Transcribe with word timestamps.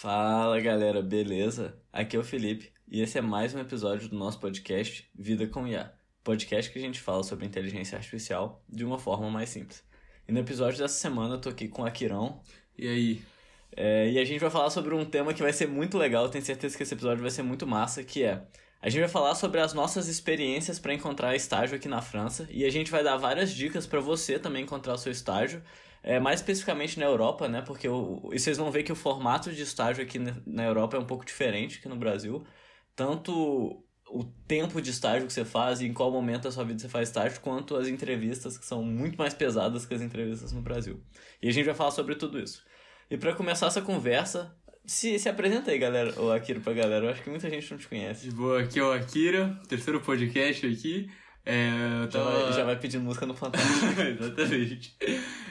Fala 0.00 0.58
galera, 0.60 1.02
beleza? 1.02 1.76
Aqui 1.92 2.16
é 2.16 2.18
o 2.18 2.24
Felipe 2.24 2.72
e 2.88 3.02
esse 3.02 3.18
é 3.18 3.20
mais 3.20 3.54
um 3.54 3.58
episódio 3.58 4.08
do 4.08 4.16
nosso 4.16 4.40
podcast 4.40 5.06
Vida 5.14 5.46
com 5.46 5.68
IA, 5.68 5.92
podcast 6.24 6.72
que 6.72 6.78
a 6.78 6.80
gente 6.80 6.98
fala 6.98 7.22
sobre 7.22 7.44
inteligência 7.44 7.98
artificial 7.98 8.64
de 8.66 8.82
uma 8.82 8.98
forma 8.98 9.28
mais 9.30 9.50
simples. 9.50 9.84
E 10.26 10.32
no 10.32 10.40
episódio 10.40 10.78
dessa 10.78 10.94
semana 10.94 11.34
eu 11.34 11.38
tô 11.38 11.50
aqui 11.50 11.68
com 11.68 11.84
a 11.84 11.90
Quirão. 11.90 12.40
E 12.78 12.88
aí? 12.88 13.22
É, 13.76 14.10
e 14.10 14.18
a 14.18 14.24
gente 14.24 14.40
vai 14.40 14.48
falar 14.48 14.70
sobre 14.70 14.94
um 14.94 15.04
tema 15.04 15.34
que 15.34 15.42
vai 15.42 15.52
ser 15.52 15.68
muito 15.68 15.98
legal, 15.98 16.30
tenho 16.30 16.42
certeza 16.42 16.74
que 16.74 16.82
esse 16.82 16.94
episódio 16.94 17.20
vai 17.20 17.30
ser 17.30 17.42
muito 17.42 17.66
massa, 17.66 18.02
que 18.02 18.24
é 18.24 18.42
a 18.80 18.88
gente 18.88 19.00
vai 19.00 19.10
falar 19.10 19.34
sobre 19.34 19.60
as 19.60 19.74
nossas 19.74 20.08
experiências 20.08 20.78
para 20.78 20.94
encontrar 20.94 21.36
estágio 21.36 21.76
aqui 21.76 21.88
na 21.88 22.00
França 22.00 22.48
e 22.48 22.64
a 22.64 22.70
gente 22.70 22.90
vai 22.90 23.04
dar 23.04 23.18
várias 23.18 23.52
dicas 23.52 23.86
para 23.86 24.00
você 24.00 24.38
também 24.38 24.62
encontrar 24.62 24.94
o 24.94 24.98
seu 24.98 25.12
estágio, 25.12 25.62
é, 26.02 26.18
mais 26.18 26.40
especificamente 26.40 26.98
na 26.98 27.06
Europa, 27.06 27.48
né? 27.48 27.62
Porque 27.62 27.88
o, 27.88 28.30
e 28.32 28.38
vocês 28.38 28.56
vão 28.56 28.70
ver 28.70 28.82
que 28.82 28.92
o 28.92 28.96
formato 28.96 29.52
de 29.52 29.62
estágio 29.62 30.02
aqui 30.02 30.18
na 30.46 30.64
Europa 30.64 30.96
é 30.96 31.00
um 31.00 31.06
pouco 31.06 31.24
diferente 31.24 31.80
que 31.80 31.88
no 31.88 31.96
Brasil. 31.96 32.44
Tanto 32.96 33.84
o 34.08 34.24
tempo 34.46 34.80
de 34.82 34.90
estágio 34.90 35.26
que 35.26 35.32
você 35.32 35.44
faz 35.44 35.80
e 35.80 35.86
em 35.86 35.92
qual 35.92 36.10
momento 36.10 36.42
da 36.42 36.52
sua 36.52 36.64
vida 36.64 36.80
você 36.80 36.88
faz 36.88 37.08
estágio, 37.08 37.40
quanto 37.40 37.76
as 37.76 37.86
entrevistas 37.86 38.58
que 38.58 38.66
são 38.66 38.82
muito 38.82 39.16
mais 39.16 39.32
pesadas 39.32 39.86
que 39.86 39.94
as 39.94 40.02
entrevistas 40.02 40.52
no 40.52 40.60
Brasil. 40.60 41.00
E 41.40 41.48
a 41.48 41.52
gente 41.52 41.66
vai 41.66 41.74
falar 41.74 41.92
sobre 41.92 42.16
tudo 42.16 42.38
isso. 42.38 42.64
E 43.10 43.16
para 43.16 43.34
começar 43.34 43.66
essa 43.66 43.80
conversa, 43.80 44.54
se, 44.84 45.18
se 45.18 45.28
apresenta 45.28 45.70
aí, 45.70 45.78
galera, 45.78 46.20
o 46.20 46.32
Akira 46.32 46.60
pra 46.60 46.72
galera. 46.72 47.06
Eu 47.06 47.10
acho 47.10 47.22
que 47.22 47.30
muita 47.30 47.48
gente 47.48 47.70
não 47.70 47.78
te 47.78 47.88
conhece. 47.88 48.30
Boa, 48.30 48.62
aqui 48.62 48.78
é 48.78 48.82
o 48.82 48.92
Akira, 48.92 49.60
terceiro 49.68 50.00
podcast 50.00 50.66
aqui. 50.66 51.08
É, 51.44 52.02
eu 52.02 52.08
tava... 52.08 52.30
já, 52.30 52.44
vai, 52.44 52.52
já 52.52 52.64
vai 52.64 52.76
pedindo 52.78 53.04
música 53.04 53.26
no 53.26 53.34
Fantástico. 53.34 54.00
Exatamente. 54.00 54.96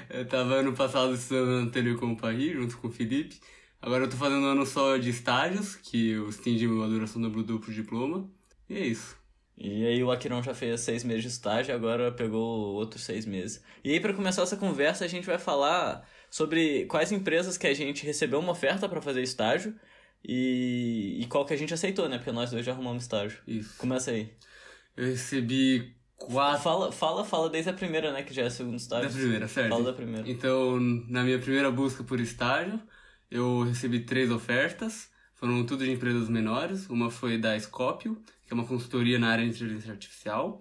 Eu 0.09 0.25
tava 0.27 0.55
ano 0.55 0.73
passado 0.73 1.13
estudando 1.13 1.65
no 1.65 1.71
Telecom 1.71 2.15
Paris, 2.15 2.53
junto 2.53 2.77
com 2.77 2.87
o 2.87 2.91
Felipe. 2.91 3.39
Agora 3.81 4.03
eu 4.03 4.09
tô 4.09 4.17
fazendo 4.17 4.41
um 4.41 4.49
ano 4.49 4.65
só 4.65 4.97
de 4.97 5.09
estágios, 5.09 5.75
que 5.75 6.11
eu 6.11 6.29
estendi 6.29 6.65
a 6.65 6.87
duração 6.87 7.21
do 7.21 7.43
duplo 7.43 7.73
diploma. 7.73 8.29
E 8.69 8.75
é 8.75 8.85
isso. 8.85 9.17
E 9.57 9.85
aí 9.85 10.01
o 10.01 10.09
Akirão 10.09 10.41
já 10.41 10.53
fez 10.53 10.79
seis 10.81 11.03
meses 11.03 11.23
de 11.23 11.29
estágio, 11.29 11.75
agora 11.75 12.11
pegou 12.11 12.75
outros 12.75 13.03
seis 13.03 13.25
meses. 13.25 13.61
E 13.83 13.91
aí 13.91 13.99
para 13.99 14.13
começar 14.13 14.41
essa 14.41 14.55
conversa 14.55 15.03
a 15.03 15.07
gente 15.07 15.25
vai 15.25 15.37
falar 15.37 16.07
sobre 16.31 16.85
quais 16.85 17.11
empresas 17.11 17.57
que 17.57 17.67
a 17.67 17.73
gente 17.73 18.05
recebeu 18.05 18.39
uma 18.39 18.53
oferta 18.53 18.87
para 18.87 19.01
fazer 19.01 19.21
estágio 19.21 19.75
e, 20.23 21.17
e 21.21 21.25
qual 21.27 21.45
que 21.45 21.53
a 21.53 21.57
gente 21.57 21.73
aceitou, 21.73 22.07
né? 22.07 22.17
Porque 22.17 22.31
nós 22.31 22.51
dois 22.51 22.65
já 22.65 22.71
arrumamos 22.71 23.03
estágio. 23.03 23.39
Isso. 23.45 23.77
Começa 23.77 24.11
aí. 24.11 24.31
Eu 24.99 25.05
recebi 25.05 25.95
quatro... 26.17 26.61
Fala, 26.61 26.91
fala, 26.91 27.23
fala 27.23 27.49
desde 27.49 27.69
a 27.69 27.73
primeira, 27.73 28.11
né? 28.11 28.21
Que 28.21 28.33
já 28.33 28.41
é 28.41 28.47
o 28.47 28.51
segundo 28.51 28.75
estágio. 28.75 29.07
Da 29.07 29.15
primeira, 29.15 29.47
certo. 29.47 29.69
Fala 29.69 29.83
da 29.85 29.93
primeira. 29.93 30.29
Então, 30.29 30.77
na 31.07 31.23
minha 31.23 31.39
primeira 31.39 31.71
busca 31.71 32.03
por 32.03 32.19
estágio, 32.19 32.77
eu 33.31 33.63
recebi 33.63 34.01
três 34.01 34.29
ofertas. 34.29 35.09
Foram 35.35 35.65
tudo 35.65 35.85
de 35.85 35.91
empresas 35.91 36.27
menores. 36.27 36.89
Uma 36.89 37.09
foi 37.09 37.37
da 37.37 37.57
Scopio, 37.57 38.21
que 38.45 38.51
é 38.51 38.53
uma 38.53 38.65
consultoria 38.65 39.17
na 39.17 39.29
área 39.29 39.45
de 39.45 39.51
inteligência 39.51 39.93
artificial. 39.93 40.59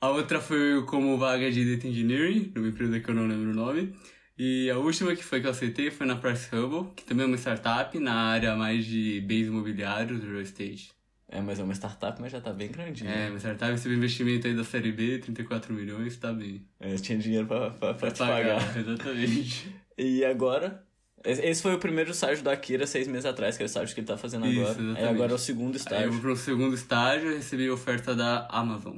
A 0.00 0.08
outra 0.08 0.40
foi 0.40 0.84
como 0.86 1.18
vaga 1.18 1.50
de 1.50 1.74
Data 1.74 1.88
Engineering, 1.88 2.52
numa 2.54 2.68
empresa 2.68 3.00
que 3.00 3.10
eu 3.10 3.14
não 3.14 3.26
lembro 3.26 3.50
o 3.50 3.54
nome. 3.54 3.92
E 4.38 4.70
a 4.70 4.78
última 4.78 5.16
que 5.16 5.24
foi 5.24 5.40
que 5.40 5.48
eu 5.48 5.50
aceitei 5.50 5.90
foi 5.90 6.06
na 6.06 6.14
Price 6.14 6.48
Hubble, 6.54 6.92
que 6.94 7.02
também 7.02 7.24
é 7.24 7.26
uma 7.26 7.36
startup 7.36 7.98
na 7.98 8.14
área 8.14 8.54
mais 8.54 8.86
de 8.86 9.20
bens 9.22 9.48
imobiliários, 9.48 10.22
real 10.22 10.40
estate. 10.40 10.92
É, 11.32 11.40
mas 11.40 11.60
é 11.60 11.62
uma 11.62 11.72
startup, 11.74 12.20
mas 12.20 12.32
já 12.32 12.40
tá 12.40 12.52
bem 12.52 12.68
grandinha. 12.68 13.08
É, 13.08 13.30
uma 13.30 13.38
startup, 13.38 13.72
esse 13.72 13.88
investimento 13.88 14.48
aí 14.48 14.54
da 14.54 14.64
série 14.64 14.90
B, 14.90 15.18
34 15.18 15.72
milhões, 15.72 16.16
tá 16.16 16.32
bem. 16.32 16.60
É, 16.80 16.94
tinha 16.96 17.16
dinheiro 17.18 17.46
pra, 17.46 17.70
pra, 17.70 17.70
pra, 17.70 17.94
Pra 17.94 18.10
te 18.10 18.18
pagar. 18.18 18.58
pagar, 18.58 18.76
exatamente. 18.80 19.72
E 19.96 20.24
agora? 20.24 20.84
Esse 21.24 21.60
foi 21.62 21.74
o 21.74 21.78
primeiro 21.78 22.10
estágio 22.10 22.42
da 22.42 22.50
Akira 22.52 22.86
seis 22.86 23.06
meses 23.06 23.26
atrás, 23.26 23.56
que 23.56 23.62
é 23.62 23.66
o 23.66 23.68
estágio 23.68 23.94
que 23.94 24.00
ele 24.00 24.06
tá 24.08 24.16
fazendo 24.16 24.46
Isso, 24.46 24.58
agora. 24.60 24.70
exatamente. 24.72 24.98
Aí 24.98 25.08
agora 25.08 25.32
é 25.32 25.34
o 25.34 25.38
segundo 25.38 25.66
Aí 25.68 25.72
eu 25.74 25.76
estágio. 25.76 26.12
vou 26.12 26.20
pro 26.20 26.36
segundo 26.36 26.74
estágio 26.74 27.30
e 27.30 27.34
recebi 27.36 27.68
a 27.68 27.74
oferta 27.74 28.14
da 28.14 28.48
Amazon. 28.50 28.96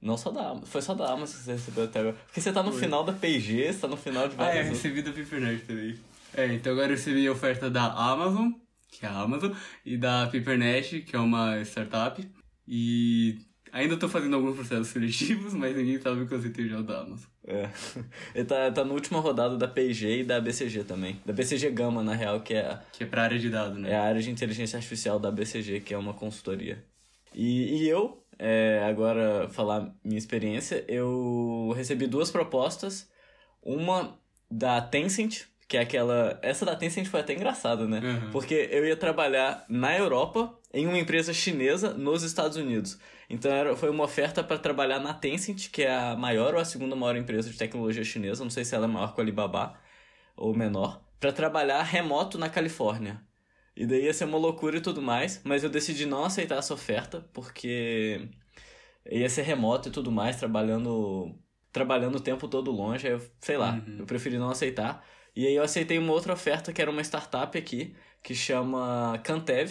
Não 0.00 0.16
só 0.16 0.30
da 0.30 0.40
Amazon, 0.50 0.64
foi 0.66 0.80
só 0.82 0.94
da 0.94 1.06
Amazon 1.12 1.36
que 1.36 1.44
você 1.44 1.52
recebeu 1.52 1.84
até 1.84 2.00
agora. 2.00 2.16
Porque 2.26 2.40
você 2.40 2.52
tá 2.52 2.62
no 2.62 2.70
Foi. 2.72 2.80
final 2.80 3.02
da 3.04 3.12
PG, 3.12 3.72
você 3.72 3.78
tá 3.80 3.88
no 3.88 3.96
final 3.96 4.28
de 4.28 4.34
Ah, 4.38 4.54
é, 4.54 4.62
recebi 4.62 5.02
da 5.02 5.10
Pipernerd 5.12 5.62
também. 5.62 5.98
É, 6.34 6.46
então 6.54 6.72
agora 6.72 6.88
eu 6.92 6.96
recebi 6.96 7.26
a 7.26 7.32
oferta 7.32 7.68
da 7.70 7.92
Amazon, 7.92 8.52
que 8.94 9.04
é 9.04 9.08
a 9.08 9.20
Amazon, 9.20 9.52
e 9.84 9.96
da 9.96 10.26
Pipernet, 10.28 11.00
que 11.02 11.16
é 11.16 11.18
uma 11.18 11.60
startup. 11.62 12.26
E 12.66 13.38
ainda 13.72 13.96
tô 13.96 14.08
fazendo 14.08 14.36
alguns 14.36 14.54
processos 14.54 14.88
seletivos, 14.88 15.52
mas 15.54 15.76
ninguém 15.76 16.00
sabe 16.00 16.24
que 16.26 16.32
eu 16.32 16.38
aceitei 16.38 16.68
já 16.68 16.78
o 16.78 16.82
da 16.82 17.00
Amazon. 17.00 17.28
É. 17.46 17.68
Ele 18.34 18.44
tá, 18.46 18.70
tá 18.70 18.84
na 18.84 18.92
última 18.92 19.20
rodada 19.20 19.56
da 19.56 19.66
PG 19.66 20.20
e 20.20 20.24
da 20.24 20.40
BCG 20.40 20.84
também. 20.84 21.20
Da 21.26 21.32
BCG 21.32 21.70
Gama, 21.70 22.02
na 22.02 22.14
real, 22.14 22.40
que 22.40 22.54
é, 22.54 22.78
Que 22.92 23.04
é 23.04 23.06
pra 23.06 23.24
área 23.24 23.38
de 23.38 23.50
dados, 23.50 23.78
né? 23.78 23.90
é 23.90 23.96
a 23.96 24.04
área 24.04 24.22
de 24.22 24.30
inteligência 24.30 24.76
artificial 24.76 25.18
da 25.18 25.30
BCG, 25.30 25.80
que 25.80 25.92
é 25.92 25.98
uma 25.98 26.14
consultoria. 26.14 26.82
E, 27.34 27.82
e 27.82 27.88
eu, 27.88 28.24
é, 28.38 28.84
agora 28.88 29.48
falar 29.48 29.92
minha 30.04 30.18
experiência, 30.18 30.84
eu 30.86 31.72
recebi 31.76 32.06
duas 32.06 32.30
propostas. 32.30 33.10
Uma 33.60 34.18
da 34.50 34.80
Tencent, 34.80 35.46
que 35.68 35.76
é 35.76 35.80
aquela. 35.80 36.38
Essa 36.42 36.64
da 36.66 36.76
Tencent 36.76 37.06
foi 37.06 37.20
até 37.20 37.32
engraçada, 37.34 37.86
né? 37.86 38.00
Uhum. 38.00 38.30
Porque 38.30 38.68
eu 38.70 38.86
ia 38.86 38.96
trabalhar 38.96 39.64
na 39.68 39.96
Europa 39.96 40.58
em 40.72 40.86
uma 40.86 40.98
empresa 40.98 41.32
chinesa 41.32 41.94
nos 41.94 42.22
Estados 42.22 42.56
Unidos. 42.56 42.98
Então 43.30 43.50
era, 43.50 43.74
foi 43.76 43.88
uma 43.90 44.04
oferta 44.04 44.44
para 44.44 44.58
trabalhar 44.58 44.98
na 45.00 45.14
Tencent, 45.14 45.70
que 45.70 45.82
é 45.82 45.94
a 45.94 46.14
maior 46.16 46.54
ou 46.54 46.60
a 46.60 46.64
segunda 46.64 46.94
maior 46.94 47.16
empresa 47.16 47.48
de 47.50 47.56
tecnologia 47.56 48.04
chinesa, 48.04 48.42
não 48.44 48.50
sei 48.50 48.64
se 48.64 48.74
ela 48.74 48.84
é 48.84 48.88
maior 48.88 49.14
que 49.14 49.20
o 49.20 49.22
Alibaba 49.22 49.74
ou 50.36 50.54
menor, 50.54 51.00
para 51.20 51.32
trabalhar 51.32 51.82
remoto 51.82 52.36
na 52.36 52.48
Califórnia. 52.50 53.20
E 53.76 53.86
daí 53.86 54.04
ia 54.04 54.12
ser 54.12 54.24
uma 54.24 54.36
loucura 54.38 54.76
e 54.76 54.80
tudo 54.80 55.00
mais, 55.00 55.40
mas 55.44 55.64
eu 55.64 55.70
decidi 55.70 56.06
não 56.06 56.24
aceitar 56.24 56.58
essa 56.58 56.74
oferta 56.74 57.24
porque 57.32 58.28
ia 59.10 59.28
ser 59.28 59.42
remoto 59.42 59.88
e 59.88 59.92
tudo 59.92 60.10
mais, 60.12 60.36
trabalhando 60.36 61.34
trabalhando 61.72 62.16
o 62.16 62.20
tempo 62.20 62.46
todo 62.46 62.70
longe, 62.70 63.08
eu, 63.08 63.20
sei 63.40 63.56
lá, 63.56 63.82
Uhum. 63.86 63.96
eu 64.00 64.06
preferi 64.06 64.38
não 64.38 64.48
aceitar. 64.48 65.04
E 65.36 65.46
aí 65.46 65.54
eu 65.54 65.62
aceitei 65.62 65.98
uma 65.98 66.12
outra 66.12 66.32
oferta 66.32 66.72
que 66.72 66.80
era 66.80 66.90
uma 66.90 67.02
startup 67.02 67.56
aqui, 67.56 67.94
que 68.22 68.34
chama 68.34 69.20
Cantev. 69.24 69.70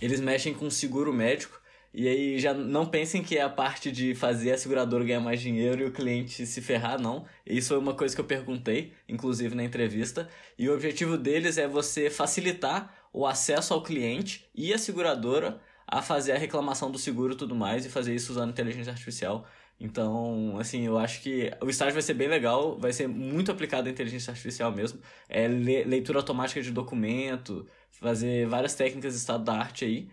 Eles 0.00 0.20
mexem 0.20 0.52
com 0.52 0.68
seguro 0.70 1.12
médico. 1.12 1.60
E 1.94 2.06
aí 2.08 2.38
já 2.38 2.52
não 2.52 2.84
pensem 2.84 3.22
que 3.22 3.38
é 3.38 3.42
a 3.42 3.48
parte 3.48 3.90
de 3.90 4.14
fazer 4.14 4.52
a 4.52 4.58
seguradora 4.58 5.02
ganhar 5.02 5.20
mais 5.20 5.40
dinheiro 5.40 5.82
e 5.82 5.86
o 5.86 5.92
cliente 5.92 6.44
se 6.44 6.60
ferrar, 6.60 7.00
não. 7.00 7.24
Isso 7.46 7.68
foi 7.68 7.78
uma 7.78 7.94
coisa 7.94 8.14
que 8.14 8.20
eu 8.20 8.26
perguntei, 8.26 8.92
inclusive 9.08 9.54
na 9.54 9.64
entrevista. 9.64 10.28
E 10.58 10.68
o 10.68 10.74
objetivo 10.74 11.16
deles 11.16 11.56
é 11.56 11.66
você 11.66 12.10
facilitar 12.10 12.94
o 13.14 13.26
acesso 13.26 13.72
ao 13.72 13.82
cliente 13.82 14.46
e 14.54 14.74
a 14.74 14.78
seguradora 14.78 15.58
a 15.86 16.02
fazer 16.02 16.32
a 16.32 16.38
reclamação 16.38 16.90
do 16.90 16.98
seguro 16.98 17.32
e 17.32 17.36
tudo 17.36 17.54
mais, 17.54 17.86
e 17.86 17.88
fazer 17.88 18.14
isso 18.14 18.32
usando 18.32 18.50
inteligência 18.50 18.92
artificial. 18.92 19.46
Então, 19.78 20.58
assim, 20.58 20.86
eu 20.86 20.96
acho 20.98 21.20
que 21.22 21.50
o 21.60 21.68
estágio 21.68 21.92
vai 21.92 22.02
ser 22.02 22.14
bem 22.14 22.28
legal, 22.28 22.78
vai 22.78 22.92
ser 22.92 23.06
muito 23.06 23.52
aplicado 23.52 23.88
à 23.88 23.90
inteligência 23.90 24.30
artificial 24.30 24.72
mesmo. 24.72 25.00
É 25.28 25.46
le- 25.46 25.84
leitura 25.84 26.18
automática 26.18 26.62
de 26.62 26.70
documento, 26.70 27.66
fazer 27.90 28.46
várias 28.46 28.74
técnicas 28.74 29.12
de 29.12 29.18
estado 29.20 29.44
da 29.44 29.54
arte 29.54 29.84
aí. 29.84 30.08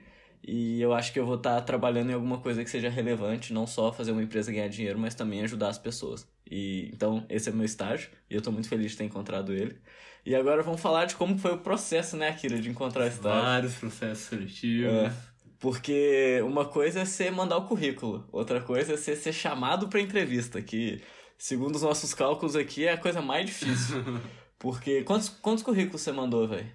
E 0.46 0.82
eu 0.82 0.94
acho 0.94 1.14
que 1.14 1.20
eu 1.20 1.26
vou 1.26 1.36
estar 1.36 1.62
trabalhando 1.62 2.10
em 2.10 2.14
alguma 2.14 2.40
coisa 2.40 2.64
que 2.64 2.70
seja 2.70 2.90
relevante, 2.90 3.54
não 3.54 3.66
só 3.66 3.94
fazer 3.94 4.12
uma 4.12 4.22
empresa 4.22 4.52
ganhar 4.52 4.68
dinheiro, 4.68 5.00
mas 5.00 5.16
também 5.16 5.42
ajudar 5.42 5.70
as 5.70 5.78
pessoas. 5.78 6.28
E 6.50 6.90
então, 6.94 7.26
esse 7.30 7.48
é 7.50 7.52
meu 7.54 7.64
estágio, 7.66 8.10
e 8.30 8.36
eu 8.36 8.42
tô 8.42 8.52
muito 8.52 8.68
feliz 8.68 8.92
de 8.92 8.98
ter 8.98 9.06
encontrado 9.06 9.54
ele. 9.54 9.80
E 10.26 10.36
agora 10.36 10.62
vamos 10.62 10.82
falar 10.82 11.06
de 11.06 11.16
como 11.16 11.38
foi 11.38 11.54
o 11.54 11.60
processo, 11.60 12.18
né, 12.18 12.30
Akira, 12.30 12.60
de 12.60 12.70
encontrar 12.70 13.06
o 13.06 13.08
estágio. 13.08 13.42
Vários 13.42 13.76
processos 13.76 14.26
seletivos. 14.26 14.92
É. 14.94 15.33
Porque 15.64 16.42
uma 16.44 16.66
coisa 16.66 17.00
é 17.00 17.06
você 17.06 17.32
mandar 17.32 17.56
o 17.56 17.66
currículo, 17.66 18.28
outra 18.34 18.60
coisa 18.60 18.96
é 18.96 18.98
você 18.98 19.16
ser 19.16 19.32
chamado 19.32 19.88
pra 19.88 20.02
entrevista, 20.02 20.62
que, 20.62 21.02
segundo 21.38 21.78
os 21.78 21.84
nossos 21.84 22.14
cálculos 22.14 22.54
aqui, 22.54 22.84
é 22.84 22.92
a 22.92 22.98
coisa 22.98 23.22
mais 23.22 23.46
difícil. 23.46 24.04
Porque 24.60 25.04
quantos, 25.04 25.30
quantos 25.30 25.64
currículos 25.64 26.02
você 26.02 26.12
mandou, 26.12 26.46
velho? 26.50 26.70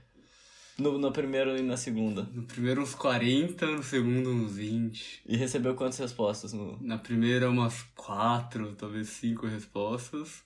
No, 0.79 0.97
no 0.97 1.12
primeiro 1.12 1.55
e 1.59 1.61
na 1.61 1.77
segunda. 1.77 2.23
No 2.33 2.45
primeiro 2.45 2.81
uns 2.81 2.95
40, 2.95 3.67
no 3.67 3.83
segundo 3.83 4.31
uns 4.31 4.57
20. 4.57 5.21
E 5.27 5.37
recebeu 5.37 5.75
quantas 5.75 5.99
respostas? 5.99 6.55
No... 6.55 6.79
Na 6.81 6.97
primeira 6.97 7.51
umas 7.51 7.83
4, 7.95 8.75
talvez 8.75 9.11
5 9.11 9.49
respostas. 9.49 10.43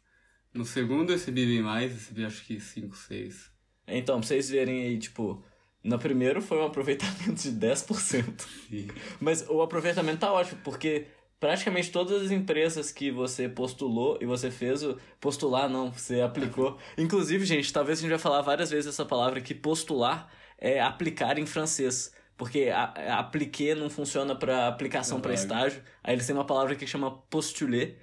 No 0.53 0.65
segundo 0.65 1.11
eu 1.11 1.17
recebi 1.17 1.47
bem 1.47 1.63
mais, 1.63 1.93
recebi 1.93 2.25
acho 2.25 2.45
que 2.45 2.59
5, 2.59 2.97
6. 2.97 3.53
Então, 3.87 4.19
pra 4.19 4.27
vocês 4.27 4.51
verem 4.51 4.83
aí, 4.83 4.99
tipo, 4.99 5.45
no 5.83 5.99
primeiro 5.99 6.41
foi 6.41 6.59
um 6.59 6.67
aproveitamento 6.67 7.43
de 7.43 7.53
10%. 7.53 8.41
Sim. 8.69 8.89
Mas 9.21 9.45
o 9.49 9.63
aproveitamento 9.63 10.19
tá 10.19 10.33
ótimo, 10.33 10.61
porque 10.63 11.07
praticamente 11.41 11.91
todas 11.91 12.23
as 12.23 12.31
empresas 12.31 12.93
que 12.93 13.11
você 13.11 13.49
postulou 13.49 14.17
e 14.21 14.27
você 14.27 14.51
fez 14.51 14.83
o. 14.85 14.97
Postular, 15.21 15.69
não, 15.69 15.91
você 15.91 16.21
aplicou. 16.21 16.79
Inclusive, 16.97 17.45
gente, 17.45 17.73
talvez 17.73 17.99
a 17.99 18.03
gente 18.03 18.11
vai 18.11 18.19
falar 18.19 18.43
várias 18.43 18.71
vezes 18.71 18.87
essa 18.87 19.05
palavra 19.05 19.41
que 19.41 19.55
postular 19.55 20.31
é 20.57 20.81
aplicar 20.81 21.39
em 21.39 21.47
francês. 21.47 22.15
Porque 22.37 22.71
a, 22.71 23.19
apliquer 23.19 23.77
não 23.77 23.91
funciona 23.91 24.35
para 24.37 24.69
aplicação 24.69 25.21
para 25.21 25.35
estágio. 25.35 25.83
Aí 26.03 26.15
eles 26.15 26.27
têm 26.27 26.35
uma 26.35 26.47
palavra 26.47 26.77
que 26.77 26.87
chama 26.87 27.11
postuler, 27.29 27.99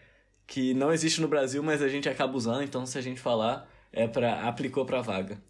que 0.46 0.74
não 0.74 0.92
existe 0.92 1.22
no 1.22 1.28
Brasil, 1.28 1.64
mas 1.64 1.82
a 1.82 1.88
gente 1.88 2.10
acaba 2.10 2.36
usando, 2.36 2.64
então 2.64 2.86
se 2.86 2.98
a 2.98 3.02
gente 3.02 3.22
falar, 3.22 3.70
é 3.92 4.08
para 4.08 4.48
aplicou 4.48 4.86
para 4.86 5.02
vaga. 5.02 5.42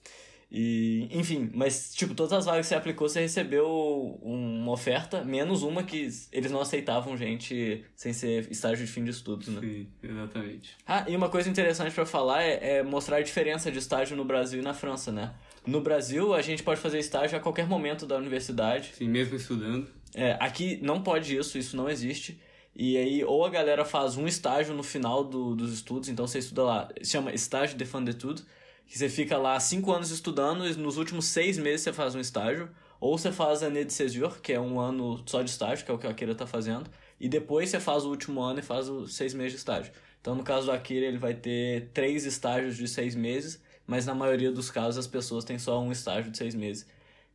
E, 0.51 1.07
enfim, 1.11 1.51
mas, 1.53 1.93
tipo, 1.93 2.15
todas 2.15 2.33
as 2.33 2.45
vagas 2.45 2.65
que 2.65 2.69
você 2.69 2.75
aplicou, 2.75 3.07
você 3.07 3.21
recebeu 3.21 4.19
uma 4.21 4.71
oferta, 4.71 5.23
menos 5.23 5.61
uma 5.61 5.83
que 5.83 6.09
eles 6.31 6.51
não 6.51 6.59
aceitavam 6.59 7.15
gente 7.15 7.85
sem 7.95 8.13
ser 8.13 8.47
estágio 8.49 8.83
de 8.83 8.91
fim 8.91 9.03
de 9.03 9.11
estudos, 9.11 9.47
né? 9.47 9.61
Sim, 9.61 9.87
exatamente. 10.01 10.75
Ah, 10.87 11.05
e 11.07 11.15
uma 11.15 11.29
coisa 11.29 11.47
interessante 11.49 11.93
para 11.93 12.05
falar 12.05 12.41
é, 12.41 12.77
é, 12.77 12.83
mostrar 12.83 13.17
a 13.17 13.21
diferença 13.21 13.71
de 13.71 13.77
estágio 13.77 14.17
no 14.17 14.25
Brasil 14.25 14.59
e 14.59 14.63
na 14.63 14.73
França, 14.73 15.11
né? 15.11 15.35
No 15.67 15.81
Brasil, 15.81 16.33
a 16.33 16.41
gente 16.41 16.63
pode 16.63 16.81
fazer 16.81 16.97
estágio 16.97 17.37
a 17.37 17.41
qualquer 17.41 17.67
momento 17.67 18.07
da 18.07 18.17
universidade. 18.17 18.91
Sim, 18.95 19.07
mesmo 19.07 19.35
estudando. 19.35 19.87
É, 20.15 20.35
aqui 20.39 20.79
não 20.81 21.03
pode 21.03 21.35
isso, 21.35 21.59
isso 21.59 21.77
não 21.77 21.87
existe. 21.87 22.41
E 22.75 22.97
aí, 22.97 23.23
ou 23.23 23.45
a 23.45 23.49
galera 23.49 23.85
faz 23.85 24.17
um 24.17 24.25
estágio 24.25 24.73
no 24.73 24.83
final 24.83 25.23
do, 25.23 25.55
dos 25.55 25.73
estudos, 25.73 26.09
então 26.09 26.25
você 26.25 26.39
estuda 26.39 26.63
lá, 26.63 26.89
se 27.01 27.11
chama 27.11 27.33
estágio 27.33 27.77
de 27.77 27.85
fin 27.85 28.03
d'études, 28.03 28.45
que 28.89 28.97
você 28.97 29.07
fica 29.07 29.37
lá 29.37 29.59
cinco 29.59 29.91
anos 29.91 30.09
estudando 30.09 30.67
e 30.67 30.73
nos 30.73 30.97
últimos 30.97 31.25
seis 31.25 31.59
meses 31.59 31.81
você 31.81 31.93
faz 31.93 32.15
um 32.15 32.19
estágio. 32.19 32.69
Ou 32.99 33.17
você 33.17 33.31
faz 33.31 33.63
a 33.63 33.69
de 33.69 33.93
césure, 33.93 34.41
que 34.41 34.51
é 34.51 34.59
um 34.59 34.77
ano 34.77 35.23
só 35.25 35.41
de 35.41 35.49
estágio, 35.49 35.85
que 35.85 35.91
é 35.91 35.93
o 35.93 35.97
que 35.97 36.07
a 36.07 36.09
Akira 36.09 36.35
tá 36.35 36.45
fazendo. 36.45 36.89
E 37.17 37.29
depois 37.29 37.69
você 37.69 37.79
faz 37.79 38.03
o 38.03 38.09
último 38.09 38.41
ano 38.41 38.59
e 38.59 38.63
faz 38.63 38.89
os 38.89 39.13
seis 39.13 39.33
meses 39.33 39.53
de 39.53 39.57
estágio. 39.59 39.93
Então, 40.19 40.35
no 40.35 40.43
caso 40.43 40.65
do 40.65 40.71
Akira, 40.71 41.05
ele 41.05 41.17
vai 41.17 41.33
ter 41.33 41.91
três 41.93 42.25
estágios 42.25 42.75
de 42.75 42.87
seis 42.87 43.15
meses, 43.15 43.61
mas 43.87 44.05
na 44.05 44.13
maioria 44.13 44.51
dos 44.51 44.69
casos 44.69 44.97
as 44.97 45.07
pessoas 45.07 45.45
têm 45.45 45.57
só 45.57 45.79
um 45.79 45.91
estágio 45.91 46.29
de 46.29 46.37
seis 46.37 46.53
meses. 46.55 46.85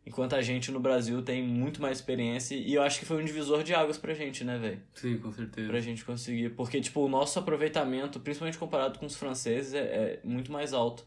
Enquanto 0.04 0.34
a 0.34 0.42
gente 0.42 0.70
no 0.70 0.80
Brasil 0.80 1.22
tem 1.22 1.42
muito 1.42 1.80
mais 1.80 1.96
experiência 1.96 2.54
e 2.54 2.74
eu 2.74 2.82
acho 2.82 2.98
que 2.98 3.06
foi 3.06 3.22
um 3.22 3.24
divisor 3.24 3.62
de 3.62 3.72
águas 3.72 3.96
pra 3.96 4.12
gente, 4.12 4.44
né, 4.44 4.58
velho? 4.58 4.82
Sim, 4.92 5.16
com 5.16 5.32
certeza. 5.32 5.66
Pra 5.68 5.80
gente 5.80 6.04
conseguir. 6.04 6.50
Porque, 6.50 6.78
tipo, 6.80 7.00
o 7.00 7.08
nosso 7.08 7.38
aproveitamento, 7.38 8.20
principalmente 8.20 8.58
comparado 8.58 8.98
com 8.98 9.06
os 9.06 9.16
franceses, 9.16 9.72
é, 9.72 9.78
é 9.78 10.20
muito 10.22 10.52
mais 10.52 10.74
alto. 10.74 11.06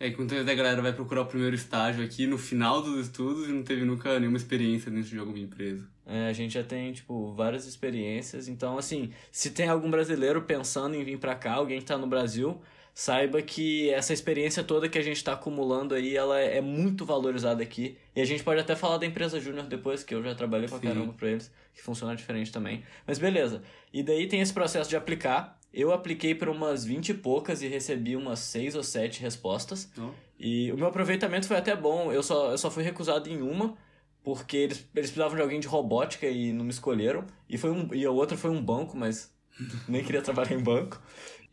É 0.00 0.10
que 0.10 0.16
muitas 0.16 0.38
vezes 0.38 0.50
a 0.50 0.54
galera 0.54 0.80
vai 0.80 0.92
procurar 0.92 1.22
o 1.22 1.26
primeiro 1.26 1.56
estágio 1.56 2.04
aqui 2.04 2.26
no 2.26 2.38
final 2.38 2.80
dos 2.80 3.06
estudos 3.06 3.48
e 3.48 3.52
não 3.52 3.64
teve 3.64 3.84
nunca 3.84 4.18
nenhuma 4.20 4.36
experiência 4.36 4.90
dentro 4.90 5.10
de 5.10 5.18
alguma 5.18 5.38
empresa. 5.38 5.88
É, 6.06 6.28
a 6.28 6.32
gente 6.32 6.54
já 6.54 6.62
tem, 6.62 6.92
tipo, 6.92 7.32
várias 7.34 7.66
experiências. 7.66 8.46
Então, 8.46 8.78
assim, 8.78 9.10
se 9.32 9.50
tem 9.50 9.68
algum 9.68 9.90
brasileiro 9.90 10.42
pensando 10.42 10.94
em 10.94 11.04
vir 11.04 11.18
pra 11.18 11.34
cá, 11.34 11.54
alguém 11.54 11.80
que 11.80 11.84
tá 11.84 11.98
no 11.98 12.06
Brasil, 12.06 12.60
saiba 12.94 13.42
que 13.42 13.90
essa 13.90 14.12
experiência 14.12 14.62
toda 14.62 14.88
que 14.88 14.98
a 14.98 15.02
gente 15.02 15.22
tá 15.22 15.32
acumulando 15.32 15.94
aí, 15.94 16.16
ela 16.16 16.38
é 16.38 16.60
muito 16.60 17.04
valorizada 17.04 17.62
aqui. 17.62 17.98
E 18.14 18.20
a 18.20 18.24
gente 18.24 18.42
pode 18.44 18.60
até 18.60 18.76
falar 18.76 18.98
da 18.98 19.06
empresa 19.06 19.40
Júnior 19.40 19.66
depois, 19.66 20.04
que 20.04 20.14
eu 20.14 20.22
já 20.22 20.34
trabalhei 20.34 20.68
pra 20.68 20.78
Sim. 20.78 20.86
caramba 20.86 21.12
pra 21.12 21.28
eles, 21.28 21.52
que 21.74 21.82
funciona 21.82 22.14
diferente 22.14 22.52
também. 22.52 22.84
Mas 23.04 23.18
beleza. 23.18 23.62
E 23.92 24.02
daí 24.02 24.28
tem 24.28 24.40
esse 24.40 24.52
processo 24.52 24.88
de 24.88 24.96
aplicar. 24.96 25.57
Eu 25.72 25.92
apliquei 25.92 26.34
para 26.34 26.50
umas 26.50 26.84
20 26.84 27.10
e 27.10 27.14
poucas 27.14 27.62
e 27.62 27.68
recebi 27.68 28.16
umas 28.16 28.38
6 28.40 28.74
ou 28.74 28.82
7 28.82 29.20
respostas. 29.20 29.90
Ó. 29.98 30.10
E 30.38 30.72
o 30.72 30.76
meu 30.76 30.86
aproveitamento 30.86 31.46
foi 31.46 31.56
até 31.56 31.76
bom. 31.76 32.12
Eu 32.12 32.22
só, 32.22 32.50
eu 32.50 32.58
só 32.58 32.70
fui 32.70 32.82
recusado 32.82 33.28
em 33.28 33.42
uma, 33.42 33.76
porque 34.22 34.56
eles, 34.56 34.78
eles 34.94 35.10
precisavam 35.10 35.36
de 35.36 35.42
alguém 35.42 35.60
de 35.60 35.68
robótica 35.68 36.26
e 36.26 36.52
não 36.52 36.64
me 36.64 36.70
escolheram. 36.70 37.24
E, 37.48 37.58
foi 37.58 37.70
um, 37.70 37.92
e 37.92 38.04
a 38.04 38.10
outra 38.10 38.36
foi 38.36 38.50
um 38.50 38.62
banco, 38.62 38.96
mas 38.96 39.32
nem 39.88 40.02
queria 40.02 40.22
trabalhar 40.22 40.54
em 40.54 40.62
banco. 40.62 41.00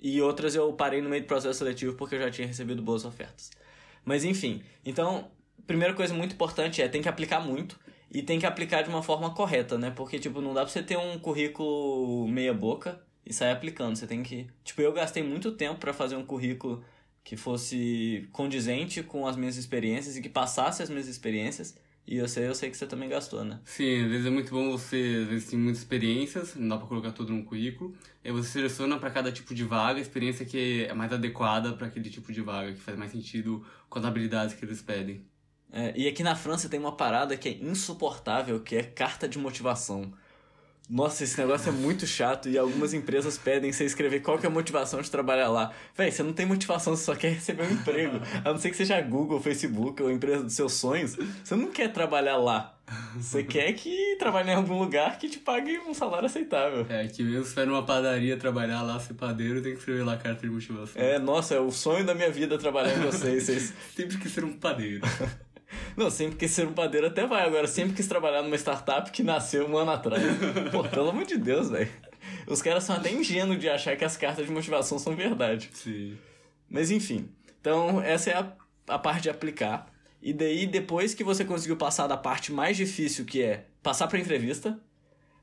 E 0.02 0.22
outras 0.22 0.56
eu 0.56 0.72
parei 0.74 1.02
no 1.02 1.10
meio 1.10 1.24
do 1.24 1.28
processo 1.28 1.60
seletivo 1.60 1.96
porque 1.96 2.16
eu 2.16 2.20
já 2.20 2.32
tinha 2.32 2.48
recebido 2.48 2.82
boas 2.82 3.06
ofertas. 3.06 3.52
Mas 4.04 4.24
enfim, 4.24 4.62
então, 4.86 5.32
primeira 5.66 5.94
coisa 5.94 6.14
muito 6.14 6.34
importante 6.34 6.82
é 6.82 6.88
tem 6.88 7.02
que 7.02 7.10
aplicar 7.10 7.40
muito 7.40 7.80
e 8.12 8.22
tem 8.22 8.40
que 8.40 8.46
aplicar 8.46 8.84
de 8.84 8.90
uma 8.90 9.02
forma 9.02 9.34
correta, 9.34 9.78
né? 9.78 9.92
Porque, 9.92 10.20
tipo, 10.20 10.40
não 10.42 10.54
dá 10.54 10.62
pra 10.62 10.70
você 10.72 10.84
ter 10.84 10.98
um 10.98 11.18
currículo 11.18 12.28
meia 12.28 12.54
boca 12.54 13.02
e 13.26 13.34
sair 13.34 13.52
aplicando. 13.52 13.96
Você 13.96 14.08
tem 14.08 14.24
que. 14.24 14.48
Tipo, 14.64 14.82
eu 14.82 14.94
gastei 14.94 15.24
muito 15.24 15.52
tempo 15.52 15.80
para 15.80 15.94
fazer 15.94 16.16
um 16.16 16.26
currículo 16.26 16.84
que 17.24 17.36
fosse 17.36 18.28
condizente 18.32 19.02
com 19.02 19.28
as 19.28 19.36
minhas 19.36 19.58
experiências 19.58 20.16
e 20.16 20.22
que 20.22 20.30
passasse 20.30 20.84
as 20.84 20.90
minhas 20.90 21.08
experiências. 21.08 21.76
E 22.08 22.18
eu 22.18 22.28
sei, 22.28 22.48
eu 22.48 22.54
sei 22.54 22.70
que 22.70 22.78
você 22.78 22.86
também 22.86 23.10
gastou, 23.10 23.44
né? 23.44 23.60
Sim, 23.66 24.04
às 24.04 24.12
vezes 24.12 24.28
é 24.28 24.30
muito 24.30 24.52
bom 24.52 24.70
você, 24.72 25.22
às 25.24 25.28
vezes 25.28 25.50
tem 25.50 25.58
muitas 25.58 25.80
experiências, 25.80 26.56
não 26.56 26.68
dá 26.68 26.78
pra 26.78 26.86
colocar 26.86 27.12
tudo 27.12 27.34
num 27.34 27.44
currículo. 27.44 27.96
Aí 28.24 28.32
você 28.32 28.50
seleciona 28.50 29.00
para 29.00 29.10
cada 29.10 29.32
tipo 29.32 29.56
de 29.56 29.64
vaga 29.64 29.98
a 29.98 30.02
experiência 30.02 30.46
que 30.46 30.86
é 30.86 30.94
mais 30.94 31.12
adequada 31.12 31.74
para 31.74 31.88
aquele 31.88 32.12
tipo 32.12 32.32
de 32.32 32.42
vaga, 32.42 32.74
que 32.74 32.80
faz 32.80 32.96
mais 32.96 33.12
sentido 33.12 33.66
com 33.90 33.98
as 33.98 34.06
habilidades 34.06 34.54
que 34.54 34.64
eles 34.64 34.84
pedem. 34.84 35.26
É, 35.72 35.94
e 35.98 36.08
aqui 36.08 36.22
na 36.22 36.36
França 36.36 36.70
tem 36.70 36.80
uma 36.80 36.96
parada 36.96 37.36
que 37.36 37.50
é 37.50 37.54
insuportável, 37.54 38.60
que 38.60 38.76
é 38.76 38.84
carta 38.84 39.28
de 39.28 39.40
motivação. 39.40 40.14
Nossa, 40.90 41.24
esse 41.24 41.38
negócio 41.40 41.70
é 41.70 41.72
muito 41.72 42.06
chato 42.06 42.48
e 42.48 42.58
algumas 42.58 42.94
empresas 42.94 43.38
pedem 43.38 43.72
você 43.72 43.86
escrever 43.86 44.20
qual 44.20 44.38
que 44.38 44.46
é 44.46 44.50
a 44.50 44.52
motivação 44.52 45.02
de 45.02 45.10
trabalhar 45.10 45.50
lá. 45.50 45.72
Véi, 45.98 46.12
você 46.12 46.22
não 46.22 46.32
tem 46.32 46.46
motivação, 46.46 46.96
você 46.96 47.04
só 47.04 47.16
quer 47.16 47.34
receber 47.34 47.64
um 47.64 47.72
emprego. 47.72 48.20
A 48.44 48.52
não 48.52 48.58
ser 48.60 48.70
que 48.70 48.78
seja 48.78 49.02
Google, 49.02 49.42
Facebook 49.42 50.02
ou 50.04 50.12
empresa 50.12 50.44
dos 50.44 50.54
seus 50.54 50.74
sonhos, 50.74 51.16
você 51.44 51.56
não 51.56 51.72
quer 51.72 51.92
trabalhar 51.92 52.38
lá. 52.38 52.76
Você 53.16 53.42
quer 53.44 53.74
que 53.74 54.16
trabalhe 54.20 54.52
em 54.52 54.54
algum 54.54 54.78
lugar 54.78 55.18
que 55.18 55.28
te 55.28 55.40
pague 55.40 55.80
um 55.80 55.94
salário 55.94 56.28
aceitável. 56.28 56.86
É, 56.88 57.08
que 57.08 57.24
mesmo 57.24 57.46
se 57.46 57.54
for 57.54 57.66
numa 57.66 57.84
padaria 57.84 58.38
trabalhar 58.38 58.84
lá, 58.84 59.00
ser 59.00 59.16
padeiro, 59.16 59.62
tem 59.62 59.74
que 59.74 59.80
escrever 59.80 60.04
lá 60.04 60.14
a 60.14 60.18
carta 60.18 60.42
de 60.42 60.54
motivação. 60.54 61.02
É, 61.02 61.18
nossa, 61.18 61.56
é 61.56 61.60
o 61.60 61.72
sonho 61.72 62.06
da 62.06 62.14
minha 62.14 62.30
vida 62.30 62.58
trabalhar 62.58 62.96
em 62.96 63.02
vocês. 63.02 63.46
vocês... 63.46 63.74
Sempre 63.96 64.18
que 64.18 64.30
ser 64.30 64.44
um 64.44 64.54
padeiro. 64.54 65.02
Não, 65.96 66.10
sempre 66.10 66.36
quis 66.36 66.52
ser 66.52 66.68
um 66.68 66.74
padeiro 66.74 67.08
até 67.08 67.26
vai. 67.26 67.46
Agora, 67.46 67.68
sempre 67.68 67.96
quis 67.96 68.08
trabalhar 68.08 68.42
numa 68.42 68.56
startup 68.56 69.10
que 69.12 69.24
nasceu 69.24 69.68
um 69.68 69.78
ano 69.78 69.92
atrás. 69.92 70.24
Pô, 70.72 70.84
pelo 70.84 71.10
amor 71.10 71.26
de 71.26 71.38
Deus, 71.38 71.70
velho. 71.70 71.90
Os 72.48 72.62
caras 72.62 72.84
são 72.84 72.96
até 72.96 73.12
ingênuos 73.12 73.60
de 73.60 73.70
achar 73.70 73.96
que 73.96 74.06
as 74.06 74.18
cartas 74.18 74.46
de 74.46 74.52
motivação 74.52 75.00
são 75.00 75.16
verdade. 75.16 75.70
Sim. 75.74 76.18
Mas 76.70 76.92
enfim. 76.92 77.30
Então, 77.60 78.02
essa 78.02 78.30
é 78.30 78.34
a, 78.36 78.54
a 78.88 79.00
parte 79.00 79.24
de 79.24 79.30
aplicar. 79.30 79.88
E 80.22 80.34
daí, 80.34 80.66
depois 80.66 81.14
que 81.14 81.24
você 81.24 81.46
conseguiu 81.46 81.78
passar 81.78 82.08
da 82.08 82.18
parte 82.18 82.52
mais 82.52 82.76
difícil, 82.78 83.26
que 83.26 83.42
é 83.42 83.66
passar 83.82 84.08
pra 84.08 84.20
entrevista, 84.20 84.80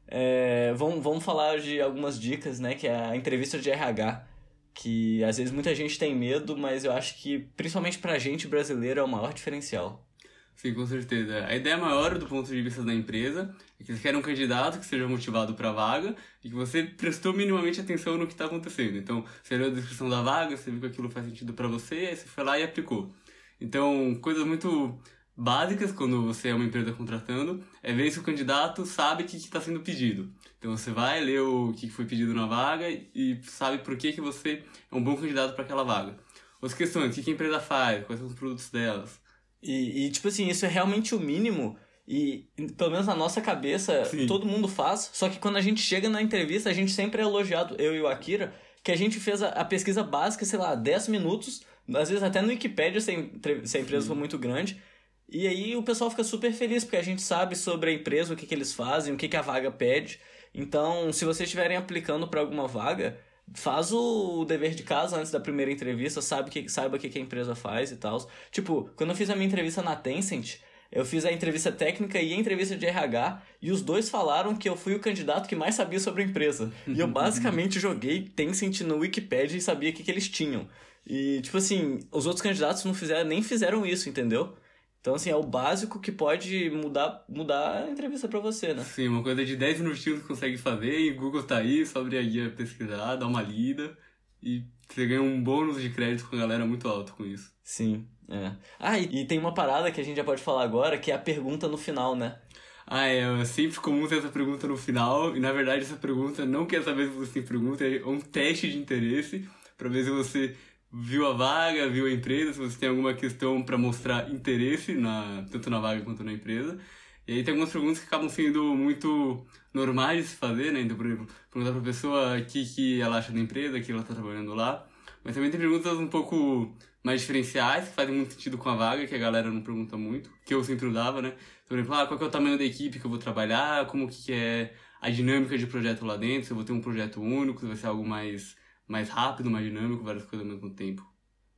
é, 0.09 0.73
vamos, 0.75 1.03
vamos 1.03 1.25
falar 1.25 1.59
de 1.59 1.81
algumas 1.81 2.21
dicas, 2.21 2.61
né? 2.61 2.75
Que 2.75 2.87
é 2.87 2.95
a 2.95 3.17
entrevista 3.17 3.59
de 3.59 3.71
RH. 3.71 4.27
Que 4.75 5.23
às 5.25 5.37
vezes 5.37 5.53
muita 5.53 5.75
gente 5.75 5.99
tem 5.99 6.15
medo, 6.15 6.57
mas 6.57 6.85
eu 6.85 6.93
acho 6.93 7.17
que, 7.21 7.41
principalmente 7.57 7.99
pra 7.99 8.19
gente 8.19 8.49
brasileiro, 8.49 9.01
é 9.01 9.03
o 9.03 9.09
maior 9.09 9.33
diferencial. 9.33 10.07
Sim, 10.57 10.75
com 10.75 10.87
certeza. 10.87 11.45
A 11.47 11.57
ideia 11.57 11.77
maior 11.77 12.17
do 12.19 12.27
ponto 12.27 12.49
de 12.49 12.63
vista 12.63 12.85
da 12.85 12.95
empresa 12.95 13.55
é 13.81 13.85
que 13.85 13.91
eles 13.91 14.01
querem 14.01 14.19
um 14.19 14.23
candidato 14.23 14.79
que 14.79 14.87
seja 14.87 15.09
motivado 15.09 15.55
para 15.55 15.71
a 15.71 15.73
vaga 15.73 16.15
e 16.45 16.49
que 16.49 16.55
você 16.55 16.85
prestou 16.85 17.33
minimamente 17.33 17.81
atenção 17.81 18.17
no 18.17 18.27
que 18.27 18.33
está 18.33 18.45
acontecendo. 18.45 18.97
Então, 18.97 19.25
você 19.43 19.57
leu 19.57 19.69
a 19.69 19.75
descrição 19.75 20.09
da 20.09 20.23
vaga, 20.23 20.57
você 20.57 20.71
viu 20.71 20.81
que 20.81 20.87
aquilo 20.87 21.11
faz 21.11 21.27
sentido 21.27 21.53
para 21.53 21.67
você, 21.67 21.95
aí 21.95 22.17
você 22.17 22.27
foi 22.27 22.45
lá 22.45 22.59
e 22.59 22.63
aplicou. 22.63 23.13
Então, 23.61 24.15
coisas 24.23 24.47
muito 24.47 24.97
básicas 25.37 25.91
quando 25.91 26.27
você 26.27 26.49
é 26.49 26.55
uma 26.55 26.65
empresa 26.65 26.93
contratando 26.93 27.65
é 27.83 27.93
ver 27.93 28.11
se 28.11 28.21
o 28.21 28.23
candidato 28.23 28.85
sabe 28.87 29.25
o 29.25 29.27
que 29.27 29.37
está 29.37 29.61
sendo 29.61 29.81
pedido. 29.81 30.33
Então, 30.59 30.77
você 30.77 30.93
vai 30.93 31.21
ler 31.21 31.41
o 31.41 31.73
que 31.73 31.91
foi 31.91 32.05
pedido 32.05 32.33
na 32.35 32.47
vaga 32.47 32.89
e 32.89 33.41
sabe 33.43 33.79
por 33.79 33.97
que, 33.97 34.13
que 34.13 34.21
você 34.21 34.63
é 34.91 34.95
um 34.95 35.03
bom 35.03 35.17
candidato 35.17 35.55
para 35.55 35.65
aquela 35.65 35.83
vaga. 35.83 36.17
Outras 36.61 36.75
questões, 36.75 37.19
o 37.19 37.23
que 37.23 37.31
a 37.31 37.35
empresa 37.35 37.59
faz, 37.59 38.07
quais 38.07 38.21
são 38.21 38.29
os 38.29 38.35
produtos 38.35 38.71
delas. 38.71 39.22
E, 39.63 40.07
e, 40.07 40.11
tipo 40.11 40.29
assim, 40.29 40.49
isso 40.49 40.67
é 40.67 40.69
realmente 40.69 41.15
o 41.15 41.21
mínimo. 41.21 41.77
E, 42.07 42.49
pelo 42.77 42.91
menos 42.91 43.07
na 43.07 43.15
nossa 43.15 43.41
cabeça, 43.41 44.05
Sim. 44.05 44.27
todo 44.27 44.47
mundo 44.47 44.67
faz. 44.67 45.11
Só 45.13 45.29
que 45.29 45.39
quando 45.39 45.57
a 45.57 45.61
gente 45.61 45.81
chega 45.81 46.09
na 46.09 46.21
entrevista, 46.21 46.69
a 46.69 46.73
gente 46.73 46.91
sempre 46.91 47.23
é 47.23 47.25
elogiado, 47.25 47.77
eu 47.79 47.95
e 47.95 48.01
o 48.01 48.09
Akira, 48.09 48.53
que 48.83 48.91
a 48.91 48.97
gente 48.97 49.21
fez 49.21 49.43
a, 49.43 49.49
a 49.51 49.65
pesquisa 49.65 50.03
básica, 50.03 50.45
sei 50.45 50.59
lá, 50.59 50.75
10 50.75 51.09
minutos. 51.09 51.65
Às 51.95 52.09
vezes 52.09 52.23
até 52.23 52.43
no 52.43 52.49
Wikipedia, 52.49 53.01
se 53.01 53.13
a, 53.13 53.67
se 53.67 53.77
a 53.77 53.81
empresa 53.81 54.07
for 54.07 54.17
muito 54.17 54.37
grande. 54.37 54.83
E 55.29 55.47
aí 55.47 55.77
o 55.77 55.83
pessoal 55.83 56.11
fica 56.11 56.25
super 56.25 56.53
feliz, 56.53 56.85
porque 56.85 56.97
a 56.97 57.03
gente 57.03 57.23
sabe 57.23 57.57
sobre 57.57 57.91
a 57.91 57.95
empresa, 57.95 58.35
o 58.35 58.37
que, 58.37 58.47
que 58.47 58.55
eles 58.55 58.75
fazem, 58.75 59.15
o 59.15 59.17
que, 59.17 59.29
que 59.29 59.37
a 59.37 59.41
vaga 59.43 59.71
pede. 59.71 60.21
Então, 60.55 61.13
se 61.13 61.25
vocês 61.25 61.49
estiverem 61.49 61.77
aplicando 61.77 62.29
para 62.29 62.41
alguma 62.41 62.69
vaga, 62.69 63.19
faz 63.55 63.93
o 63.93 64.45
dever 64.45 64.75
de 64.75 64.83
casa 64.83 65.17
antes 65.19 65.31
da 65.31 65.41
primeira 65.41 65.71
entrevista, 65.71 66.21
sabe 66.21 66.51
que, 66.51 66.69
saiba 66.69 66.97
o 66.97 66.99
que, 66.99 67.09
que 67.09 67.19
a 67.19 67.23
empresa 67.23 67.55
faz 67.55 67.91
e 67.91 67.97
tal. 67.97 68.29
Tipo, 68.51 68.91
quando 68.97 69.11
eu 69.11 69.17
fiz 69.17 69.31
a 69.31 69.35
minha 69.35 69.47
entrevista 69.47 69.83
na 69.83 69.97
Tencent, 69.97 70.59
eu 70.91 71.05
fiz 71.07 71.25
a 71.25 71.33
entrevista 71.33 71.73
técnica 71.73 72.21
e 72.21 72.35
a 72.35 72.37
entrevista 72.37 72.77
de 72.77 72.85
RH, 72.85 73.43
e 73.63 73.73
os 73.73 73.81
dois 73.81 74.11
falaram 74.11 74.55
que 74.55 74.69
eu 74.69 74.77
fui 74.77 74.95
o 74.95 75.01
candidato 75.01 75.49
que 75.49 75.57
mais 75.57 75.75
sabia 75.75 75.99
sobre 75.99 76.23
a 76.23 76.27
empresa. 76.27 76.71
E 76.87 77.01
eu 77.01 77.09
basicamente 77.09 77.81
joguei 77.81 78.23
Tencent 78.23 78.83
no 78.83 78.99
Wikipedia 78.99 79.57
e 79.57 79.61
sabia 79.61 79.91
o 79.91 79.93
que, 79.93 80.03
que 80.03 80.11
eles 80.11 80.29
tinham. 80.29 80.69
E, 81.07 81.41
tipo 81.41 81.57
assim, 81.57 82.01
os 82.13 82.27
outros 82.27 82.43
candidatos 82.43 82.85
não 82.85 82.95
fizeram, 82.95 83.29
nem 83.29 83.43
fizeram 83.43 83.87
isso, 83.87 84.09
entendeu? 84.09 84.55
Então, 85.03 85.17
assim, 85.17 85.31
é 85.31 85.35
o 85.35 85.43
básico 85.43 85.99
que 85.99 86.13
pode 86.13 86.71
mudar, 86.71 87.25
mudar 87.29 87.83
a 87.83 87.91
entrevista 87.91 88.29
pra 88.29 88.39
você, 88.39 88.73
né? 88.73 88.85
Sim, 88.85 89.09
uma 89.09 89.21
coisa 89.21 89.45
de 89.45 89.57
10 89.57 89.81
minutinhos 89.81 90.21
você 90.21 90.29
consegue 90.29 90.57
fazer 90.57 90.97
e 90.97 91.11
o 91.11 91.17
Google 91.17 91.43
tá 91.43 91.57
aí, 91.57 91.85
só 91.85 91.99
abrir 91.99 92.19
a 92.19 92.23
guia 92.23 92.51
pesquisar, 92.51 93.17
dar 93.17 93.27
uma 93.27 93.43
lida 93.43 93.99
e 94.41 94.63
você 94.89 95.05
ganha 95.05 95.21
um 95.21 95.43
bônus 95.43 95.83
de 95.83 95.91
crédito 95.91 96.29
com 96.29 96.37
a 96.37 96.39
galera 96.39 96.65
muito 96.65 96.89
alto 96.89 97.15
com 97.15 97.25
isso. 97.25 97.53
Sim, 97.65 98.07
é. 98.29 98.53
Ah, 98.79 98.97
e, 98.97 99.23
e 99.23 99.27
tem 99.27 99.41
uma 99.41 99.53
parada 99.53 99.91
que 99.91 100.01
a 100.01 100.05
gente 100.05 100.19
já 100.19 100.25
pode 100.25 100.41
falar 100.41 100.63
agora, 100.63 100.97
que 100.97 101.11
é 101.11 101.15
a 101.17 101.19
pergunta 101.19 101.67
no 101.67 101.77
final, 101.77 102.15
né? 102.15 102.39
Ah, 102.87 103.09
é, 103.09 103.41
é 103.41 103.45
sempre 103.45 103.81
comum 103.81 104.07
ter 104.07 104.19
essa 104.19 104.29
pergunta 104.29 104.69
no 104.69 104.77
final, 104.77 105.37
e 105.37 105.41
na 105.41 105.51
verdade 105.51 105.83
essa 105.83 105.97
pergunta 105.97 106.47
não 106.47 106.65
quer 106.65 106.85
saber 106.85 107.09
se 107.09 107.17
você 107.17 107.43
pergunta, 107.43 107.85
é 107.85 108.05
um 108.07 108.21
teste 108.21 108.71
de 108.71 108.79
interesse 108.79 109.49
pra 109.77 109.89
ver 109.89 110.05
se 110.05 110.11
você 110.11 110.55
viu 110.93 111.27
a 111.27 111.33
vaga, 111.33 111.89
viu 111.89 112.07
a 112.07 112.13
empresa, 112.13 112.53
se 112.53 112.59
você 112.59 112.79
tem 112.79 112.89
alguma 112.89 113.15
questão 113.15 113.63
para 113.63 113.79
mostrar 113.79 114.31
interesse, 114.31 114.95
na, 114.95 115.45
tanto 115.51 115.71
na 115.71 115.81
vaga 115.81 116.03
quanto 116.03 116.23
na 116.23 116.33
empresa. 116.33 116.79
E 117.27 117.35
aí 117.35 117.45
tem 117.45 117.53
algumas 117.53 117.73
perguntas 117.73 118.01
que 118.01 118.07
acabam 118.07 118.29
sendo 118.29 118.75
muito 118.75 119.47
normais 119.73 120.25
de 120.25 120.31
se 120.31 120.37
fazer, 120.37 120.73
né? 120.73 120.81
Então, 120.81 120.97
por 120.97 121.07
exemplo, 121.07 121.27
perguntar 121.51 121.73
pra 121.73 121.83
pessoa 121.83 122.39
o 122.39 122.45
que, 122.45 122.65
que 122.65 123.01
ela 123.01 123.19
acha 123.19 123.33
da 123.33 123.39
empresa, 123.39 123.81
que 123.81 123.93
ela 123.93 124.03
está 124.03 124.15
trabalhando 124.15 124.55
lá. 124.55 124.87
Mas 125.25 125.35
também 125.35 125.51
tem 125.51 125.61
perguntas 125.61 125.97
um 125.99 126.09
pouco 126.09 126.77
mais 127.03 127.21
diferenciais, 127.21 127.89
que 127.89 127.95
fazem 127.95 128.15
muito 128.15 128.35
sentido 128.35 128.59
com 128.59 128.69
a 128.69 128.75
vaga, 128.75 129.07
que 129.07 129.15
a 129.15 129.19
galera 129.19 129.51
não 129.51 129.63
pergunta 129.63 129.97
muito, 129.97 130.31
que 130.45 130.53
eu 130.53 130.63
sempre 130.65 130.91
dava, 130.91 131.23
né? 131.23 131.33
Por 131.67 131.79
exemplo, 131.79 131.95
ah, 131.95 132.07
qual 132.07 132.21
é 132.21 132.25
o 132.25 132.31
tamanho 132.31 132.59
da 132.59 132.65
equipe 132.65 132.99
que 132.99 133.05
eu 133.05 133.11
vou 133.11 133.19
trabalhar, 133.19 133.87
como 133.87 134.09
que 134.09 134.33
é 134.33 134.75
a 135.01 135.11
dinâmica 135.11 135.57
de 135.57 135.67
projeto 135.67 136.05
lá 136.05 136.17
dentro, 136.17 136.47
se 136.47 136.53
eu 136.53 136.57
vou 136.57 136.65
ter 136.65 136.73
um 136.73 136.81
projeto 136.81 137.21
único, 137.21 137.61
se 137.61 137.67
vai 137.67 137.77
ser 137.77 137.87
algo 137.87 138.07
mais, 138.07 138.57
mais 138.93 139.09
rápido, 139.09 139.51
mais 139.51 139.65
dinâmico, 139.65 140.05
várias 140.05 140.25
coisas 140.25 140.47
ao 140.47 140.55
mesmo 140.55 140.71
tempo. 140.71 141.11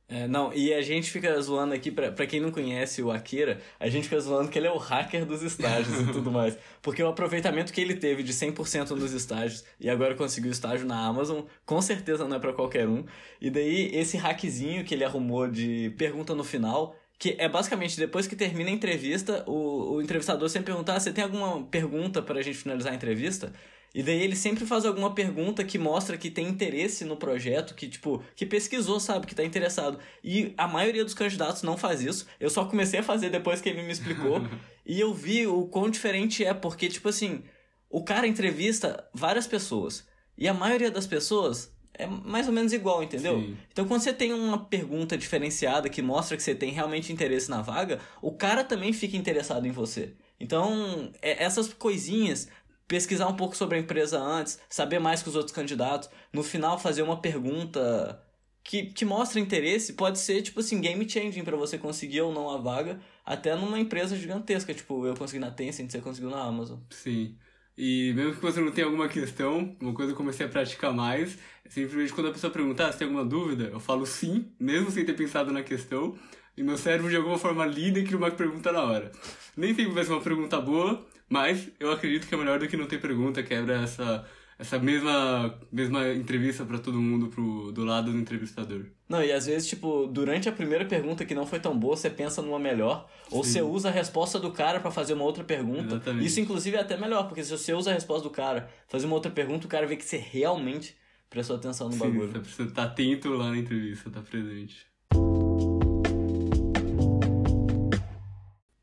É, 0.07 0.27
não, 0.27 0.53
e 0.53 0.71
a 0.71 0.83
gente 0.83 1.09
fica 1.09 1.41
zoando 1.41 1.73
aqui, 1.73 1.91
pra, 1.91 2.11
pra 2.11 2.27
quem 2.27 2.39
não 2.39 2.51
conhece 2.51 3.01
o 3.01 3.11
Akira, 3.11 3.59
a 3.79 3.89
gente 3.89 4.03
fica 4.03 4.19
zoando 4.19 4.51
que 4.51 4.59
ele 4.59 4.67
é 4.67 4.71
o 4.71 4.77
hacker 4.77 5.25
dos 5.25 5.41
estágios 5.41 5.99
e 5.99 6.11
tudo 6.13 6.31
mais. 6.31 6.55
Porque 6.81 7.01
o 7.01 7.07
aproveitamento 7.07 7.73
que 7.73 7.81
ele 7.81 7.95
teve 7.95 8.21
de 8.21 8.31
100% 8.31 8.91
nos 8.91 9.13
estágios 9.13 9.65
e 9.79 9.89
agora 9.89 10.13
conseguiu 10.13 10.51
estágio 10.51 10.85
na 10.85 11.07
Amazon, 11.07 11.41
com 11.65 11.81
certeza 11.81 12.27
não 12.27 12.37
é 12.37 12.39
para 12.39 12.53
qualquer 12.53 12.87
um. 12.87 13.03
E 13.41 13.49
daí, 13.49 13.89
esse 13.95 14.15
hackzinho 14.15 14.85
que 14.85 14.93
ele 14.93 15.03
arrumou 15.03 15.47
de 15.47 15.89
pergunta 15.97 16.35
no 16.35 16.43
final, 16.43 16.95
que 17.17 17.35
é 17.39 17.49
basicamente 17.49 17.97
depois 17.97 18.27
que 18.27 18.35
termina 18.35 18.69
a 18.69 18.73
entrevista, 18.73 19.43
o, 19.47 19.95
o 19.95 20.01
entrevistador 20.03 20.47
sempre 20.49 20.67
pergunta: 20.67 20.93
ah, 20.93 20.99
você 20.99 21.11
tem 21.11 21.23
alguma 21.23 21.63
pergunta 21.65 22.21
pra 22.21 22.43
gente 22.43 22.59
finalizar 22.59 22.93
a 22.93 22.95
entrevista? 22.95 23.51
E 23.95 24.03
daí 24.03 24.21
ele 24.21 24.35
sempre 24.35 24.65
faz 24.65 24.85
alguma 24.85 25.15
pergunta 25.15 25.63
que 25.63 25.79
mostra 25.79 26.17
que 26.17 26.29
tem 26.29 26.49
interesse 26.49 27.05
no 27.05 27.15
projeto, 27.15 27.73
que, 27.73 27.87
tipo, 27.87 28.21
que 28.35 28.45
pesquisou, 28.45 28.99
sabe, 28.99 29.25
que 29.25 29.33
tá 29.33 29.41
interessado. 29.41 29.97
E 30.21 30.53
a 30.57 30.67
maioria 30.67 31.05
dos 31.05 31.13
candidatos 31.13 31.63
não 31.63 31.77
faz 31.77 32.01
isso. 32.01 32.27
Eu 32.37 32.49
só 32.49 32.65
comecei 32.65 32.99
a 32.99 33.03
fazer 33.03 33.29
depois 33.29 33.61
que 33.61 33.69
ele 33.69 33.81
me 33.83 33.93
explicou. 33.93 34.41
e 34.85 34.99
eu 34.99 35.13
vi 35.13 35.47
o 35.47 35.65
quão 35.67 35.89
diferente 35.89 36.43
é, 36.43 36.53
porque, 36.53 36.89
tipo 36.89 37.07
assim, 37.07 37.43
o 37.89 38.03
cara 38.03 38.27
entrevista 38.27 39.01
várias 39.13 39.47
pessoas. 39.47 40.05
E 40.37 40.45
a 40.45 40.53
maioria 40.53 40.91
das 40.91 41.07
pessoas 41.07 41.73
é 41.93 42.05
mais 42.05 42.47
ou 42.47 42.53
menos 42.53 42.73
igual, 42.73 43.01
entendeu? 43.01 43.39
Sim. 43.39 43.57
Então, 43.71 43.87
quando 43.87 44.01
você 44.01 44.11
tem 44.11 44.33
uma 44.33 44.65
pergunta 44.65 45.17
diferenciada 45.17 45.87
que 45.87 46.01
mostra 46.01 46.35
que 46.35 46.43
você 46.43 46.53
tem 46.53 46.73
realmente 46.73 47.13
interesse 47.13 47.49
na 47.49 47.61
vaga, 47.61 48.01
o 48.21 48.33
cara 48.33 48.61
também 48.61 48.91
fica 48.91 49.15
interessado 49.15 49.65
em 49.65 49.71
você. 49.71 50.15
Então, 50.37 51.13
é, 51.21 51.41
essas 51.41 51.73
coisinhas 51.73 52.49
pesquisar 52.87 53.27
um 53.27 53.35
pouco 53.35 53.55
sobre 53.55 53.77
a 53.77 53.79
empresa 53.79 54.19
antes, 54.19 54.59
saber 54.69 54.99
mais 54.99 55.23
que 55.23 55.29
os 55.29 55.35
outros 55.35 55.55
candidatos, 55.55 56.09
no 56.31 56.43
final 56.43 56.79
fazer 56.79 57.01
uma 57.01 57.19
pergunta 57.19 58.21
que, 58.63 58.87
que 58.87 59.05
mostra 59.05 59.39
interesse, 59.39 59.93
pode 59.93 60.19
ser, 60.19 60.41
tipo 60.41 60.59
assim, 60.59 60.81
game 60.81 61.07
changing 61.07 61.43
para 61.43 61.55
você 61.55 61.77
conseguir 61.77 62.21
ou 62.21 62.33
não 62.33 62.49
a 62.49 62.57
vaga, 62.57 62.99
até 63.23 63.55
numa 63.55 63.79
empresa 63.79 64.15
gigantesca, 64.15 64.73
tipo, 64.73 65.05
eu 65.05 65.15
consegui 65.15 65.39
na 65.39 65.51
Tencent, 65.51 65.91
você 65.91 66.01
conseguiu 66.01 66.31
na 66.31 66.41
Amazon. 66.41 66.79
Sim. 66.89 67.35
E 67.77 68.13
mesmo 68.15 68.35
que 68.35 68.41
você 68.41 68.61
não 68.61 68.71
tenha 68.71 68.87
alguma 68.87 69.07
questão, 69.07 69.75
uma 69.81 69.93
coisa 69.93 70.11
que 70.11 70.13
eu 70.13 70.17
comecei 70.17 70.45
a 70.45 70.49
praticar 70.49 70.93
mais, 70.93 71.37
é 71.63 71.69
simplesmente 71.69 72.13
quando 72.13 72.29
a 72.29 72.31
pessoa 72.31 72.51
perguntar 72.51 72.87
ah, 72.87 72.91
se 72.91 72.97
tem 72.97 73.07
alguma 73.07 73.25
dúvida, 73.25 73.65
eu 73.65 73.79
falo 73.79 74.05
sim, 74.05 74.51
mesmo 74.59 74.89
sem 74.89 75.05
ter 75.05 75.13
pensado 75.13 75.51
na 75.51 75.61
questão, 75.61 76.17
e 76.57 76.63
meu 76.63 76.77
cérebro 76.77 77.09
de 77.09 77.17
alguma 77.17 77.37
forma 77.37 77.65
lida 77.65 77.99
e 77.99 78.03
cria 78.03 78.17
uma 78.17 78.31
pergunta 78.31 78.71
na 78.71 78.81
hora. 78.81 79.11
Nem 79.57 79.75
sempre 79.75 79.93
vai 79.93 80.05
ser 80.05 80.13
uma 80.13 80.21
pergunta 80.21 80.59
boa, 80.59 81.05
mas 81.29 81.69
eu 81.79 81.91
acredito 81.91 82.27
que 82.27 82.35
é 82.35 82.37
melhor 82.37 82.59
do 82.59 82.67
que 82.67 82.77
não 82.77 82.87
ter 82.87 83.01
pergunta, 83.01 83.41
quebra 83.43 83.81
essa, 83.81 84.25
essa 84.57 84.79
mesma, 84.79 85.59
mesma 85.71 86.09
entrevista 86.13 86.63
para 86.65 86.79
todo 86.79 87.01
mundo 87.01 87.27
pro, 87.27 87.71
do 87.71 87.83
lado 87.83 88.11
do 88.11 88.17
entrevistador. 88.17 88.85
Não, 89.07 89.23
e 89.23 89.31
às 89.31 89.45
vezes, 89.45 89.67
tipo, 89.67 90.07
durante 90.07 90.47
a 90.49 90.51
primeira 90.51 90.85
pergunta 90.85 91.25
que 91.25 91.35
não 91.35 91.45
foi 91.45 91.59
tão 91.59 91.77
boa, 91.77 91.95
você 91.95 92.09
pensa 92.09 92.41
numa 92.41 92.59
melhor, 92.59 93.09
ou 93.29 93.43
Sim. 93.43 93.51
você 93.51 93.61
usa 93.61 93.89
a 93.89 93.91
resposta 93.91 94.39
do 94.39 94.51
cara 94.51 94.79
para 94.79 94.91
fazer 94.91 95.13
uma 95.13 95.23
outra 95.23 95.43
pergunta. 95.43 95.95
Exatamente. 95.95 96.25
Isso, 96.25 96.39
inclusive, 96.39 96.77
é 96.77 96.81
até 96.81 96.97
melhor, 96.97 97.27
porque 97.27 97.43
se 97.43 97.51
você 97.51 97.73
usa 97.73 97.91
a 97.91 97.93
resposta 97.93 98.23
do 98.23 98.31
cara, 98.31 98.69
fazer 98.87 99.05
uma 99.05 99.15
outra 99.15 99.31
pergunta, 99.31 99.65
o 99.65 99.69
cara 99.69 99.85
vê 99.85 99.95
que 99.95 100.05
você 100.05 100.17
realmente 100.17 100.95
prestou 101.29 101.55
atenção 101.55 101.87
no 101.87 101.93
Sim, 101.93 101.99
bagulho. 101.99 102.31
Você 102.31 102.39
precisa 102.39 102.69
estar 102.69 102.83
atento 102.83 103.29
lá 103.29 103.51
na 103.51 103.57
entrevista, 103.57 104.09
tá 104.09 104.21
presente. 104.21 104.87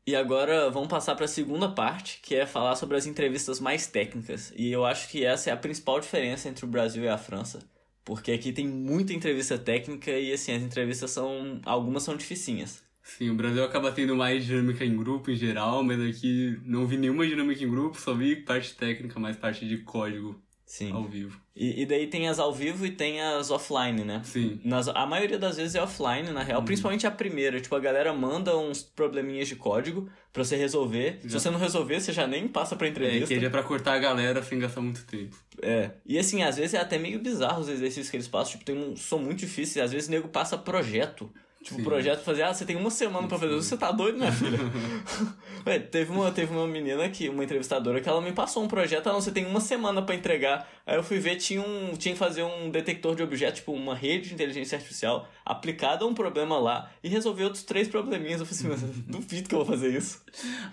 E 0.05 0.17
agora 0.17 0.69
vamos 0.69 0.89
passar 0.89 1.15
para 1.15 1.23
a 1.23 1.29
segunda 1.29 1.69
parte, 1.69 2.19
que 2.21 2.35
é 2.35 2.45
falar 2.45 2.75
sobre 2.75 2.97
as 2.97 3.05
entrevistas 3.05 3.61
mais 3.61 3.87
técnicas. 3.87 4.51
E 4.55 4.69
eu 4.69 4.85
acho 4.85 5.07
que 5.07 5.23
essa 5.23 5.49
é 5.49 5.53
a 5.53 5.57
principal 5.57 5.97
diferença 5.99 6.49
entre 6.49 6.65
o 6.65 6.67
Brasil 6.67 7.03
e 7.03 7.07
a 7.07 7.17
França, 7.17 7.59
porque 8.03 8.33
aqui 8.33 8.51
tem 8.51 8.67
muita 8.67 9.13
entrevista 9.13 9.57
técnica 9.57 10.11
e 10.11 10.33
assim, 10.33 10.51
as 10.51 10.61
entrevistas 10.61 11.11
são 11.11 11.61
algumas 11.65 12.03
são 12.03 12.17
dificinhas. 12.17 12.83
Sim, 13.01 13.29
o 13.29 13.35
Brasil 13.35 13.63
acaba 13.63 13.93
tendo 13.93 14.15
mais 14.15 14.45
dinâmica 14.45 14.83
em 14.83 14.95
grupo 14.95 15.31
em 15.31 15.35
geral, 15.35 15.83
mas 15.83 15.99
aqui 16.01 16.59
não 16.65 16.85
vi 16.85 16.97
nenhuma 16.97 17.25
dinâmica 17.25 17.63
em 17.63 17.69
grupo, 17.69 17.99
só 17.99 18.13
vi 18.13 18.35
parte 18.35 18.75
técnica, 18.75 19.19
mais 19.19 19.37
parte 19.37 19.65
de 19.65 19.77
código. 19.79 20.41
Sim. 20.73 20.91
Ao 20.91 21.03
vivo. 21.03 21.39
E, 21.55 21.83
e 21.83 21.85
daí 21.85 22.07
tem 22.07 22.27
as 22.27 22.39
ao 22.39 22.51
vivo 22.51 22.83
e 22.83 22.89
tem 22.89 23.21
as 23.21 23.51
offline, 23.51 24.03
né? 24.03 24.23
Sim. 24.25 24.59
Nas, 24.65 24.87
a 24.87 25.05
maioria 25.05 25.37
das 25.37 25.57
vezes 25.57 25.75
é 25.75 25.83
offline, 25.83 26.31
na 26.31 26.41
real. 26.41 26.61
Hum. 26.61 26.65
Principalmente 26.65 27.05
a 27.05 27.11
primeira. 27.11 27.61
Tipo, 27.61 27.75
a 27.75 27.79
galera 27.79 28.11
manda 28.11 28.57
uns 28.57 28.81
probleminhas 28.81 29.47
de 29.47 29.55
código 29.55 30.09
pra 30.33 30.43
você 30.43 30.55
resolver. 30.55 31.19
Já. 31.21 31.29
Se 31.29 31.39
você 31.41 31.51
não 31.51 31.59
resolver, 31.59 32.01
você 32.01 32.11
já 32.11 32.25
nem 32.25 32.47
passa 32.47 32.75
pra 32.75 32.87
entrevista. 32.87 33.31
É, 33.31 33.37
que 33.37 33.45
é 33.45 33.49
pra 33.51 33.61
cortar 33.61 33.93
a 33.93 33.99
galera 33.99 34.41
sem 34.41 34.57
gastar 34.57 34.81
muito 34.81 35.05
tempo. 35.05 35.37
É. 35.61 35.91
E 36.03 36.17
assim, 36.17 36.41
às 36.41 36.57
vezes 36.57 36.73
é 36.73 36.79
até 36.79 36.97
meio 36.97 37.19
bizarro 37.19 37.61
os 37.61 37.69
exercícios 37.69 38.09
que 38.09 38.17
eles 38.17 38.27
passam. 38.27 38.53
Tipo, 38.53 38.65
tem 38.65 38.75
um, 38.75 38.95
são 38.95 39.19
muito 39.19 39.41
difíceis. 39.41 39.85
Às 39.85 39.91
vezes 39.91 40.07
o 40.07 40.11
nego 40.11 40.27
passa 40.27 40.57
projeto. 40.57 41.31
Tipo, 41.63 41.77
Sim. 41.77 41.83
projeto 41.83 42.19
fazer, 42.23 42.43
ah, 42.43 42.53
você 42.53 42.65
tem 42.65 42.75
uma 42.75 42.91
semana 42.91 43.25
para 43.25 43.39
fazer, 43.39 43.53
você 43.55 43.77
tá 43.77 43.89
doido, 43.89 44.17
minha 44.17 44.31
filha? 44.31 44.59
Ué, 45.65 45.79
teve 45.79 46.11
uma, 46.11 46.29
teve 46.29 46.53
uma 46.53 46.67
menina 46.67 47.07
que, 47.07 47.29
uma 47.29 47.41
entrevistadora, 47.41 48.01
que 48.01 48.09
ela 48.09 48.21
me 48.21 48.33
passou 48.33 48.63
um 48.63 48.67
projeto, 48.67 49.07
ah, 49.07 49.13
não, 49.13 49.21
você 49.21 49.31
tem 49.31 49.45
uma 49.45 49.61
semana 49.61 50.01
para 50.01 50.13
entregar. 50.13 50.67
Aí 50.85 50.97
eu 50.97 51.03
fui 51.03 51.19
ver, 51.19 51.37
tinha, 51.37 51.61
um, 51.61 51.93
tinha 51.97 52.13
que 52.13 52.19
fazer 52.19 52.43
um 52.43 52.69
detector 52.69 53.15
de 53.15 53.23
objetos, 53.23 53.59
tipo, 53.59 53.71
uma 53.71 53.95
rede 53.95 54.27
de 54.27 54.33
inteligência 54.33 54.75
artificial 54.77 55.25
aplicada 55.45 56.03
a 56.03 56.07
um 56.07 56.13
problema 56.13 56.57
lá 56.59 56.91
e 57.01 57.07
resolver 57.07 57.45
outros 57.45 57.63
três 57.63 57.87
probleminhas. 57.87 58.41
Eu 58.41 58.45
falei 58.45 58.73
assim, 58.75 58.85
mas 58.85 58.97
duvido 59.07 59.47
que 59.47 59.55
eu 59.55 59.59
vou 59.63 59.67
fazer 59.67 59.95
isso. 59.97 60.21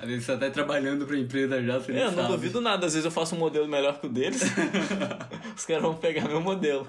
Às 0.00 0.08
vezes 0.08 0.24
você 0.24 0.32
tá 0.32 0.38
até 0.38 0.50
trabalhando 0.50 1.06
pra 1.06 1.16
empresa 1.16 1.62
já, 1.62 1.78
você 1.78 1.92
É, 1.92 2.02
eu 2.02 2.10
não 2.10 2.22
sabe. 2.24 2.28
duvido 2.34 2.60
nada, 2.60 2.86
às 2.86 2.94
vezes 2.94 3.04
eu 3.04 3.12
faço 3.12 3.36
um 3.36 3.38
modelo 3.38 3.68
melhor 3.68 4.00
que 4.00 4.06
o 4.06 4.10
deles, 4.10 4.42
os 5.56 5.64
caras 5.66 5.82
vão 5.84 5.94
pegar 5.94 6.26
meu 6.26 6.40
modelo. 6.40 6.84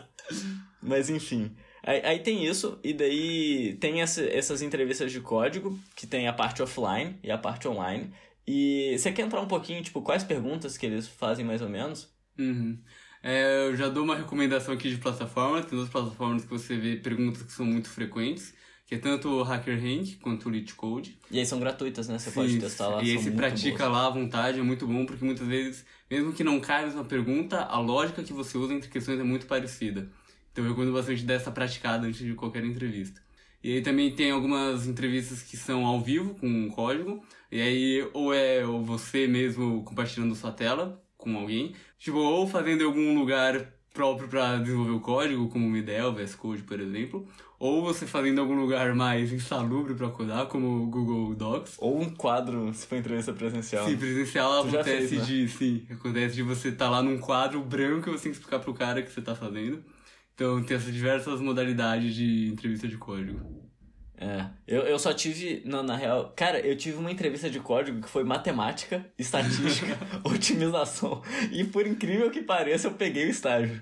Mas 0.81 1.07
enfim. 1.07 1.51
Aí, 1.83 2.01
aí, 2.03 2.19
tem 2.19 2.45
isso, 2.45 2.79
e 2.83 2.93
daí 2.93 3.75
tem 3.79 4.01
essa, 4.01 4.23
essas 4.23 4.61
entrevistas 4.61 5.11
de 5.11 5.19
código, 5.19 5.79
que 5.95 6.05
tem 6.05 6.27
a 6.27 6.33
parte 6.33 6.61
offline 6.61 7.15
e 7.23 7.31
a 7.31 7.37
parte 7.37 7.67
online. 7.67 8.11
E 8.47 8.95
você 8.97 9.11
quer 9.11 9.23
entrar 9.23 9.41
um 9.41 9.47
pouquinho, 9.47 9.81
tipo, 9.83 10.01
quais 10.01 10.23
perguntas 10.23 10.77
que 10.77 10.85
eles 10.85 11.07
fazem 11.07 11.45
mais 11.45 11.61
ou 11.61 11.69
menos? 11.69 12.09
Uhum. 12.37 12.77
É, 13.23 13.67
eu 13.67 13.75
já 13.75 13.87
dou 13.87 14.03
uma 14.03 14.15
recomendação 14.15 14.73
aqui 14.73 14.89
de 14.89 14.97
plataforma. 14.97 15.61
Tem 15.61 15.77
duas 15.77 15.89
plataformas 15.89 16.43
que 16.43 16.49
você 16.49 16.75
vê 16.75 16.95
perguntas 16.95 17.43
que 17.43 17.51
são 17.51 17.65
muito 17.65 17.89
frequentes, 17.89 18.53
que 18.85 18.95
é 18.95 18.97
tanto 18.97 19.29
o 19.29 19.43
HackerRank 19.43 20.17
quanto 20.17 20.49
o 20.49 20.51
LeetCode. 20.51 21.17
E 21.29 21.39
aí 21.39 21.45
são 21.45 21.59
gratuitas, 21.59 22.07
né? 22.07 22.17
Você 22.17 22.31
Sim, 22.31 22.35
pode 22.35 22.59
testar 22.59 22.87
lá. 22.87 23.03
E 23.03 23.11
aí 23.11 23.17
você 23.17 23.31
pratica 23.31 23.85
boas. 23.85 23.91
lá 23.91 24.07
à 24.07 24.09
vontade, 24.09 24.59
é 24.59 24.63
muito 24.63 24.87
bom, 24.87 25.05
porque 25.05 25.23
muitas 25.23 25.47
vezes, 25.47 25.85
mesmo 26.09 26.33
que 26.33 26.43
não 26.43 26.59
caiba 26.59 26.83
a 26.83 26.87
mesma 26.87 27.05
pergunta, 27.05 27.61
a 27.61 27.79
lógica 27.79 28.23
que 28.23 28.33
você 28.33 28.57
usa 28.57 28.73
entre 28.73 28.89
questões 28.89 29.19
é 29.19 29.23
muito 29.23 29.45
parecida. 29.45 30.09
Então 30.51 30.63
eu 30.63 30.71
recomendo 30.71 30.93
bastante 30.93 31.23
dessa 31.23 31.51
praticada 31.51 32.07
antes 32.07 32.19
de 32.19 32.33
qualquer 32.33 32.63
entrevista. 32.63 33.21
E 33.63 33.75
aí 33.75 33.81
também 33.81 34.13
tem 34.13 34.31
algumas 34.31 34.87
entrevistas 34.87 35.43
que 35.43 35.55
são 35.55 35.85
ao 35.85 36.01
vivo, 36.01 36.35
com 36.35 36.47
um 36.47 36.69
código. 36.69 37.23
E 37.51 37.61
aí 37.61 38.09
ou 38.13 38.33
é 38.33 38.65
ou 38.65 38.83
você 38.83 39.27
mesmo 39.27 39.83
compartilhando 39.83 40.35
sua 40.35 40.51
tela 40.51 41.01
com 41.17 41.37
alguém, 41.37 41.75
tipo, 41.99 42.17
ou 42.17 42.47
fazendo 42.47 42.81
em 42.81 42.85
algum 42.85 43.17
lugar 43.17 43.71
próprio 43.93 44.27
para 44.27 44.57
desenvolver 44.57 44.91
o 44.91 44.99
código, 44.99 45.49
como 45.49 45.69
o 45.69 45.77
IDEA, 45.77 46.09
VS 46.09 46.35
Code, 46.35 46.63
por 46.63 46.79
exemplo, 46.79 47.27
ou 47.59 47.83
você 47.83 48.07
fazendo 48.07 48.37
em 48.37 48.41
algum 48.41 48.59
lugar 48.59 48.95
mais 48.95 49.31
insalubre 49.31 49.93
para 49.93 50.09
codar, 50.09 50.47
como 50.47 50.83
o 50.83 50.87
Google 50.87 51.35
Docs. 51.35 51.75
Ou 51.77 52.01
um 52.01 52.09
quadro, 52.09 52.73
se 52.73 52.87
for 52.87 52.97
entrevista 52.97 53.33
presencial. 53.33 53.85
Sim, 53.87 53.97
presencial 53.97 54.63
tu 54.63 54.69
acontece 54.69 55.07
fez, 55.07 55.11
né? 55.11 55.25
de, 55.25 55.47
sim, 55.47 55.85
acontece 55.91 56.35
de 56.35 56.41
você 56.41 56.69
estar 56.69 56.85
tá 56.85 56.91
lá 56.91 57.03
num 57.03 57.19
quadro 57.19 57.61
branco 57.61 58.09
e 58.09 58.11
você 58.13 58.23
tem 58.23 58.31
que 58.31 58.37
explicar 58.37 58.59
pro 58.59 58.73
cara 58.73 59.03
que 59.03 59.11
você 59.11 59.21
tá 59.21 59.35
fazendo. 59.35 59.83
Então 60.35 60.63
tem 60.63 60.77
essas 60.77 60.93
diversas 60.93 61.39
modalidades 61.39 62.15
de 62.15 62.47
entrevista 62.47 62.87
de 62.87 62.97
código. 62.97 63.61
É, 64.17 64.45
eu, 64.67 64.81
eu 64.83 64.99
só 64.99 65.11
tive, 65.13 65.63
não, 65.65 65.81
na 65.81 65.95
real, 65.95 66.31
cara, 66.35 66.59
eu 66.59 66.77
tive 66.77 66.97
uma 66.97 67.11
entrevista 67.11 67.49
de 67.49 67.59
código 67.59 68.01
que 68.01 68.07
foi 68.07 68.23
matemática, 68.23 69.03
estatística, 69.17 69.97
otimização, 70.23 71.23
e 71.51 71.63
por 71.63 71.87
incrível 71.87 72.29
que 72.29 72.43
pareça, 72.43 72.87
eu 72.87 72.93
peguei 72.93 73.25
o 73.25 73.29
estágio. 73.29 73.79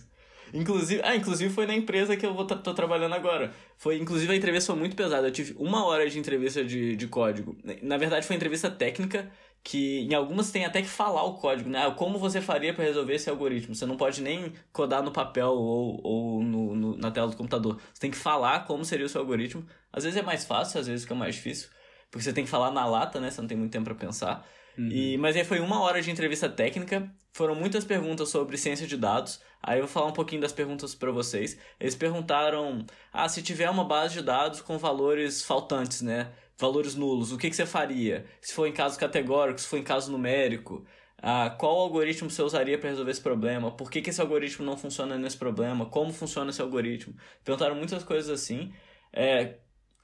Inclusive, 0.53 1.01
ah, 1.03 1.15
inclusive 1.15 1.53
foi 1.53 1.65
na 1.65 1.75
empresa 1.75 2.15
que 2.15 2.25
eu 2.25 2.33
vou 2.33 2.45
tô 2.45 2.73
trabalhando 2.73 3.13
agora. 3.13 3.53
Foi, 3.77 3.97
inclusive 3.99 4.31
a 4.31 4.35
entrevista 4.35 4.71
foi 4.71 4.79
muito 4.79 4.95
pesada. 4.95 5.27
Eu 5.27 5.31
tive 5.31 5.55
uma 5.57 5.85
hora 5.85 6.09
de 6.09 6.17
entrevista 6.17 6.63
de, 6.63 6.95
de 6.95 7.07
código. 7.07 7.55
Na 7.81 7.97
verdade, 7.97 8.25
foi 8.25 8.35
entrevista 8.35 8.69
técnica 8.69 9.29
que 9.63 10.01
em 10.01 10.13
algumas 10.13 10.51
tem 10.51 10.65
até 10.65 10.81
que 10.81 10.87
falar 10.87 11.23
o 11.23 11.35
código, 11.35 11.69
né? 11.69 11.89
Como 11.91 12.17
você 12.17 12.41
faria 12.41 12.73
para 12.73 12.83
resolver 12.83 13.13
esse 13.13 13.29
algoritmo? 13.29 13.75
Você 13.75 13.85
não 13.85 13.97
pode 13.97 14.21
nem 14.21 14.53
codar 14.71 15.03
no 15.03 15.11
papel 15.11 15.49
ou, 15.49 15.99
ou 16.03 16.43
no, 16.43 16.75
no, 16.75 16.97
na 16.97 17.11
tela 17.11 17.27
do 17.27 17.37
computador. 17.37 17.79
Você 17.93 18.01
tem 18.01 18.11
que 18.11 18.17
falar 18.17 18.65
como 18.65 18.85
seria 18.85 19.05
o 19.05 19.09
seu 19.09 19.21
algoritmo. 19.21 19.65
Às 19.91 20.03
vezes 20.03 20.17
é 20.17 20.21
mais 20.21 20.45
fácil, 20.45 20.79
às 20.79 20.87
vezes 20.87 21.03
fica 21.03 21.15
mais 21.15 21.35
difícil, 21.35 21.69
porque 22.09 22.23
você 22.23 22.33
tem 22.33 22.45
que 22.45 22.49
falar 22.49 22.71
na 22.71 22.85
lata, 22.85 23.19
né? 23.19 23.29
Você 23.29 23.41
não 23.41 23.47
tem 23.47 23.57
muito 23.57 23.71
tempo 23.71 23.85
para 23.85 23.95
pensar. 23.95 24.47
Uhum. 24.77 24.87
E, 24.87 25.17
mas 25.17 25.35
aí 25.35 25.43
foi 25.43 25.59
uma 25.59 25.81
hora 25.81 26.01
de 26.01 26.09
entrevista 26.09 26.47
técnica, 26.47 27.11
foram 27.33 27.53
muitas 27.53 27.83
perguntas 27.83 28.29
sobre 28.29 28.57
ciência 28.57 28.87
de 28.87 28.95
dados. 28.95 29.41
Aí 29.61 29.77
eu 29.77 29.85
vou 29.85 29.91
falar 29.91 30.07
um 30.07 30.13
pouquinho 30.13 30.41
das 30.41 30.53
perguntas 30.53 30.95
para 30.95 31.11
vocês. 31.11 31.57
Eles 31.79 31.95
perguntaram: 31.95 32.85
ah, 33.11 33.27
se 33.27 33.41
tiver 33.41 33.69
uma 33.69 33.83
base 33.83 34.15
de 34.15 34.21
dados 34.21 34.61
com 34.61 34.77
valores 34.77 35.43
faltantes, 35.43 36.01
né? 36.01 36.31
Valores 36.59 36.93
nulos, 36.93 37.31
o 37.31 37.37
que, 37.37 37.49
que 37.49 37.55
você 37.55 37.65
faria? 37.65 38.25
Se 38.41 38.53
for 38.53 38.67
em 38.67 38.73
caso 38.73 38.99
categórico, 38.99 39.61
se 39.61 39.67
for 39.67 39.77
em 39.77 39.83
caso 39.83 40.11
numérico, 40.11 40.85
ah, 41.21 41.49
qual 41.57 41.79
algoritmo 41.79 42.29
você 42.29 42.41
usaria 42.41 42.77
para 42.77 42.89
resolver 42.89 43.11
esse 43.11 43.21
problema? 43.21 43.71
Por 43.71 43.89
que, 43.89 44.01
que 44.01 44.09
esse 44.09 44.19
algoritmo 44.19 44.65
não 44.65 44.77
funciona 44.77 45.17
nesse 45.17 45.37
problema? 45.37 45.85
Como 45.85 46.11
funciona 46.11 46.49
esse 46.49 46.61
algoritmo? 46.61 47.15
Perguntaram 47.45 47.75
muitas 47.75 48.03
coisas 48.03 48.29
assim. 48.29 48.73
É, 49.13 49.55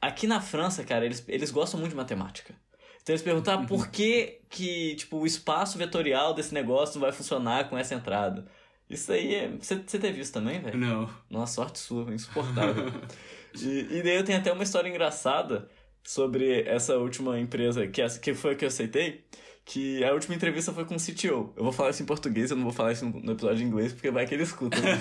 aqui 0.02 0.28
na 0.28 0.40
França, 0.40 0.84
cara, 0.84 1.06
eles, 1.06 1.24
eles 1.28 1.52
gostam 1.52 1.80
muito 1.80 1.92
de 1.92 1.98
matemática. 1.98 2.56
Então 3.02 3.14
eles 3.14 3.22
perguntaram 3.22 3.66
por 3.66 3.90
que, 3.90 4.40
que 4.50 4.96
tipo, 4.96 5.18
o 5.18 5.26
espaço 5.26 5.78
vetorial 5.78 6.34
desse 6.34 6.54
negócio 6.54 6.96
não 6.96 7.02
vai 7.02 7.12
funcionar 7.12 7.70
com 7.70 7.78
essa 7.78 7.94
entrada. 7.94 8.48
Isso 8.90 9.12
aí 9.12 9.36
é. 9.36 9.50
Você, 9.50 9.76
você 9.76 10.00
teve 10.00 10.22
isso 10.22 10.32
também, 10.32 10.60
velho? 10.60 10.78
Não. 10.78 11.10
Nossa, 11.30 11.56
sorte 11.56 11.80
sua, 11.80 12.14
insuportável. 12.14 12.92
e, 13.62 13.98
e 13.98 14.04
daí 14.04 14.16
eu 14.16 14.24
tenho 14.24 14.38
até 14.38 14.52
uma 14.52 14.64
história 14.64 14.90
engraçada 14.90 15.70
sobre 16.06 16.62
essa 16.62 16.96
última 16.98 17.40
empresa, 17.40 17.88
que, 17.88 18.08
que 18.20 18.34
foi 18.34 18.52
a 18.52 18.56
que 18.56 18.64
eu 18.64 18.70
aceitei, 18.70 19.26
que 19.66 20.04
a 20.04 20.14
última 20.14 20.36
entrevista 20.36 20.72
foi 20.72 20.86
com 20.86 20.96
o 20.96 21.00
CTO. 21.00 21.52
Eu 21.58 21.64
vou 21.64 21.72
falar 21.72 21.90
isso 21.90 22.04
em 22.04 22.06
português, 22.06 22.52
eu 22.52 22.58
não 22.58 22.64
vou 22.64 22.72
falar 22.72 22.92
isso 22.92 23.06
no 23.06 23.32
episódio 23.32 23.64
em 23.64 23.68
inglês, 23.68 23.92
porque 23.92 24.12
vai 24.12 24.28
que 24.28 24.36
ele 24.36 24.44
escuta. 24.44 24.80
Né? 24.80 24.98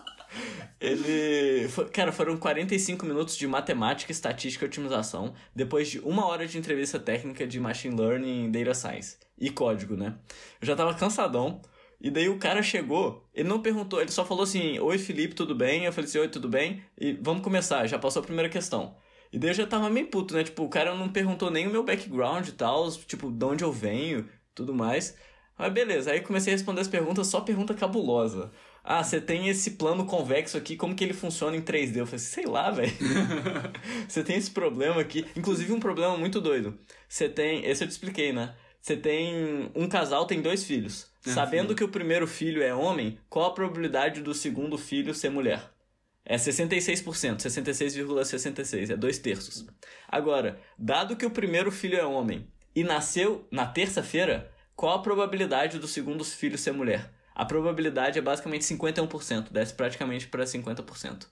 ele. 0.80 1.68
Foi, 1.68 1.84
cara, 1.90 2.10
foram 2.10 2.38
45 2.38 3.04
minutos 3.04 3.36
de 3.36 3.46
matemática, 3.46 4.10
estatística 4.10 4.64
e 4.64 4.68
otimização, 4.68 5.34
depois 5.54 5.90
de 5.90 6.00
uma 6.00 6.26
hora 6.26 6.46
de 6.46 6.56
entrevista 6.56 6.98
técnica 6.98 7.46
de 7.46 7.60
machine 7.60 7.94
learning, 7.94 8.50
data 8.50 8.72
science 8.72 9.18
e 9.38 9.50
código, 9.50 9.94
né? 9.94 10.14
Eu 10.60 10.66
já 10.66 10.74
tava 10.74 10.94
cansadão. 10.94 11.60
E 12.00 12.10
daí 12.10 12.28
o 12.28 12.38
cara 12.38 12.62
chegou, 12.62 13.26
ele 13.32 13.48
não 13.48 13.62
perguntou, 13.62 14.00
ele 14.00 14.10
só 14.10 14.24
falou 14.24 14.44
assim: 14.44 14.78
Oi 14.78 14.98
Felipe, 14.98 15.34
tudo 15.34 15.54
bem? 15.54 15.84
Eu 15.84 15.92
falei 15.92 16.08
assim: 16.08 16.18
Oi, 16.18 16.28
tudo 16.28 16.48
bem? 16.48 16.82
E 16.98 17.12
vamos 17.12 17.42
começar, 17.42 17.86
já 17.86 17.98
passou 17.98 18.20
a 18.20 18.24
primeira 18.24 18.48
questão. 18.48 18.94
E 19.34 19.38
daí 19.38 19.50
eu 19.50 19.54
já 19.54 19.66
tava 19.66 19.90
meio 19.90 20.06
puto, 20.06 20.32
né? 20.32 20.44
Tipo, 20.44 20.62
o 20.62 20.68
cara 20.68 20.94
não 20.94 21.08
perguntou 21.08 21.50
nem 21.50 21.66
o 21.66 21.70
meu 21.70 21.82
background 21.82 22.46
e 22.46 22.52
tal, 22.52 22.88
tipo, 22.92 23.32
de 23.32 23.44
onde 23.44 23.64
eu 23.64 23.72
venho, 23.72 24.28
tudo 24.54 24.72
mais. 24.72 25.16
Mas 25.58 25.72
beleza, 25.72 26.12
aí 26.12 26.20
comecei 26.20 26.52
a 26.52 26.56
responder 26.56 26.82
as 26.82 26.86
perguntas, 26.86 27.26
só 27.26 27.40
pergunta 27.40 27.74
cabulosa. 27.74 28.52
Ah, 28.84 29.02
você 29.02 29.20
tem 29.20 29.48
esse 29.48 29.72
plano 29.72 30.06
convexo 30.06 30.56
aqui, 30.56 30.76
como 30.76 30.94
que 30.94 31.02
ele 31.02 31.12
funciona 31.12 31.56
em 31.56 31.60
3D? 31.60 31.96
Eu 31.96 32.06
falei, 32.06 32.20
sei 32.20 32.46
lá, 32.46 32.70
velho. 32.70 32.92
você 34.06 34.22
tem 34.22 34.36
esse 34.36 34.52
problema 34.52 35.00
aqui. 35.00 35.26
Inclusive 35.34 35.72
um 35.72 35.80
problema 35.80 36.16
muito 36.16 36.40
doido. 36.40 36.78
Você 37.08 37.28
tem. 37.28 37.64
Esse 37.66 37.82
eu 37.82 37.88
te 37.88 37.90
expliquei, 37.90 38.32
né? 38.32 38.54
Você 38.80 38.96
tem. 38.96 39.68
Um 39.74 39.88
casal 39.88 40.26
tem 40.26 40.40
dois 40.40 40.62
filhos. 40.62 41.10
Ah, 41.26 41.30
Sabendo 41.30 41.74
que 41.74 41.82
o 41.82 41.88
primeiro 41.88 42.28
filho 42.28 42.62
é 42.62 42.72
homem, 42.72 43.18
qual 43.28 43.46
a 43.46 43.54
probabilidade 43.54 44.20
do 44.20 44.32
segundo 44.32 44.78
filho 44.78 45.12
ser 45.12 45.30
mulher? 45.30 45.73
É 46.24 46.36
66%, 46.36 47.36
66,66%, 47.36 48.24
,66, 48.24 48.90
é 48.90 48.96
dois 48.96 49.18
terços. 49.18 49.66
Agora, 50.08 50.58
dado 50.78 51.16
que 51.16 51.26
o 51.26 51.30
primeiro 51.30 51.70
filho 51.70 51.98
é 51.98 52.04
homem 52.04 52.48
e 52.74 52.82
nasceu 52.82 53.46
na 53.50 53.66
terça-feira, 53.66 54.50
qual 54.74 54.94
a 54.94 55.02
probabilidade 55.02 55.78
do 55.78 55.86
segundo 55.86 56.24
filho 56.24 56.56
ser 56.56 56.72
mulher? 56.72 57.12
A 57.34 57.44
probabilidade 57.44 58.18
é 58.18 58.22
basicamente 58.22 58.64
51%, 58.64 59.52
desce 59.52 59.74
praticamente 59.74 60.26
para 60.28 60.44
50%. 60.44 61.26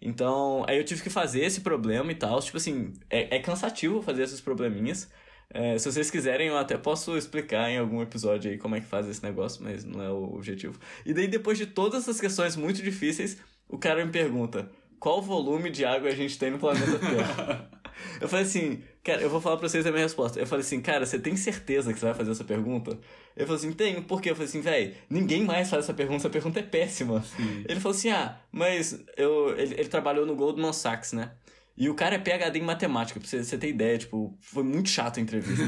Então, 0.00 0.64
aí 0.68 0.76
eu 0.76 0.84
tive 0.84 1.02
que 1.02 1.10
fazer 1.10 1.44
esse 1.44 1.62
problema 1.62 2.12
e 2.12 2.14
tal. 2.14 2.40
Tipo 2.40 2.58
assim, 2.58 2.92
é, 3.08 3.36
é 3.36 3.40
cansativo 3.40 4.02
fazer 4.02 4.24
esses 4.24 4.40
probleminhas. 4.40 5.10
É, 5.48 5.78
se 5.78 5.90
vocês 5.90 6.10
quiserem, 6.10 6.48
eu 6.48 6.58
até 6.58 6.76
posso 6.76 7.16
explicar 7.16 7.70
em 7.70 7.78
algum 7.78 8.02
episódio 8.02 8.50
aí 8.50 8.58
como 8.58 8.74
é 8.74 8.80
que 8.80 8.86
faz 8.86 9.08
esse 9.08 9.22
negócio, 9.22 9.62
mas 9.62 9.84
não 9.84 10.02
é 10.02 10.10
o 10.10 10.34
objetivo. 10.34 10.78
E 11.06 11.14
daí, 11.14 11.28
depois 11.28 11.56
de 11.56 11.66
todas 11.66 12.02
essas 12.02 12.20
questões 12.20 12.56
muito 12.56 12.82
difíceis, 12.82 13.38
o 13.68 13.78
cara 13.78 14.04
me 14.04 14.12
pergunta: 14.12 14.70
qual 14.98 15.20
volume 15.20 15.70
de 15.70 15.84
água 15.84 16.08
a 16.08 16.14
gente 16.14 16.38
tem 16.38 16.50
no 16.50 16.58
planeta 16.58 16.98
Terra? 16.98 17.70
eu 18.20 18.28
falei 18.28 18.44
assim, 18.44 18.82
cara, 19.02 19.20
eu 19.20 19.28
vou 19.28 19.40
falar 19.40 19.56
pra 19.56 19.68
vocês 19.68 19.86
a 19.86 19.90
minha 19.90 20.02
resposta. 20.02 20.40
Eu 20.40 20.46
falei 20.46 20.64
assim, 20.64 20.80
cara, 20.80 21.04
você 21.04 21.18
tem 21.18 21.36
certeza 21.36 21.92
que 21.92 21.98
você 21.98 22.06
vai 22.06 22.14
fazer 22.14 22.30
essa 22.30 22.44
pergunta? 22.44 22.98
Ele 23.36 23.46
falou 23.46 23.58
assim, 23.58 23.72
tenho, 23.72 24.02
por 24.02 24.20
quê? 24.20 24.30
Eu 24.30 24.34
falei 24.34 24.48
assim, 24.48 24.60
velho, 24.60 24.94
ninguém 25.10 25.44
mais 25.44 25.68
faz 25.68 25.84
essa 25.84 25.94
pergunta, 25.94 26.22
essa 26.22 26.30
pergunta 26.30 26.60
é 26.60 26.62
péssima. 26.62 27.22
Sim. 27.22 27.64
Ele 27.68 27.80
falou 27.80 27.96
assim, 27.96 28.10
ah, 28.10 28.38
mas 28.50 29.04
eu, 29.16 29.50
ele, 29.58 29.74
ele 29.74 29.88
trabalhou 29.88 30.24
no 30.24 30.34
Goldman 30.34 30.72
Sachs, 30.72 31.12
né? 31.12 31.32
E 31.76 31.90
o 31.90 31.94
cara 31.94 32.14
é 32.14 32.18
PHD 32.18 32.60
em 32.60 32.62
matemática, 32.62 33.18
pra 33.18 33.28
você, 33.28 33.42
você 33.42 33.58
ter 33.58 33.68
ideia, 33.68 33.98
tipo, 33.98 34.38
foi 34.40 34.62
muito 34.62 34.88
chato 34.88 35.18
a 35.18 35.20
entrevista. 35.20 35.64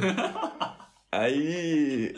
aí. 1.10 2.14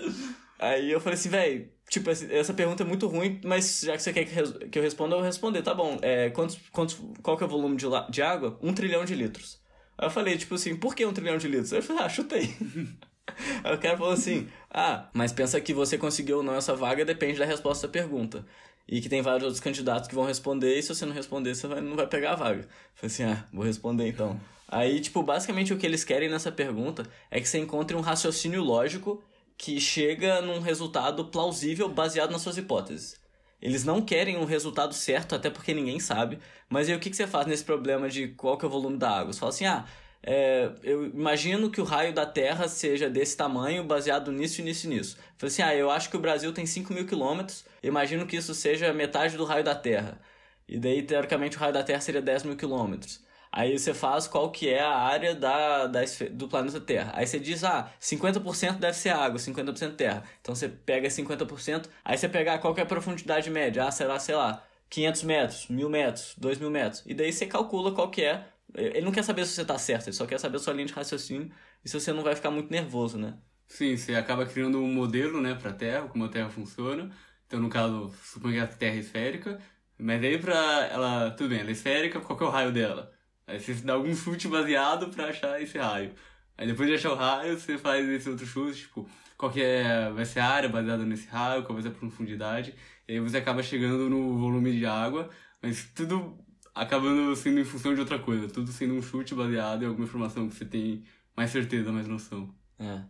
Aí 0.59 0.91
eu 0.91 1.01
falei 1.01 1.19
assim, 1.19 1.31
velho, 1.31 1.71
Tipo, 1.89 2.11
essa 2.11 2.53
pergunta 2.53 2.83
é 2.83 2.87
muito 2.87 3.07
ruim, 3.07 3.41
mas 3.43 3.81
já 3.81 3.97
que 3.97 4.03
você 4.03 4.13
quer 4.13 4.25
que 4.25 4.79
eu 4.79 4.83
responda, 4.83 5.15
eu 5.15 5.19
vou 5.19 5.27
responder. 5.27 5.63
Tá 5.63 5.73
bom, 5.73 5.99
é, 6.03 6.29
quantos, 6.31 6.59
quantos, 6.71 7.01
qual 7.23 7.37
que 7.37 7.43
é 7.43 7.47
o 7.47 7.51
volume 7.51 7.77
de, 7.77 7.87
de 8.11 8.23
água? 8.23 8.59
Um 8.63 8.75
trilhão 8.75 9.05
de 9.05 9.15
litros. 9.15 9.59
Aí 9.97 10.07
eu 10.07 10.11
falei, 10.11 10.37
tipo 10.37 10.55
assim, 10.55 10.77
por 10.77 10.95
que 10.95 11.05
um 11.07 11.13
trilhão 11.13 11.39
de 11.39 11.49
litros? 11.49 11.73
Aí 11.73 11.79
eu 11.79 11.83
falei, 11.83 12.03
ah, 12.05 12.09
chutei. 12.09 12.55
Aí 13.65 13.75
o 13.75 13.79
cara 13.79 13.97
falou 13.97 14.13
assim, 14.13 14.49
ah, 14.71 15.09
mas 15.15 15.33
pensa 15.33 15.61
que 15.61 15.73
você 15.73 15.97
conseguiu 15.97 16.39
ou 16.39 16.43
não 16.43 16.55
essa 16.55 16.75
vaga 16.75 17.05
depende 17.05 17.39
da 17.39 17.45
resposta 17.45 17.87
da 17.87 17.93
pergunta. 17.93 18.45
E 18.87 19.01
que 19.01 19.09
tem 19.09 19.23
vários 19.23 19.45
outros 19.45 19.61
candidatos 19.61 20.09
que 20.09 20.15
vão 20.15 20.25
responder, 20.25 20.79
e 20.79 20.83
se 20.83 20.89
você 20.95 21.05
não 21.05 21.13
responder, 21.13 21.55
você 21.55 21.67
vai, 21.67 21.81
não 21.81 21.97
vai 21.97 22.07
pegar 22.07 22.33
a 22.33 22.37
vaga. 22.37 22.61
Eu 22.61 22.69
falei 22.95 23.07
assim, 23.07 23.25
ah, 23.25 23.45
vou 23.53 23.65
responder 23.65 24.09
então. 24.09 24.39
Aí, 24.67 25.01
tipo, 25.01 25.23
basicamente 25.23 25.73
o 25.73 25.79
que 25.79 25.87
eles 25.87 26.05
querem 26.05 26.29
nessa 26.29 26.53
pergunta 26.53 27.07
é 27.31 27.41
que 27.41 27.49
você 27.49 27.59
encontre 27.59 27.97
um 27.97 28.01
raciocínio 28.01 28.63
lógico 28.63 29.23
que 29.59 29.81
chega 29.81 30.41
num 30.41 30.61
resultado 30.61 31.25
plausível 31.27 31.89
baseado 31.89 32.31
nas 32.31 32.43
suas 32.43 32.57
hipóteses. 32.57 33.21
Eles 33.61 33.85
não 33.85 34.01
querem 34.01 34.37
um 34.37 34.45
resultado 34.45 34.95
certo, 34.95 35.35
até 35.35 35.51
porque 35.51 35.75
ninguém 35.75 35.99
sabe. 35.99 36.39
Mas 36.69 36.89
aí 36.89 36.95
o 36.95 37.01
que, 37.01 37.11
que 37.11 37.17
você 37.17 37.27
faz 37.27 37.45
nesse 37.47 37.65
problema 37.65 38.09
de 38.09 38.29
qual 38.29 38.57
que 38.57 38.65
é 38.65 38.69
o 38.69 38.71
volume 38.71 38.97
da 38.97 39.11
água? 39.11 39.33
Você 39.33 39.41
fala 39.41 39.51
assim, 39.51 39.67
ah, 39.67 39.85
é, 40.23 40.71
eu 40.85 41.07
imagino 41.07 41.71
que 41.71 41.81
o 41.81 41.85
raio 41.85 42.15
da 42.15 42.25
Terra 42.25 42.69
seja 42.69 43.11
desse 43.11 43.37
tamanho, 43.37 43.83
baseado 43.83 44.31
nisso, 44.31 44.63
nisso 44.63 44.87
e 44.87 44.91
nisso. 44.91 45.19
Falei 45.37 45.53
assim, 45.53 45.63
ah, 45.63 45.75
eu 45.75 45.91
acho 45.91 46.09
que 46.09 46.17
o 46.17 46.21
Brasil 46.21 46.53
tem 46.53 46.65
5 46.65 46.93
mil 46.95 47.05
quilômetros, 47.05 47.65
imagino 47.83 48.27
que 48.27 48.37
isso 48.37 48.55
seja 48.55 48.93
metade 48.93 49.37
do 49.37 49.45
raio 49.45 49.65
da 49.65 49.75
Terra. 49.75 50.21
E 50.69 50.79
daí, 50.79 51.03
teoricamente, 51.03 51.57
o 51.57 51.61
raio 51.61 51.73
da 51.73 51.83
Terra 51.83 52.01
seria 52.01 52.23
10 52.23 52.45
mil 52.45 52.57
quilômetros. 52.57 53.21
Aí 53.51 53.79
você 53.79 53.95
faz 53.95 54.27
qual 54.27 54.51
que 54.51 54.69
é 54.69 54.81
a 54.81 54.95
área 54.95 55.35
da, 55.35 55.87
da, 55.87 56.01
do 56.31 56.49
planeta 56.49 56.81
Terra. 56.81 57.13
Aí 57.15 57.27
você 57.27 57.39
diz, 57.39 57.65
ah, 57.65 57.91
50% 58.01 58.79
deve 58.79 58.97
ser 58.97 59.11
água, 59.11 59.39
50% 59.39 59.97
terra. 59.97 60.23
Então 60.41 60.55
você 60.55 60.69
pega 60.69 61.09
50%, 61.09 61.89
aí 62.05 62.17
você 62.17 62.29
pega 62.29 62.59
qual 62.59 62.75
que 62.75 62.81
é 62.81 62.83
a 62.85 62.87
profundidade 62.87 63.51
média. 63.51 63.85
Ah, 63.87 63.91
será, 63.91 64.19
sei 64.19 64.35
lá, 64.35 64.63
500 64.91 65.23
metros, 65.23 65.69
1000 65.69 65.89
metros, 65.89 66.35
2000 66.39 66.71
metros. 66.71 67.03
E 67.07 67.15
daí 67.15 67.33
você 67.33 67.47
calcula 67.47 67.93
qual 67.93 68.11
que 68.11 68.23
é. 68.23 68.47
Ele 68.75 69.01
não 69.01 69.13
quer 69.13 69.25
saber 69.25 69.47
se 69.47 69.53
você 69.55 69.63
está 69.63 69.79
certo, 69.79 70.09
ele 70.09 70.17
só 70.17 70.27
quer 70.27 70.39
saber 70.39 70.59
sua 70.59 70.75
linha 70.75 70.87
de 70.87 70.93
raciocínio 70.93 71.51
e 71.85 71.89
se 71.89 71.99
você 71.99 72.13
não 72.13 72.23
vai 72.23 72.35
ficar 72.37 72.51
muito 72.51 72.71
nervoso, 72.71 73.17
né? 73.19 73.35
Sim, 73.67 73.97
você 73.97 74.15
acaba 74.15 74.47
criando 74.47 74.79
um 74.79 74.93
modelo, 74.93 75.41
né, 75.41 75.55
para 75.55 75.71
a 75.71 75.75
Terra, 75.75 76.09
como 76.09 76.25
a 76.25 76.29
Terra 76.29 76.51
funciona. 76.51 77.11
Então, 77.47 77.61
no 77.61 77.69
caso, 77.71 78.13
suponha 78.23 78.67
que 78.67 78.75
a 78.75 78.77
Terra 78.77 78.97
é 78.97 78.99
esférica, 78.99 79.59
mas 79.99 80.23
aí 80.23 80.39
para 80.39 80.87
ela, 80.87 81.31
tudo 81.31 81.51
bem, 81.51 81.61
ela 81.61 81.69
é 81.71 81.73
esférica, 81.73 82.21
qual 82.21 82.39
que 82.39 82.45
é 82.45 82.47
o 82.47 82.51
raio 82.51 82.73
dela? 82.73 83.13
Aí 83.49 83.59
você 83.59 83.73
dá 83.75 83.95
algum 83.95 84.15
chute 84.15 84.47
baseado 84.47 85.09
pra 85.09 85.29
achar 85.29 85.61
esse 85.61 85.79
raio. 85.79 86.13
Aí 86.57 86.67
depois 86.67 86.89
de 86.89 86.95
achar 86.97 87.13
o 87.13 87.15
raio, 87.15 87.59
você 87.59 87.79
faz 87.79 88.07
esse 88.09 88.29
outro 88.29 88.45
chute, 88.47 88.81
tipo, 88.83 89.09
qual 89.39 89.51
que 89.51 89.63
é, 89.63 90.11
vai 90.11 90.25
ser 90.25 90.41
a 90.41 90.49
área 90.49 90.69
baseada 90.69 91.05
nesse 91.05 91.27
raio, 91.29 91.63
qual 91.63 91.75
vai 91.75 91.83
ser 91.83 91.89
a 91.89 91.99
profundidade. 91.99 92.75
E 93.09 93.13
aí 93.13 93.21
você 93.21 93.39
acaba 93.39 93.63
chegando 93.63 94.11
no 94.11 94.39
volume 94.39 94.79
de 94.79 94.85
água, 94.85 95.31
mas 95.63 95.91
tudo 95.95 96.39
acabando 96.75 97.35
sendo 97.35 97.59
em 97.59 97.65
função 97.65 97.95
de 97.95 98.01
outra 98.01 98.19
coisa. 98.19 98.49
Tudo 98.49 98.71
sendo 98.71 98.95
um 98.95 99.03
chute 99.03 99.35
baseado 99.35 99.83
em 99.83 99.87
alguma 99.87 100.07
informação 100.07 100.49
que 100.49 100.55
você 100.55 100.65
tem 100.65 101.05
mais 101.37 101.51
certeza, 101.51 101.91
mais 101.91 102.07
noção. 102.07 102.53
É. 102.79 103.01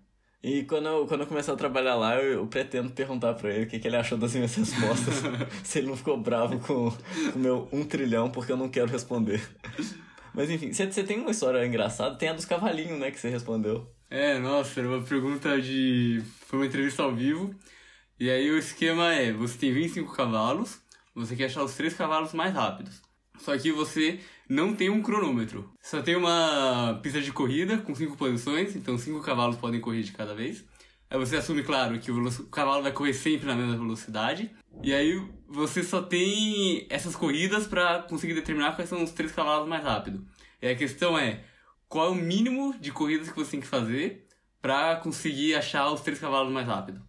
E 0.43 0.63
quando 0.63 0.87
eu, 0.87 1.07
quando 1.07 1.23
eu 1.23 1.27
começar 1.27 1.53
a 1.53 1.57
trabalhar 1.57 1.97
lá, 1.97 2.15
eu, 2.15 2.35
eu 2.35 2.47
pretendo 2.47 2.91
perguntar 2.91 3.35
pra 3.35 3.53
ele 3.53 3.65
o 3.65 3.69
que, 3.69 3.79
que 3.79 3.89
ele 3.89 3.97
achou 3.97 4.17
das 4.17 4.35
minhas 4.35 4.55
respostas. 4.55 5.15
se 5.65 5.79
ele 5.79 5.89
não 5.89 5.97
ficou 5.97 6.17
bravo 6.17 6.61
com 6.61 6.89
o 7.35 7.39
meu 7.39 7.69
um 7.73 7.85
trilhão, 7.85 8.31
porque 8.31 8.53
eu 8.53 8.57
não 8.57 8.69
quero 8.69 8.87
responder. 8.87 9.43
Mas 10.35 10.51
enfim, 10.51 10.73
você 10.73 11.03
tem 11.03 11.21
uma 11.21 11.31
história 11.31 11.67
engraçada? 11.67 12.17
Tem 12.17 12.29
a 12.29 12.33
dos 12.33 12.45
cavalinhos, 12.45 12.99
né, 12.99 13.11
que 13.11 13.19
você 13.19 13.29
respondeu. 13.29 13.91
É, 14.11 14.39
nossa, 14.39 14.81
era 14.81 14.89
uma 14.89 15.03
pergunta 15.03 15.61
de. 15.61 16.23
Foi 16.47 16.61
uma 16.61 16.67
entrevista 16.67 17.03
ao 17.03 17.15
vivo. 17.15 17.55
E 18.19 18.31
aí 18.31 18.51
o 18.51 18.59
esquema 18.59 19.13
é: 19.13 19.33
você 19.33 19.59
tem 19.59 19.73
25 19.73 20.15
cavalos, 20.15 20.81
você 21.15 21.37
quer 21.37 21.47
achar 21.47 21.63
os 21.63 21.75
três 21.75 21.95
cavalos 21.95 22.33
mais 22.33 22.55
rápidos. 22.55 23.03
Só 23.39 23.57
que 23.57 23.71
você 23.71 24.21
não 24.49 24.75
tem 24.75 24.91
um 24.91 25.03
cronômetro. 25.03 25.71
Só 25.81 26.03
tem 26.03 26.17
uma 26.17 26.99
pista 27.03 27.21
de 27.21 27.33
corrida 27.33 27.79
com 27.79 27.95
cinco 27.95 28.17
posições, 28.17 28.75
então 28.75 28.99
cinco 28.99 29.21
cavalos 29.21 29.57
podem 29.57 29.81
correr 29.81 30.03
de 30.03 30.13
cada 30.13 30.35
vez. 30.35 30.65
Aí 31.11 31.19
você 31.19 31.37
assume, 31.37 31.63
claro, 31.63 31.99
que 31.99 32.11
o, 32.11 32.47
cavalo 32.49 32.83
vai 32.83 32.93
correr 32.93 33.15
sempre 33.15 33.47
na 33.47 33.55
mesma 33.55 33.77
velocidade. 33.77 34.51
E 34.83 34.93
aí 34.93 35.27
você 35.49 35.83
só 35.83 36.03
tem 36.03 36.87
essas 36.91 37.17
corridas 37.17 37.67
para 37.67 38.03
conseguir 38.03 38.35
determinar 38.35 38.75
quais 38.77 38.91
são 38.91 39.03
os 39.03 39.13
três 39.13 39.33
cavalos 39.33 39.69
mais 39.69 39.83
rápidos. 39.83 40.21
E 40.61 40.69
a 40.69 40.77
questão 40.77 41.19
é, 41.19 41.45
qual 41.89 42.09
é 42.09 42.11
o 42.11 42.15
mínimo 42.15 42.79
de 42.79 42.93
corridas 42.93 43.31
que 43.31 43.37
você 43.37 43.53
tem 43.53 43.61
que 43.61 43.67
fazer 43.67 44.27
para 44.61 44.97
conseguir 44.97 45.55
achar 45.55 45.91
os 45.91 46.03
três 46.03 46.19
cavalos 46.19 46.53
mais 46.53 46.67
rápido? 46.67 47.03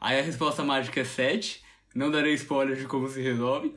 Aí 0.00 0.18
a 0.18 0.22
resposta 0.22 0.64
mágica 0.64 1.00
é 1.00 1.04
7. 1.04 1.62
Não 1.94 2.10
darei 2.10 2.32
spoiler 2.34 2.76
de 2.76 2.86
como 2.86 3.06
se 3.08 3.20
resolve. 3.20 3.74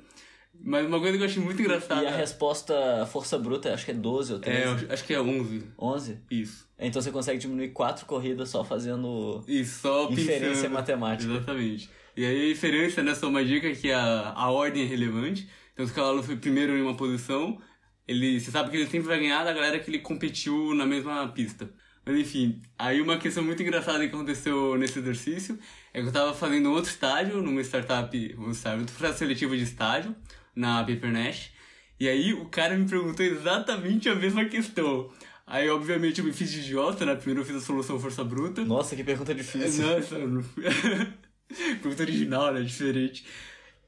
Mas 0.63 0.85
uma 0.85 0.99
coisa 0.99 1.17
que 1.17 1.23
eu 1.23 1.27
achei 1.27 1.43
muito 1.43 1.61
engraçada. 1.61 2.03
E 2.03 2.07
a 2.07 2.15
resposta 2.15 3.05
força 3.11 3.37
bruta, 3.37 3.73
acho 3.73 3.85
que 3.85 3.91
é 3.91 3.93
12 3.93 4.33
ou 4.33 4.39
13. 4.39 4.85
É, 4.85 4.93
acho 4.93 5.03
que 5.03 5.13
é 5.13 5.21
11. 5.21 5.63
11? 5.77 6.19
Isso. 6.31 6.67
Então 6.79 7.01
você 7.01 7.11
consegue 7.11 7.39
diminuir 7.39 7.69
quatro 7.69 8.05
corridas 8.05 8.49
só 8.49 8.63
fazendo 8.63 9.43
Isso, 9.47 9.81
só 9.81 10.09
inferência 10.11 10.49
pensando. 10.49 10.71
matemática. 10.71 11.31
Exatamente. 11.31 11.89
E 12.17 12.25
aí 12.25 12.49
a 12.49 12.51
inferência, 12.51 13.03
né, 13.03 13.13
só 13.13 13.27
uma 13.27 13.43
dica 13.43 13.71
que 13.73 13.91
a, 13.91 14.33
a 14.35 14.49
ordem 14.49 14.83
é 14.83 14.85
relevante. 14.85 15.47
Então 15.73 15.85
se 15.85 15.91
o 15.91 15.95
cavalo 15.95 16.23
foi 16.23 16.35
primeiro 16.35 16.75
em 16.75 16.81
uma 16.81 16.95
posição, 16.95 17.61
ele, 18.07 18.39
você 18.39 18.51
sabe 18.51 18.69
que 18.69 18.77
ele 18.77 18.87
sempre 18.87 19.07
vai 19.07 19.19
ganhar 19.19 19.43
da 19.43 19.53
galera 19.53 19.79
que 19.79 19.89
ele 19.89 19.99
competiu 19.99 20.73
na 20.73 20.85
mesma 20.85 21.27
pista. 21.29 21.69
Mas 22.05 22.19
enfim, 22.19 22.61
aí 22.77 23.01
uma 23.01 23.17
questão 23.17 23.43
muito 23.43 23.63
engraçada 23.63 23.99
que 24.07 24.13
aconteceu 24.13 24.77
nesse 24.77 24.99
exercício 24.99 25.57
é 25.91 26.01
que 26.01 26.07
eu 26.07 26.11
tava 26.11 26.33
fazendo 26.33 26.71
outro 26.71 26.91
estágio 26.91 27.41
numa 27.41 27.61
startup, 27.61 28.35
um 28.37 28.51
estágio, 28.51 28.81
outro 28.81 28.95
processo 28.95 29.19
seletivo 29.19 29.57
de 29.57 29.63
estágio 29.63 30.15
na 30.55 30.83
Papernash. 30.83 31.51
E 31.99 32.07
aí 32.07 32.33
o 32.33 32.45
cara 32.45 32.77
me 32.77 32.87
perguntou 32.87 33.25
exatamente 33.25 34.09
a 34.09 34.15
mesma 34.15 34.45
questão. 34.45 35.09
Aí, 35.47 35.69
obviamente, 35.69 36.19
eu 36.19 36.25
me 36.25 36.33
fiz 36.33 36.51
de 36.51 36.59
idiota, 36.59 37.05
né? 37.05 37.15
Primeiro 37.15 37.41
eu 37.41 37.45
fiz 37.45 37.55
a 37.55 37.61
solução 37.61 37.99
força 37.99 38.23
bruta. 38.23 38.65
Nossa, 38.65 38.95
que 38.95 39.03
pergunta 39.03 39.33
difícil. 39.33 39.85
Nossa, 39.85 40.15
pergunta 41.81 42.03
original, 42.03 42.53
né? 42.53 42.61
Diferente. 42.61 43.25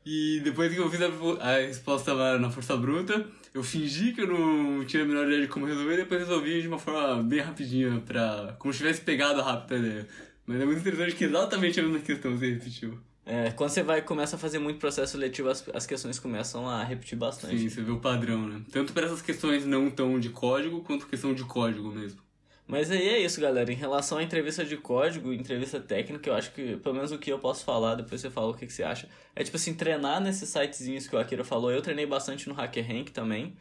E 0.05 0.39
depois 0.41 0.71
que 0.71 0.79
eu 0.79 0.89
fiz 0.89 1.01
a, 1.01 1.07
a 1.41 1.57
resposta 1.57 2.13
lá 2.13 2.37
na 2.37 2.49
força 2.49 2.77
bruta, 2.77 3.25
eu 3.53 3.63
fingi 3.63 4.13
que 4.13 4.21
eu 4.21 4.27
não 4.27 4.85
tinha 4.85 5.03
a 5.03 5.05
menor 5.05 5.25
ideia 5.25 5.41
de 5.41 5.47
como 5.47 5.65
resolver, 5.65 5.95
e 5.95 5.97
depois 5.97 6.21
resolvi 6.21 6.61
de 6.61 6.67
uma 6.67 6.79
forma 6.79 7.21
bem 7.23 7.39
rapidinha, 7.39 8.01
pra... 8.05 8.55
como 8.59 8.71
se 8.71 8.77
tivesse 8.77 9.01
pegado 9.01 9.41
rápido 9.41 9.73
a 9.73 9.79
ideia. 9.79 10.07
Mas 10.45 10.61
é 10.61 10.65
muito 10.65 10.79
interessante 10.79 11.15
que 11.15 11.25
exatamente 11.25 11.79
a 11.79 11.83
mesma 11.83 11.99
questão 11.99 12.37
se 12.37 12.49
repetiu. 12.49 12.97
É, 13.27 13.51
quando 13.51 13.71
você 13.71 13.83
vai 13.83 14.01
começa 14.01 14.37
a 14.37 14.39
fazer 14.39 14.57
muito 14.57 14.79
processo 14.79 15.11
seletivo, 15.11 15.49
as, 15.49 15.67
as 15.73 15.85
questões 15.85 16.17
começam 16.17 16.67
a 16.67 16.81
repetir 16.81 17.17
bastante. 17.17 17.59
Sim, 17.59 17.69
você 17.69 17.81
vê 17.81 17.91
o 17.91 17.99
padrão, 17.99 18.47
né? 18.47 18.61
Tanto 18.71 18.93
para 18.93 19.05
essas 19.05 19.21
questões 19.21 19.65
não 19.65 19.89
tão 19.91 20.17
de 20.17 20.29
código, 20.29 20.81
quanto 20.81 21.07
questão 21.07 21.33
de 21.33 21.43
código 21.43 21.91
mesmo. 21.91 22.21
Mas 22.65 22.89
aí 22.89 23.07
é 23.07 23.19
isso, 23.19 23.39
galera. 23.39 23.71
Em 23.71 23.75
relação 23.75 24.17
à 24.17 24.23
entrevista 24.23 24.63
de 24.63 24.75
código, 24.77 25.33
entrevista 25.33 25.79
técnica, 25.79 26.29
eu 26.29 26.33
acho 26.33 26.53
que, 26.53 26.77
pelo 26.77 26.95
menos 26.95 27.11
o 27.11 27.17
que 27.17 27.31
eu 27.31 27.39
posso 27.39 27.63
falar, 27.63 27.95
depois 27.95 28.19
você 28.19 28.29
fala 28.29 28.47
o 28.49 28.53
que, 28.53 28.65
que 28.65 28.73
você 28.73 28.83
acha. 28.83 29.09
É 29.35 29.43
tipo 29.43 29.55
assim, 29.55 29.73
treinar 29.73 30.21
nesses 30.21 30.49
sitezinhos 30.49 31.07
que 31.07 31.15
o 31.15 31.19
Akira 31.19 31.43
falou. 31.43 31.71
Eu 31.71 31.81
treinei 31.81 32.05
bastante 32.05 32.47
no 32.47 32.55
HackerRank 32.55 33.11
também. 33.11 33.55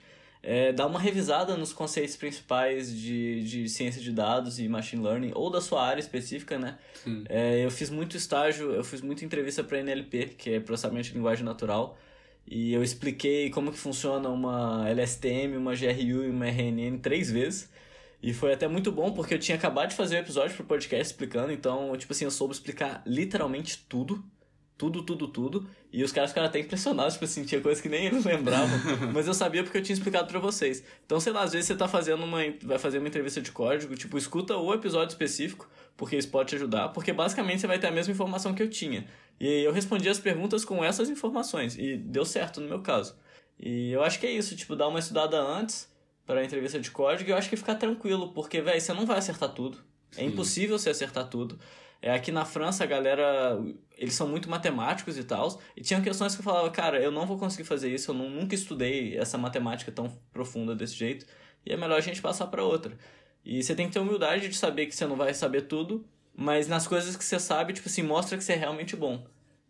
É, 0.49 0.73
dar 0.73 0.87
uma 0.87 1.01
revisada 1.01 1.57
nos 1.57 1.73
conceitos 1.73 2.15
principais 2.15 2.97
de, 2.97 3.43
de 3.43 3.69
ciência 3.69 4.01
de 4.01 4.13
dados 4.13 4.61
e 4.61 4.69
machine 4.69 5.03
learning, 5.03 5.33
ou 5.35 5.51
da 5.51 5.61
sua 5.61 5.85
área 5.85 6.01
específica, 6.01 6.57
né? 6.57 6.79
É, 7.29 7.65
eu 7.65 7.71
fiz 7.71 7.91
muito 7.91 8.17
estágio, 8.17 8.71
eu 8.71 8.85
fiz 8.85 9.01
muita 9.01 9.25
entrevista 9.25 9.65
para 9.65 9.81
NLP, 9.81 10.37
que 10.39 10.51
é 10.55 10.61
processamento 10.61 11.09
de 11.09 11.15
linguagem 11.15 11.45
natural, 11.45 11.99
e 12.47 12.73
eu 12.73 12.81
expliquei 12.81 13.51
como 13.51 13.73
que 13.73 13.79
funciona 13.79 14.29
uma 14.29 14.89
LSTM, 14.89 15.57
uma 15.57 15.75
GRU 15.75 16.25
e 16.25 16.31
uma 16.31 16.47
RNN 16.47 16.99
três 16.99 17.29
vezes. 17.29 17.69
E 18.23 18.33
foi 18.33 18.53
até 18.53 18.69
muito 18.69 18.93
bom, 18.93 19.13
porque 19.13 19.35
eu 19.35 19.41
tinha 19.41 19.57
acabado 19.57 19.89
de 19.91 19.97
fazer 19.97 20.15
o 20.15 20.19
um 20.19 20.23
episódio 20.23 20.55
pro 20.55 20.65
podcast 20.65 21.13
explicando, 21.13 21.53
então, 21.53 21.97
tipo 21.97 22.13
assim, 22.13 22.25
eu 22.25 22.31
soube 22.31 22.55
explicar 22.55 23.03
literalmente 23.05 23.85
tudo. 23.89 24.25
Tudo, 24.79 25.03
tudo, 25.03 25.27
tudo. 25.29 25.69
E 25.91 26.05
os 26.05 26.13
caras 26.13 26.31
ficaram 26.31 26.49
até 26.49 26.59
impressionados, 26.59 27.15
tipo 27.15 27.25
assim, 27.25 27.45
tinha 27.45 27.61
coisa 27.61 27.81
que 27.81 27.89
nem 27.89 28.07
eles 28.07 28.25
lembravam. 28.27 28.79
mas 29.13 29.27
eu 29.27 29.33
sabia 29.33 29.63
porque 29.63 29.79
eu 29.79 29.83
tinha 29.83 29.95
explicado 29.95 30.29
para 30.29 30.39
vocês. 30.39 30.85
Então, 31.05 31.19
sei 31.19 31.33
lá, 31.33 31.43
às 31.43 31.53
vezes 31.53 31.67
você 31.67 31.75
tá 31.75 31.89
fazendo 31.89 32.25
uma. 32.25 32.41
Vai 32.63 32.79
fazer 32.79 32.99
uma 32.99 33.09
entrevista 33.09 33.41
de 33.41 33.51
código, 33.51 33.95
tipo, 33.97 34.19
escuta 34.19 34.57
o 34.57 34.75
episódio 34.75 35.13
específico, 35.13 35.69
porque 35.97 36.17
isso 36.17 36.29
pode 36.29 36.51
te 36.51 36.57
ajudar. 36.57 36.91
Porque 36.91 37.13
basicamente 37.13 37.61
você 37.61 37.67
vai 37.67 37.79
ter 37.79 37.87
a 37.87 37.91
mesma 37.91 38.13
informação 38.13 38.53
que 38.55 38.63
eu 38.63 38.69
tinha. 38.69 39.07
E 39.41 39.63
eu 39.63 39.73
respondi 39.73 40.09
as 40.09 40.19
perguntas 40.19 40.65
com 40.65 40.85
essas 40.85 41.09
informações. 41.09 41.79
E 41.79 41.97
deu 41.97 42.25
certo 42.25 42.61
no 42.61 42.69
meu 42.69 42.81
caso. 42.81 43.17
E 43.59 43.91
eu 43.93 44.03
acho 44.03 44.21
que 44.21 44.27
é 44.27 44.31
isso, 44.31 44.55
tipo, 44.55 44.77
dar 44.77 44.89
uma 44.89 44.99
estudada 44.99 45.41
antes 45.41 45.89
para 46.27 46.41
a 46.41 46.45
entrevista 46.45 46.79
de 46.79 46.91
código. 46.91 47.31
Eu 47.31 47.37
acho 47.37 47.49
que 47.49 47.57
ficar 47.57 47.77
tranquilo, 47.77 48.33
porque, 48.33 48.61
velho, 48.61 48.81
você 48.81 48.93
não 48.93 49.07
vai 49.07 49.19
acertar 49.19 49.49
tudo. 49.51 49.79
É 50.17 50.21
Sim. 50.21 50.27
impossível 50.27 50.79
você 50.79 50.91
acertar 50.91 51.29
tudo. 51.29 51.59
É, 52.01 52.13
aqui 52.13 52.31
na 52.31 52.45
França, 52.45 52.85
a 52.85 52.87
galera, 52.87 53.59
eles 53.97 54.15
são 54.15 54.29
muito 54.29 54.49
matemáticos 54.51 55.17
e 55.19 55.25
tal. 55.25 55.61
E 55.77 55.81
tinham 55.81 56.03
questões 56.03 56.35
que 56.35 56.41
eu 56.41 56.45
falava, 56.45 56.71
cara, 56.71 57.01
eu 57.01 57.11
não 57.11 57.27
vou 57.27 57.39
conseguir 57.39 57.65
fazer 57.65 57.93
isso, 57.93 58.11
eu 58.11 58.15
não, 58.15 58.29
nunca 58.29 58.55
estudei 58.55 59.17
essa 59.17 59.39
matemática 59.39 59.91
tão 59.91 60.09
profunda 60.33 60.75
desse 60.75 60.95
jeito. 60.95 61.27
E 61.65 61.73
é 61.73 61.77
melhor 61.77 61.99
a 61.99 62.01
gente 62.01 62.23
passar 62.23 62.47
para 62.47 62.63
outra. 62.63 62.97
E 63.45 63.63
você 63.63 63.75
tem 63.75 63.87
que 63.87 63.93
ter 63.93 63.99
humildade 63.99 64.49
de 64.49 64.57
saber 64.57 64.87
que 64.87 64.95
você 64.95 65.07
não 65.07 65.17
vai 65.17 65.33
saber 65.33 65.63
tudo, 65.63 66.05
mas 66.35 66.69
nas 66.69 66.87
coisas 66.87 67.17
que 67.17 67.25
você 67.25 67.39
sabe, 67.39 67.73
tipo 67.73 67.89
assim, 67.89 68.03
mostra 68.03 68.37
que 68.37 68.45
você 68.45 68.53
é 68.53 68.57
realmente 68.57 68.95
bom. 68.95 69.27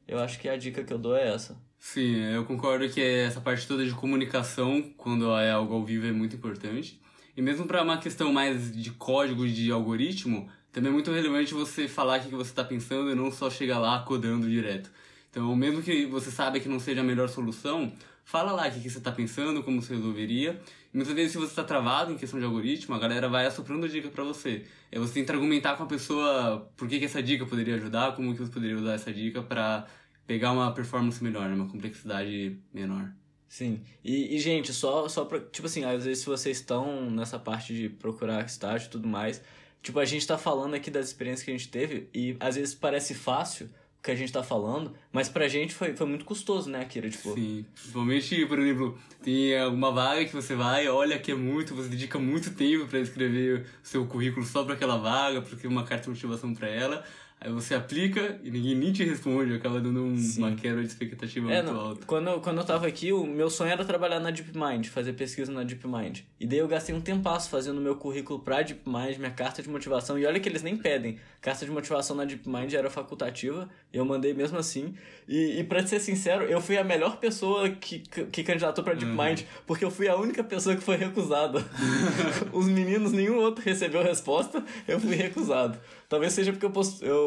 Eu 0.08 0.18
acho 0.18 0.38
que 0.38 0.48
a 0.48 0.56
dica 0.56 0.84
que 0.84 0.92
eu 0.92 0.98
dou 0.98 1.16
é 1.16 1.32
essa. 1.32 1.56
Sim, 1.78 2.16
eu 2.16 2.44
concordo 2.44 2.88
que 2.88 3.00
essa 3.00 3.40
parte 3.40 3.66
toda 3.66 3.84
de 3.84 3.92
comunicação, 3.92 4.82
quando 4.96 5.30
é 5.36 5.50
algo 5.50 5.74
ao 5.74 5.84
vivo, 5.84 6.06
é 6.06 6.12
muito 6.12 6.36
importante. 6.36 7.00
E 7.36 7.42
mesmo 7.42 7.66
para 7.66 7.82
uma 7.82 7.98
questão 7.98 8.32
mais 8.32 8.74
de 8.74 8.90
código, 8.92 9.46
de 9.46 9.70
algoritmo, 9.70 10.48
também 10.72 10.90
é 10.90 10.92
muito 10.92 11.10
relevante 11.10 11.52
você 11.52 11.86
falar 11.86 12.20
o 12.20 12.22
que 12.22 12.34
você 12.34 12.50
está 12.50 12.64
pensando 12.64 13.10
e 13.10 13.14
não 13.14 13.30
só 13.30 13.50
chegar 13.50 13.78
lá 13.78 13.98
codando 14.00 14.48
direto. 14.48 14.90
Então, 15.30 15.54
mesmo 15.54 15.82
que 15.82 16.06
você 16.06 16.30
saiba 16.30 16.58
que 16.58 16.68
não 16.68 16.80
seja 16.80 17.02
a 17.02 17.04
melhor 17.04 17.28
solução, 17.28 17.92
fala 18.24 18.52
lá 18.52 18.68
o 18.68 18.70
que 18.70 18.88
você 18.88 18.98
está 18.98 19.12
pensando, 19.12 19.62
como 19.62 19.82
você 19.82 19.94
resolveria. 19.94 20.58
E 20.92 20.96
muitas 20.96 21.14
vezes, 21.14 21.32
se 21.32 21.38
você 21.38 21.48
está 21.48 21.62
travado 21.62 22.12
em 22.12 22.16
questão 22.16 22.40
de 22.40 22.46
algoritmo, 22.46 22.94
a 22.94 22.98
galera 22.98 23.28
vai 23.28 23.44
assoprando 23.44 23.86
dica 23.86 24.08
para 24.08 24.24
você. 24.24 24.64
E 24.90 24.98
você 24.98 25.14
tenta 25.14 25.34
argumentar 25.34 25.76
com 25.76 25.82
a 25.82 25.86
pessoa 25.86 26.70
por 26.74 26.88
que, 26.88 26.98
que 26.98 27.04
essa 27.04 27.22
dica 27.22 27.44
poderia 27.44 27.74
ajudar, 27.74 28.16
como 28.16 28.32
que 28.34 28.40
você 28.40 28.50
poderia 28.50 28.76
usar 28.76 28.94
essa 28.94 29.12
dica 29.12 29.42
para 29.42 29.86
pegar 30.26 30.52
uma 30.52 30.72
performance 30.72 31.22
melhor, 31.22 31.50
uma 31.50 31.68
complexidade 31.68 32.58
menor. 32.72 33.12
Sim. 33.48 33.80
E, 34.04 34.36
e, 34.36 34.38
gente, 34.38 34.72
só, 34.72 35.08
só 35.08 35.24
pra. 35.24 35.40
Tipo 35.40 35.66
assim, 35.66 35.84
às 35.84 36.04
vezes 36.04 36.22
se 36.22 36.26
vocês 36.26 36.58
estão 36.58 37.10
nessa 37.10 37.38
parte 37.38 37.74
de 37.74 37.88
procurar 37.88 38.44
estágio 38.44 38.86
e 38.86 38.90
tudo 38.90 39.08
mais, 39.08 39.42
tipo, 39.82 39.98
a 39.98 40.04
gente 40.04 40.26
tá 40.26 40.36
falando 40.36 40.74
aqui 40.74 40.90
das 40.90 41.06
experiências 41.06 41.44
que 41.44 41.50
a 41.50 41.54
gente 41.54 41.68
teve 41.68 42.08
e 42.12 42.36
às 42.40 42.56
vezes 42.56 42.74
parece 42.74 43.14
fácil 43.14 43.66
o 43.98 44.02
que 44.02 44.10
a 44.10 44.14
gente 44.14 44.32
tá 44.32 44.42
falando, 44.42 44.92
mas 45.12 45.28
pra 45.28 45.48
gente 45.48 45.74
foi, 45.74 45.96
foi 45.96 46.06
muito 46.06 46.24
custoso, 46.24 46.68
né, 46.70 46.80
Akira? 46.80 47.08
Tipo... 47.08 47.34
Sim. 47.34 47.64
Principalmente, 47.74 48.46
por 48.46 48.58
exemplo, 48.58 48.98
tem 49.22 49.58
alguma 49.58 49.90
vaga 49.90 50.24
que 50.24 50.32
você 50.32 50.54
vai, 50.54 50.86
olha 50.88 51.18
que 51.18 51.32
é 51.32 51.34
muito, 51.34 51.74
você 51.74 51.88
dedica 51.88 52.18
muito 52.18 52.52
tempo 52.54 52.86
para 52.86 53.00
escrever 53.00 53.66
o 53.82 53.86
seu 53.86 54.06
currículo 54.06 54.44
só 54.44 54.64
para 54.64 54.74
aquela 54.74 54.96
vaga, 54.96 55.40
porque 55.42 55.66
uma 55.66 55.84
carta 55.84 56.04
de 56.04 56.10
motivação 56.10 56.54
para 56.54 56.68
ela. 56.68 57.04
Aí 57.38 57.52
você 57.52 57.74
aplica 57.74 58.40
e 58.42 58.50
ninguém 58.50 58.74
nem 58.74 58.92
te 58.92 59.04
responde, 59.04 59.54
acaba 59.54 59.78
dando 59.78 60.02
um, 60.02 60.16
uma 60.38 60.54
quebra 60.56 60.80
de 60.80 60.88
expectativa 60.88 61.52
é, 61.52 61.62
muito 61.62 61.74
não, 61.74 61.80
alta. 61.80 62.06
Quando, 62.06 62.40
quando 62.40 62.58
eu 62.58 62.64
tava 62.64 62.86
aqui, 62.86 63.12
o 63.12 63.26
meu 63.26 63.50
sonho 63.50 63.70
era 63.70 63.84
trabalhar 63.84 64.18
na 64.18 64.30
DeepMind, 64.30 64.86
fazer 64.86 65.12
pesquisa 65.12 65.52
na 65.52 65.62
DeepMind. 65.62 66.20
E 66.40 66.46
daí 66.46 66.58
eu 66.58 66.66
gastei 66.66 66.94
um 66.94 67.00
tempasso 67.00 67.50
fazendo 67.50 67.78
meu 67.78 67.94
currículo 67.96 68.38
pra 68.40 68.62
DeepMind, 68.62 69.18
minha 69.18 69.30
carta 69.30 69.62
de 69.62 69.68
motivação. 69.68 70.18
E 70.18 70.24
olha 70.24 70.40
que 70.40 70.48
eles 70.48 70.62
nem 70.62 70.78
pedem. 70.78 71.18
Carta 71.42 71.66
de 71.66 71.70
motivação 71.70 72.16
na 72.16 72.24
DeepMind 72.24 72.72
era 72.72 72.88
facultativa, 72.88 73.68
eu 73.92 74.04
mandei 74.04 74.32
mesmo 74.32 74.56
assim. 74.56 74.94
E, 75.28 75.60
e 75.60 75.64
pra 75.64 75.86
ser 75.86 76.00
sincero, 76.00 76.44
eu 76.44 76.60
fui 76.60 76.78
a 76.78 76.84
melhor 76.84 77.18
pessoa 77.18 77.68
que, 77.68 77.98
que 78.00 78.42
candidatou 78.44 78.82
pra 78.82 78.94
DeepMind, 78.94 79.40
uhum. 79.40 79.46
porque 79.66 79.84
eu 79.84 79.90
fui 79.90 80.08
a 80.08 80.16
única 80.16 80.42
pessoa 80.42 80.74
que 80.74 80.82
foi 80.82 80.96
recusada. 80.96 81.62
Os 82.50 82.66
meninos, 82.66 83.12
nenhum 83.12 83.36
outro 83.36 83.62
recebeu 83.62 84.02
resposta, 84.02 84.64
eu 84.88 84.98
fui 84.98 85.14
recusado. 85.14 85.78
Talvez 86.08 86.32
seja 86.32 86.52
porque 86.52 86.64
eu, 86.64 86.72
eu 87.02 87.25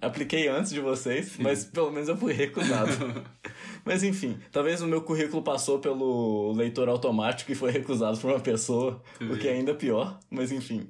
apliquei 0.00 0.48
antes 0.48 0.72
de 0.72 0.80
vocês, 0.80 1.32
Sim. 1.32 1.42
mas 1.42 1.64
pelo 1.64 1.90
menos 1.90 2.08
eu 2.08 2.16
fui 2.16 2.32
recusado. 2.32 2.92
mas 3.84 4.02
enfim, 4.02 4.36
talvez 4.50 4.80
o 4.82 4.86
meu 4.86 5.02
currículo 5.02 5.42
passou 5.42 5.78
pelo 5.78 6.52
leitor 6.52 6.88
automático 6.88 7.52
e 7.52 7.54
foi 7.54 7.70
recusado 7.70 8.18
por 8.18 8.30
uma 8.30 8.40
pessoa, 8.40 9.02
Sim. 9.18 9.30
o 9.30 9.38
que 9.38 9.48
é 9.48 9.52
ainda 9.52 9.74
pior, 9.74 10.18
mas 10.30 10.52
enfim. 10.52 10.88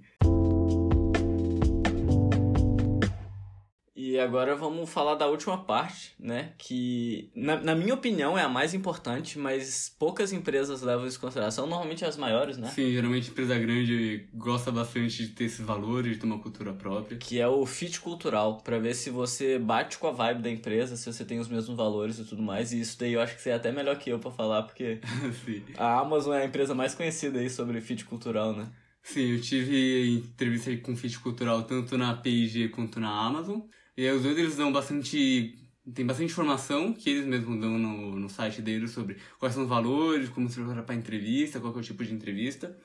E 4.16 4.20
agora 4.20 4.56
vamos 4.56 4.88
falar 4.88 5.14
da 5.14 5.26
última 5.26 5.58
parte, 5.58 6.14
né? 6.18 6.54
Que, 6.56 7.30
na, 7.34 7.60
na, 7.60 7.74
minha 7.74 7.92
opinião, 7.92 8.36
é 8.38 8.42
a 8.42 8.48
mais 8.48 8.72
importante, 8.72 9.38
mas 9.38 9.94
poucas 9.98 10.32
empresas 10.32 10.80
levam 10.80 11.06
isso 11.06 11.18
em 11.18 11.20
consideração, 11.20 11.66
normalmente 11.66 12.02
as 12.02 12.16
maiores, 12.16 12.56
né? 12.56 12.70
Sim, 12.70 12.90
geralmente 12.92 13.30
empresa 13.30 13.58
grande 13.58 14.26
gosta 14.32 14.72
bastante 14.72 15.26
de 15.26 15.28
ter 15.34 15.44
esses 15.44 15.60
valores, 15.60 16.12
de 16.12 16.18
ter 16.18 16.24
uma 16.24 16.38
cultura 16.38 16.72
própria. 16.72 17.18
Que 17.18 17.38
é 17.38 17.46
o 17.46 17.66
fit 17.66 18.00
cultural, 18.00 18.56
para 18.64 18.78
ver 18.78 18.94
se 18.94 19.10
você 19.10 19.58
bate 19.58 19.98
com 19.98 20.06
a 20.06 20.12
vibe 20.12 20.40
da 20.40 20.50
empresa, 20.50 20.96
se 20.96 21.12
você 21.12 21.22
tem 21.22 21.38
os 21.38 21.48
mesmos 21.48 21.76
valores 21.76 22.18
e 22.18 22.24
tudo 22.24 22.42
mais. 22.42 22.72
E 22.72 22.80
isso 22.80 22.98
daí 22.98 23.12
eu 23.12 23.20
acho 23.20 23.36
que 23.36 23.42
você 23.42 23.50
é 23.50 23.54
até 23.54 23.70
melhor 23.70 23.98
que 23.98 24.08
eu 24.08 24.18
para 24.18 24.30
falar, 24.30 24.62
porque 24.62 24.98
a 25.76 26.00
Amazon 26.00 26.32
é 26.32 26.40
a 26.40 26.46
empresa 26.46 26.74
mais 26.74 26.94
conhecida 26.94 27.38
aí 27.38 27.50
sobre 27.50 27.82
fit 27.82 28.02
cultural, 28.06 28.54
né? 28.54 28.66
Sim, 29.02 29.34
eu 29.34 29.40
tive 29.42 30.16
entrevista 30.16 30.74
com 30.78 30.96
fit 30.96 31.18
cultural 31.20 31.64
tanto 31.64 31.98
na 31.98 32.14
P&G 32.14 32.70
quanto 32.70 32.98
na 32.98 33.10
Amazon. 33.10 33.60
E 33.96 34.06
aí 34.06 34.14
os 34.14 34.22
dois 34.22 34.36
eles 34.36 34.56
dão 34.56 34.72
bastante 34.72 35.66
tem 35.94 36.04
bastante 36.04 36.32
informação 36.32 36.92
que 36.92 37.08
eles 37.08 37.24
mesmos 37.24 37.60
dão 37.60 37.78
no, 37.78 38.16
no 38.16 38.28
site 38.28 38.60
deles 38.60 38.90
sobre 38.90 39.16
quais 39.38 39.54
são 39.54 39.62
os 39.62 39.68
valores, 39.68 40.28
como 40.28 40.48
se 40.48 40.56
preparar 40.56 40.84
para 40.84 40.94
entrevista, 40.94 41.60
qual 41.60 41.72
é 41.74 41.78
o 41.78 41.82
tipo 41.82 42.04
de 42.04 42.12
entrevista. 42.12 42.76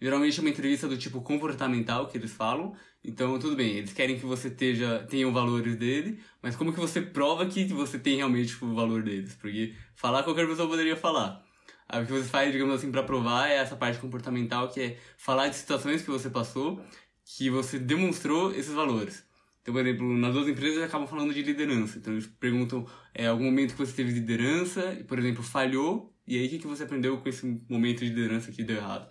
Geralmente 0.00 0.38
é 0.38 0.42
uma 0.42 0.50
entrevista 0.50 0.88
do 0.88 0.98
tipo 0.98 1.22
comportamental 1.22 2.08
que 2.08 2.18
eles 2.18 2.32
falam. 2.32 2.74
Então, 3.04 3.38
tudo 3.38 3.56
bem, 3.56 3.76
eles 3.76 3.92
querem 3.92 4.18
que 4.18 4.26
você 4.26 4.50
teja, 4.50 5.06
tenha 5.08 5.26
os 5.26 5.32
valores 5.32 5.76
dele, 5.76 6.20
mas 6.42 6.54
como 6.54 6.72
que 6.72 6.80
você 6.80 7.00
prova 7.00 7.46
que 7.46 7.64
você 7.66 7.98
tem 7.98 8.16
realmente 8.16 8.56
o 8.62 8.74
valor 8.74 9.02
deles? 9.02 9.34
Porque 9.34 9.74
falar 9.94 10.22
qualquer 10.22 10.46
pessoa 10.46 10.68
poderia 10.68 10.96
falar. 10.96 11.42
Aí 11.88 12.02
o 12.02 12.06
que 12.06 12.12
você 12.12 12.28
faz, 12.28 12.52
digamos 12.52 12.74
assim, 12.74 12.90
para 12.90 13.02
provar 13.02 13.48
é 13.48 13.56
essa 13.56 13.76
parte 13.76 13.98
comportamental, 13.98 14.68
que 14.68 14.80
é 14.80 14.98
falar 15.16 15.48
de 15.48 15.56
situações 15.56 16.02
que 16.02 16.10
você 16.10 16.28
passou, 16.28 16.84
que 17.24 17.48
você 17.48 17.78
demonstrou 17.78 18.52
esses 18.52 18.72
valores. 18.72 19.24
Então, 19.62 19.72
por 19.72 19.86
exemplo, 19.86 20.16
nas 20.18 20.34
duas 20.34 20.48
empresas 20.48 20.82
acabam 20.82 21.06
falando 21.06 21.32
de 21.32 21.40
liderança. 21.40 21.98
Então, 21.98 22.12
eles 22.12 22.26
perguntam 22.26 22.84
é, 23.14 23.26
algum 23.26 23.44
momento 23.44 23.72
que 23.72 23.78
você 23.78 23.92
teve 23.92 24.12
liderança, 24.12 24.92
e, 25.00 25.04
por 25.04 25.18
exemplo, 25.18 25.42
falhou, 25.42 26.12
e 26.26 26.36
aí 26.36 26.46
o 26.46 26.50
que, 26.50 26.58
que 26.58 26.66
você 26.66 26.82
aprendeu 26.82 27.16
com 27.18 27.28
esse 27.28 27.46
momento 27.68 28.00
de 28.00 28.08
liderança 28.08 28.50
que 28.50 28.64
deu 28.64 28.76
errado? 28.76 29.08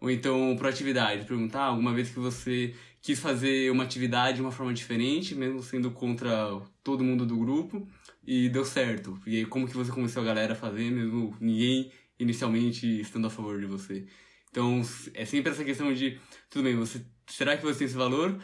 Ou 0.00 0.10
então, 0.10 0.54
proatividade, 0.58 1.26
perguntar 1.26 1.62
ah, 1.62 1.66
alguma 1.66 1.94
vez 1.94 2.10
que 2.10 2.18
você 2.18 2.74
quis 3.00 3.18
fazer 3.20 3.70
uma 3.70 3.84
atividade 3.84 4.36
de 4.36 4.42
uma 4.42 4.50
forma 4.50 4.74
diferente, 4.74 5.34
mesmo 5.34 5.62
sendo 5.62 5.90
contra 5.90 6.60
todo 6.82 7.04
mundo 7.04 7.24
do 7.24 7.36
grupo, 7.36 7.88
e 8.26 8.48
deu 8.48 8.64
certo. 8.64 9.18
E 9.26 9.38
aí, 9.38 9.46
como 9.46 9.68
que 9.68 9.76
você 9.76 9.92
convenceu 9.92 10.22
a 10.22 10.24
galera 10.24 10.54
a 10.54 10.56
fazer, 10.56 10.90
mesmo 10.90 11.36
ninguém 11.40 11.92
inicialmente 12.18 13.00
estando 13.00 13.28
a 13.28 13.30
favor 13.30 13.60
de 13.60 13.66
você? 13.66 14.06
Então, 14.50 14.82
é 15.14 15.24
sempre 15.24 15.52
essa 15.52 15.64
questão 15.64 15.92
de, 15.92 16.18
tudo 16.50 16.64
bem, 16.64 16.76
você, 16.76 17.04
será 17.26 17.56
que 17.56 17.64
você 17.64 17.78
tem 17.80 17.86
esse 17.86 17.96
valor? 17.96 18.40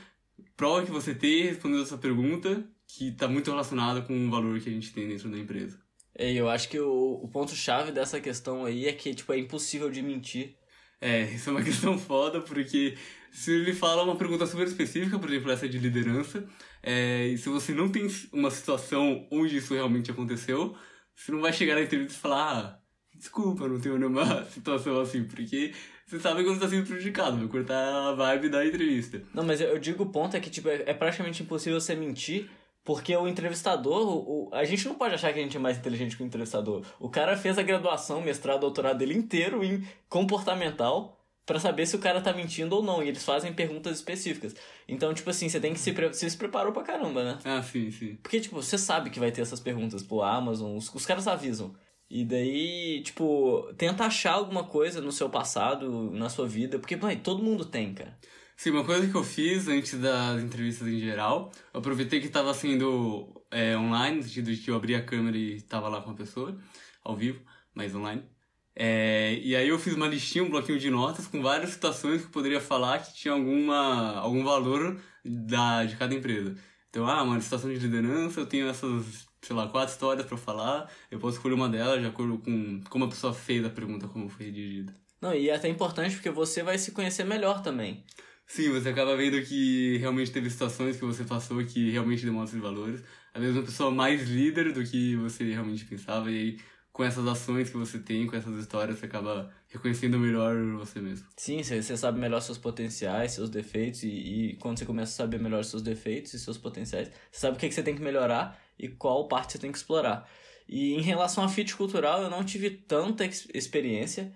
Prova 0.57 0.85
que 0.85 0.90
você 0.90 1.14
tem 1.14 1.42
respondendo 1.44 1.83
essa 1.83 1.98
pergunta, 1.98 2.64
que 2.87 3.09
está 3.09 3.29
muito 3.29 3.50
relacionada 3.50 4.03
com 4.03 4.26
o 4.26 4.31
valor 4.31 4.61
que 4.61 4.68
a 4.68 4.72
gente 4.72 4.92
tem 4.92 5.09
dentro 5.09 5.31
da 5.31 5.38
empresa. 5.38 5.81
É, 6.14 6.33
eu 6.33 6.48
acho 6.48 6.68
que 6.68 6.79
o, 6.79 7.20
o 7.22 7.29
ponto-chave 7.29 7.92
dessa 7.92 8.20
questão 8.20 8.64
aí 8.64 8.87
é 8.87 8.92
que, 8.92 9.14
tipo, 9.14 9.33
é 9.33 9.38
impossível 9.38 9.90
de 9.90 10.03
mentir. 10.03 10.57
É, 11.00 11.22
isso 11.22 11.48
é 11.48 11.53
uma 11.53 11.62
questão 11.64 11.98
foda, 11.98 12.40
porque 12.40 12.96
se 13.31 13.53
ele 13.53 13.72
fala 13.72 14.03
uma 14.03 14.16
pergunta 14.16 14.46
super 14.46 14.66
específica, 14.66 15.18
por 15.18 15.31
exemplo, 15.31 15.50
essa 15.50 15.68
de 15.68 15.79
liderança, 15.79 16.46
é, 16.83 17.29
e 17.29 17.38
se 17.38 17.48
você 17.48 17.72
não 17.72 17.88
tem 17.88 18.07
uma 18.33 18.50
situação 18.50 19.26
onde 19.31 19.57
isso 19.57 19.72
realmente 19.72 20.11
aconteceu, 20.11 20.76
você 21.14 21.33
não 21.33 21.40
vai 21.40 21.53
chegar 21.53 21.74
na 21.74 21.83
entrevista 21.83 22.14
e 22.14 22.20
falar, 22.20 22.59
ah, 22.59 22.81
desculpa, 23.14 23.68
não 23.68 23.81
tenho 23.81 23.98
nenhuma 23.98 24.44
situação 24.50 25.00
assim, 25.00 25.24
porque 25.24 25.72
você 26.10 26.20
sabe 26.20 26.42
quando 26.42 26.58
você 26.58 26.64
tá 26.64 26.68
sendo 26.68 26.86
prejudicado, 26.86 27.38
vai 27.38 27.46
cortar 27.46 28.08
a 28.08 28.12
vibe 28.14 28.48
da 28.48 28.66
entrevista. 28.66 29.22
Não, 29.32 29.44
mas 29.44 29.60
eu 29.60 29.78
digo 29.78 30.02
o 30.02 30.10
ponto 30.10 30.36
é 30.36 30.40
que, 30.40 30.50
tipo, 30.50 30.68
é, 30.68 30.82
é 30.86 30.92
praticamente 30.92 31.42
impossível 31.42 31.80
você 31.80 31.94
mentir, 31.94 32.50
porque 32.82 33.14
o 33.16 33.28
entrevistador, 33.28 34.08
o, 34.08 34.48
o, 34.48 34.50
a 34.52 34.64
gente 34.64 34.88
não 34.88 34.96
pode 34.96 35.14
achar 35.14 35.32
que 35.32 35.38
a 35.38 35.42
gente 35.42 35.56
é 35.56 35.60
mais 35.60 35.78
inteligente 35.78 36.16
que 36.16 36.22
o 36.22 36.26
entrevistador. 36.26 36.84
O 36.98 37.08
cara 37.08 37.36
fez 37.36 37.58
a 37.58 37.62
graduação, 37.62 38.20
mestrado, 38.20 38.60
doutorado 38.60 38.98
dele 38.98 39.14
inteiro 39.14 39.62
em 39.62 39.86
comportamental 40.08 41.16
para 41.46 41.60
saber 41.60 41.86
se 41.86 41.94
o 41.94 42.00
cara 42.00 42.20
tá 42.20 42.32
mentindo 42.32 42.74
ou 42.74 42.82
não. 42.82 43.02
E 43.02 43.08
eles 43.08 43.24
fazem 43.24 43.52
perguntas 43.52 43.96
específicas. 43.96 44.54
Então, 44.88 45.14
tipo 45.14 45.30
assim, 45.30 45.48
você 45.48 45.60
tem 45.60 45.72
que 45.72 45.80
se... 45.80 45.92
Pre... 45.92 46.08
Você 46.08 46.28
se 46.28 46.36
preparou 46.36 46.72
pra 46.72 46.82
caramba, 46.82 47.22
né? 47.22 47.38
Ah, 47.44 47.62
sim, 47.62 47.90
sim. 47.90 48.16
Porque, 48.22 48.40
tipo, 48.40 48.60
você 48.60 48.76
sabe 48.76 49.10
que 49.10 49.20
vai 49.20 49.30
ter 49.30 49.42
essas 49.42 49.60
perguntas 49.60 50.02
pro 50.02 50.22
Amazon, 50.22 50.76
os, 50.76 50.92
os 50.92 51.06
caras 51.06 51.28
avisam. 51.28 51.74
E 52.10 52.24
daí, 52.24 53.02
tipo, 53.04 53.72
tenta 53.78 54.04
achar 54.04 54.32
alguma 54.32 54.64
coisa 54.64 55.00
no 55.00 55.12
seu 55.12 55.30
passado, 55.30 56.10
na 56.10 56.28
sua 56.28 56.46
vida, 56.48 56.76
porque, 56.78 56.96
mãe, 56.96 57.16
todo 57.16 57.42
mundo 57.42 57.64
tem, 57.64 57.94
cara. 57.94 58.18
Sim, 58.56 58.70
uma 58.70 58.84
coisa 58.84 59.08
que 59.08 59.14
eu 59.14 59.22
fiz 59.22 59.68
antes 59.68 59.98
das 59.98 60.42
entrevistas 60.42 60.88
em 60.88 60.98
geral, 60.98 61.52
eu 61.72 61.78
aproveitei 61.78 62.20
que 62.20 62.26
estava 62.26 62.52
sendo 62.52 63.42
é, 63.50 63.76
online, 63.76 64.18
no 64.18 64.22
sentido 64.24 64.52
de 64.52 64.60
que 64.60 64.70
eu 64.70 64.74
abri 64.74 64.94
a 64.94 65.04
câmera 65.04 65.36
e 65.36 65.54
estava 65.56 65.88
lá 65.88 66.02
com 66.02 66.10
a 66.10 66.14
pessoa, 66.14 66.58
ao 67.04 67.16
vivo, 67.16 67.40
mas 67.72 67.94
online. 67.94 68.22
É, 68.74 69.38
e 69.42 69.54
aí 69.54 69.68
eu 69.68 69.78
fiz 69.78 69.94
uma 69.94 70.08
listinha, 70.08 70.44
um 70.44 70.50
bloquinho 70.50 70.78
de 70.78 70.90
notas 70.90 71.26
com 71.26 71.40
várias 71.40 71.70
situações 71.70 72.22
que 72.22 72.26
eu 72.26 72.32
poderia 72.32 72.60
falar 72.60 72.98
que 72.98 73.14
tinha 73.14 73.32
alguma, 73.34 74.18
algum 74.18 74.42
valor 74.44 75.00
da, 75.24 75.84
de 75.84 75.96
cada 75.96 76.14
empresa. 76.14 76.56
Então, 76.88 77.06
ah, 77.06 77.22
uma 77.22 77.40
situação 77.40 77.72
de 77.72 77.78
liderança, 77.78 78.40
eu 78.40 78.46
tenho 78.46 78.68
essas 78.68 79.29
sei 79.42 79.57
lá, 79.57 79.68
quatro 79.68 79.92
histórias 79.92 80.26
para 80.26 80.37
falar, 80.37 80.90
eu 81.11 81.18
posso 81.18 81.37
escolher 81.37 81.55
uma 81.55 81.68
delas 81.68 82.00
de 82.00 82.07
acordo 82.07 82.38
com 82.38 82.81
como 82.88 83.05
a 83.05 83.09
pessoa 83.09 83.33
fez 83.33 83.64
a 83.64 83.70
pergunta, 83.70 84.09
como 84.09 84.29
foi 84.29 84.46
redigida. 84.46 84.94
Não, 85.20 85.35
e 85.35 85.50
é 85.50 85.55
até 85.55 85.68
importante 85.68 86.14
porque 86.14 86.31
você 86.31 86.62
vai 86.62 86.79
se 86.79 86.92
conhecer 86.92 87.24
melhor 87.24 87.62
também. 87.62 88.05
Sim, 88.46 88.70
você 88.70 88.88
acaba 88.88 89.16
vendo 89.16 89.40
que 89.44 89.96
realmente 89.98 90.33
teve 90.33 90.50
situações 90.50 90.96
que 90.96 91.05
você 91.05 91.24
passou 91.24 91.64
que 91.64 91.90
realmente 91.90 92.24
demonstram 92.24 92.61
valores. 92.61 93.03
Às 93.33 93.40
vezes 93.40 93.57
uma 93.57 93.64
pessoa 93.64 93.90
mais 93.90 94.29
líder 94.29 94.72
do 94.72 94.83
que 94.85 95.14
você 95.16 95.44
realmente 95.44 95.85
pensava, 95.85 96.31
e 96.31 96.37
aí 96.37 96.59
com 96.92 97.05
essas 97.05 97.26
ações 97.26 97.70
que 97.70 97.76
você 97.76 97.98
tem, 97.98 98.26
com 98.26 98.37
essas 98.37 98.57
histórias, 98.59 98.98
você 98.98 99.07
acaba 99.07 99.50
reconhecendo 99.68 100.18
melhor 100.18 100.57
você 100.76 101.00
mesmo. 101.00 101.26
Sim, 101.37 101.62
você, 101.62 101.96
sabe 101.96 102.18
melhor 102.18 102.40
seus 102.40 102.59
potenciais, 102.59 103.33
seus 103.33 103.48
defeitos, 103.48 104.03
e, 104.03 104.09
e, 104.09 104.57
quando 104.57 104.79
você 104.79 104.85
começa 104.85 105.12
a 105.12 105.16
saber 105.16 105.38
melhor 105.38 105.64
seus 105.64 105.83
defeitos 105.83 106.35
e 106.35 106.38
seus 106.38 106.59
potenciais, 106.59 107.09
você 107.31 107.40
sabe 107.40 107.57
o 107.57 107.61
que, 107.61 107.68
que 107.68 107.74
você 107.74 107.83
tem 107.83 107.94
que 107.94 108.03
melhorar 108.03 108.61
e 108.79 108.88
qual 108.88 109.29
parte 109.29 109.53
você 109.53 109.59
tem 109.59 109.70
que 109.70 109.79
explorar. 109.79 110.29
E 110.68 110.94
em 110.94 111.00
relação 111.00 111.44
a 111.44 111.48
fit 111.48 111.74
cultural, 111.76 112.22
eu 112.22 112.31
não 112.31 112.44
tive 112.44 112.70
tanta 112.70 113.24
experiência, 113.55 114.33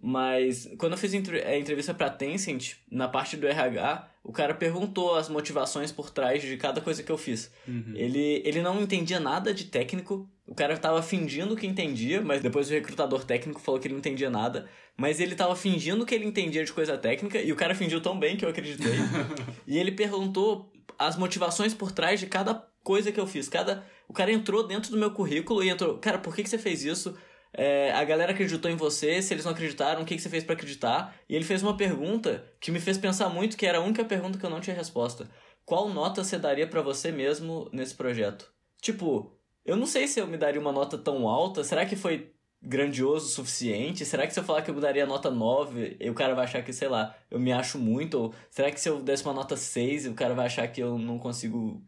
mas 0.00 0.68
quando 0.78 0.92
eu 0.92 0.98
fiz 0.98 1.14
a 1.14 1.56
entrevista 1.56 1.94
para 1.94 2.10
Tencent, 2.10 2.74
na 2.90 3.08
parte 3.08 3.36
do 3.36 3.46
RH, 3.46 4.11
o 4.24 4.32
cara 4.32 4.54
perguntou 4.54 5.16
as 5.16 5.28
motivações 5.28 5.90
por 5.90 6.10
trás 6.10 6.42
de 6.42 6.56
cada 6.56 6.80
coisa 6.80 7.02
que 7.02 7.10
eu 7.10 7.18
fiz. 7.18 7.50
Uhum. 7.66 7.92
Ele, 7.94 8.40
ele 8.44 8.62
não 8.62 8.80
entendia 8.80 9.18
nada 9.18 9.52
de 9.52 9.64
técnico, 9.64 10.30
o 10.46 10.54
cara 10.54 10.76
tava 10.76 11.02
fingindo 11.02 11.56
que 11.56 11.66
entendia, 11.66 12.20
mas 12.20 12.40
depois 12.40 12.68
o 12.68 12.72
recrutador 12.72 13.24
técnico 13.24 13.60
falou 13.60 13.80
que 13.80 13.86
ele 13.86 13.94
não 13.94 13.98
entendia 14.00 14.30
nada. 14.30 14.68
Mas 14.96 15.18
ele 15.18 15.34
tava 15.34 15.56
fingindo 15.56 16.04
que 16.04 16.14
ele 16.14 16.26
entendia 16.26 16.64
de 16.64 16.72
coisa 16.72 16.96
técnica, 16.96 17.40
e 17.40 17.50
o 17.50 17.56
cara 17.56 17.74
fingiu 17.74 18.00
tão 18.00 18.18
bem 18.18 18.36
que 18.36 18.44
eu 18.44 18.48
acreditei. 18.48 18.92
e 19.66 19.78
ele 19.78 19.90
perguntou 19.90 20.70
as 20.98 21.16
motivações 21.16 21.74
por 21.74 21.90
trás 21.90 22.20
de 22.20 22.26
cada 22.26 22.54
coisa 22.84 23.10
que 23.10 23.18
eu 23.18 23.26
fiz. 23.26 23.48
Cada, 23.48 23.84
o 24.08 24.12
cara 24.12 24.30
entrou 24.30 24.66
dentro 24.66 24.90
do 24.90 24.98
meu 24.98 25.10
currículo 25.10 25.64
e 25.64 25.68
entrou, 25.68 25.98
cara, 25.98 26.18
por 26.18 26.34
que, 26.34 26.42
que 26.42 26.50
você 26.50 26.58
fez 26.58 26.84
isso? 26.84 27.16
É, 27.54 27.92
a 27.92 28.02
galera 28.04 28.32
acreditou 28.32 28.70
em 28.70 28.76
você, 28.76 29.20
se 29.20 29.34
eles 29.34 29.44
não 29.44 29.52
acreditaram, 29.52 30.02
o 30.02 30.04
que, 30.04 30.16
que 30.16 30.22
você 30.22 30.28
fez 30.28 30.42
para 30.42 30.54
acreditar? 30.54 31.14
E 31.28 31.34
ele 31.34 31.44
fez 31.44 31.62
uma 31.62 31.76
pergunta 31.76 32.44
que 32.58 32.70
me 32.70 32.80
fez 32.80 32.96
pensar 32.96 33.28
muito, 33.28 33.56
que 33.56 33.66
era 33.66 33.78
a 33.78 33.82
única 33.82 34.04
pergunta 34.04 34.38
que 34.38 34.44
eu 34.44 34.50
não 34.50 34.60
tinha 34.60 34.74
resposta. 34.74 35.28
Qual 35.64 35.88
nota 35.90 36.24
você 36.24 36.38
daria 36.38 36.66
para 36.66 36.82
você 36.82 37.12
mesmo 37.12 37.68
nesse 37.72 37.94
projeto? 37.94 38.50
Tipo, 38.80 39.36
eu 39.64 39.76
não 39.76 39.86
sei 39.86 40.08
se 40.08 40.18
eu 40.18 40.26
me 40.26 40.36
daria 40.36 40.60
uma 40.60 40.72
nota 40.72 40.98
tão 40.98 41.28
alta. 41.28 41.62
Será 41.62 41.86
que 41.86 41.94
foi 41.94 42.32
grandioso 42.60 43.26
o 43.26 43.28
suficiente? 43.28 44.04
Será 44.04 44.26
que 44.26 44.32
se 44.32 44.40
eu 44.40 44.44
falar 44.44 44.62
que 44.62 44.70
eu 44.70 44.80
daria 44.80 45.06
nota 45.06 45.30
9, 45.30 45.98
o 46.08 46.14
cara 46.14 46.34
vai 46.34 46.44
achar 46.44 46.62
que, 46.62 46.72
sei 46.72 46.88
lá, 46.88 47.14
eu 47.30 47.38
me 47.38 47.52
acho 47.52 47.78
muito? 47.78 48.14
Ou 48.18 48.34
será 48.50 48.70
que 48.70 48.80
se 48.80 48.88
eu 48.88 49.00
desse 49.00 49.24
uma 49.24 49.34
nota 49.34 49.56
6, 49.56 50.06
o 50.06 50.14
cara 50.14 50.34
vai 50.34 50.46
achar 50.46 50.66
que 50.68 50.82
eu 50.82 50.98
não 50.98 51.18
consigo. 51.18 51.82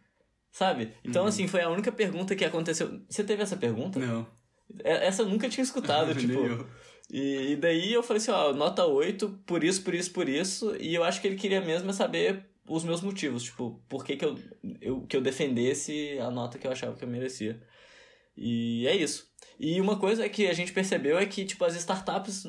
Sabe? 0.52 0.92
Então, 1.02 1.22
uhum. 1.22 1.28
assim, 1.28 1.48
foi 1.48 1.62
a 1.62 1.68
única 1.68 1.90
pergunta 1.90 2.36
que 2.36 2.44
aconteceu. 2.44 3.00
Você 3.08 3.24
teve 3.24 3.42
essa 3.42 3.56
pergunta? 3.56 3.98
Não. 3.98 4.24
É, 4.82 5.06
essa 5.06 5.22
eu 5.22 5.28
nunca 5.28 5.48
tinha 5.48 5.64
escutado, 5.64 6.14
tipo. 6.18 6.66
E, 7.10 7.52
e 7.52 7.56
daí 7.56 7.92
eu 7.92 8.02
falei 8.02 8.20
assim, 8.20 8.30
ó, 8.30 8.52
nota 8.52 8.84
8, 8.84 9.28
por 9.46 9.62
isso, 9.62 9.82
por 9.82 9.94
isso, 9.94 10.10
por 10.12 10.28
isso. 10.28 10.74
E 10.80 10.94
eu 10.94 11.04
acho 11.04 11.20
que 11.20 11.26
ele 11.26 11.36
queria 11.36 11.60
mesmo 11.60 11.92
saber 11.92 12.44
os 12.66 12.82
meus 12.82 13.02
motivos, 13.02 13.42
tipo, 13.42 13.82
por 13.88 14.04
que, 14.04 14.16
que 14.16 14.24
eu, 14.24 14.38
eu, 14.80 15.00
que 15.02 15.16
eu 15.16 15.20
defendesse 15.20 16.18
a 16.18 16.30
nota 16.30 16.58
que 16.58 16.66
eu 16.66 16.72
achava 16.72 16.96
que 16.96 17.04
eu 17.04 17.08
merecia. 17.08 17.60
E 18.36 18.86
é 18.86 18.96
isso. 18.96 19.32
E 19.58 19.80
uma 19.80 19.96
coisa 19.96 20.28
que 20.28 20.48
a 20.48 20.52
gente 20.52 20.72
percebeu 20.72 21.16
é 21.16 21.26
que, 21.26 21.44
tipo, 21.44 21.64
as 21.64 21.76
startups 21.76 22.44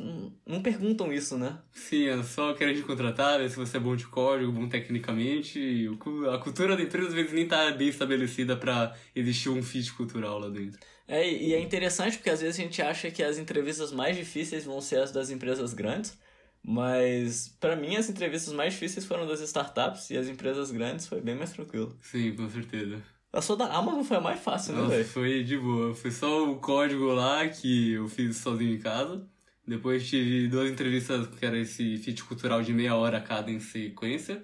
não 0.45 0.61
perguntam 0.61 1.13
isso, 1.13 1.37
né? 1.37 1.59
Sim, 1.71 2.07
é 2.07 2.23
só 2.23 2.53
querem 2.53 2.73
te 2.73 2.81
contratar, 2.81 3.37
ver 3.37 3.49
se 3.49 3.55
você 3.55 3.77
é 3.77 3.79
bom 3.79 3.95
de 3.95 4.07
código, 4.07 4.51
bom 4.51 4.67
tecnicamente. 4.67 5.87
A 6.33 6.39
cultura 6.39 6.75
da 6.75 6.81
empresa 6.81 7.09
às 7.09 7.13
vezes 7.13 7.31
nem 7.31 7.47
tá 7.47 7.71
bem 7.71 7.89
estabelecida 7.89 8.57
para 8.57 8.95
existir 9.15 9.49
um 9.49 9.61
fit 9.61 9.93
cultural 9.93 10.39
lá 10.39 10.49
dentro. 10.49 10.79
É, 11.07 11.29
e 11.29 11.53
é 11.53 11.59
interessante 11.59 12.17
porque 12.17 12.29
às 12.29 12.41
vezes 12.41 12.59
a 12.59 12.63
gente 12.63 12.81
acha 12.81 13.11
que 13.11 13.21
as 13.21 13.37
entrevistas 13.37 13.91
mais 13.91 14.17
difíceis 14.17 14.65
vão 14.65 14.81
ser 14.81 14.99
as 14.99 15.11
das 15.11 15.29
empresas 15.29 15.73
grandes, 15.73 16.17
mas 16.63 17.47
para 17.59 17.75
mim 17.75 17.95
as 17.95 18.09
entrevistas 18.09 18.53
mais 18.53 18.73
difíceis 18.73 19.05
foram 19.05 19.27
das 19.27 19.39
startups 19.41 20.09
e 20.09 20.17
as 20.17 20.27
empresas 20.27 20.71
grandes 20.71 21.07
foi 21.07 21.21
bem 21.21 21.35
mais 21.35 21.51
tranquilo. 21.51 21.95
Sim, 22.01 22.35
com 22.35 22.49
certeza. 22.49 23.01
A 23.31 23.41
sua 23.41 23.57
da 23.57 23.65
Amazon 23.65 24.01
foi 24.01 24.17
a 24.17 24.21
mais 24.21 24.39
fácil, 24.39 24.73
né, 24.73 24.87
velho? 24.87 25.05
Foi 25.05 25.43
de 25.43 25.57
boa. 25.57 25.93
Foi 25.93 26.09
só 26.09 26.49
o 26.49 26.55
código 26.57 27.07
lá 27.07 27.45
que 27.49 27.91
eu 27.91 28.07
fiz 28.07 28.37
sozinho 28.37 28.73
em 28.73 28.79
casa. 28.79 29.27
Depois 29.67 30.07
tive 30.07 30.47
duas 30.47 30.71
entrevistas 30.71 31.27
que 31.27 31.45
era 31.45 31.57
esse 31.57 31.97
fit 31.97 32.23
cultural 32.23 32.61
de 32.61 32.71
meia 32.71 32.95
hora 32.95 33.19
cada 33.19 33.51
em 33.51 33.59
sequência. 33.59 34.41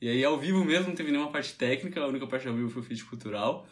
E 0.00 0.08
aí 0.08 0.22
ao 0.22 0.38
vivo 0.38 0.62
mesmo 0.62 0.88
não 0.88 0.94
teve 0.94 1.10
nenhuma 1.10 1.32
parte 1.32 1.54
técnica, 1.54 2.00
a 2.00 2.06
única 2.06 2.26
parte 2.26 2.46
ao 2.46 2.54
vivo 2.54 2.68
foi 2.68 2.82
o 2.82 2.84
fit 2.84 3.02
cultural. 3.04 3.66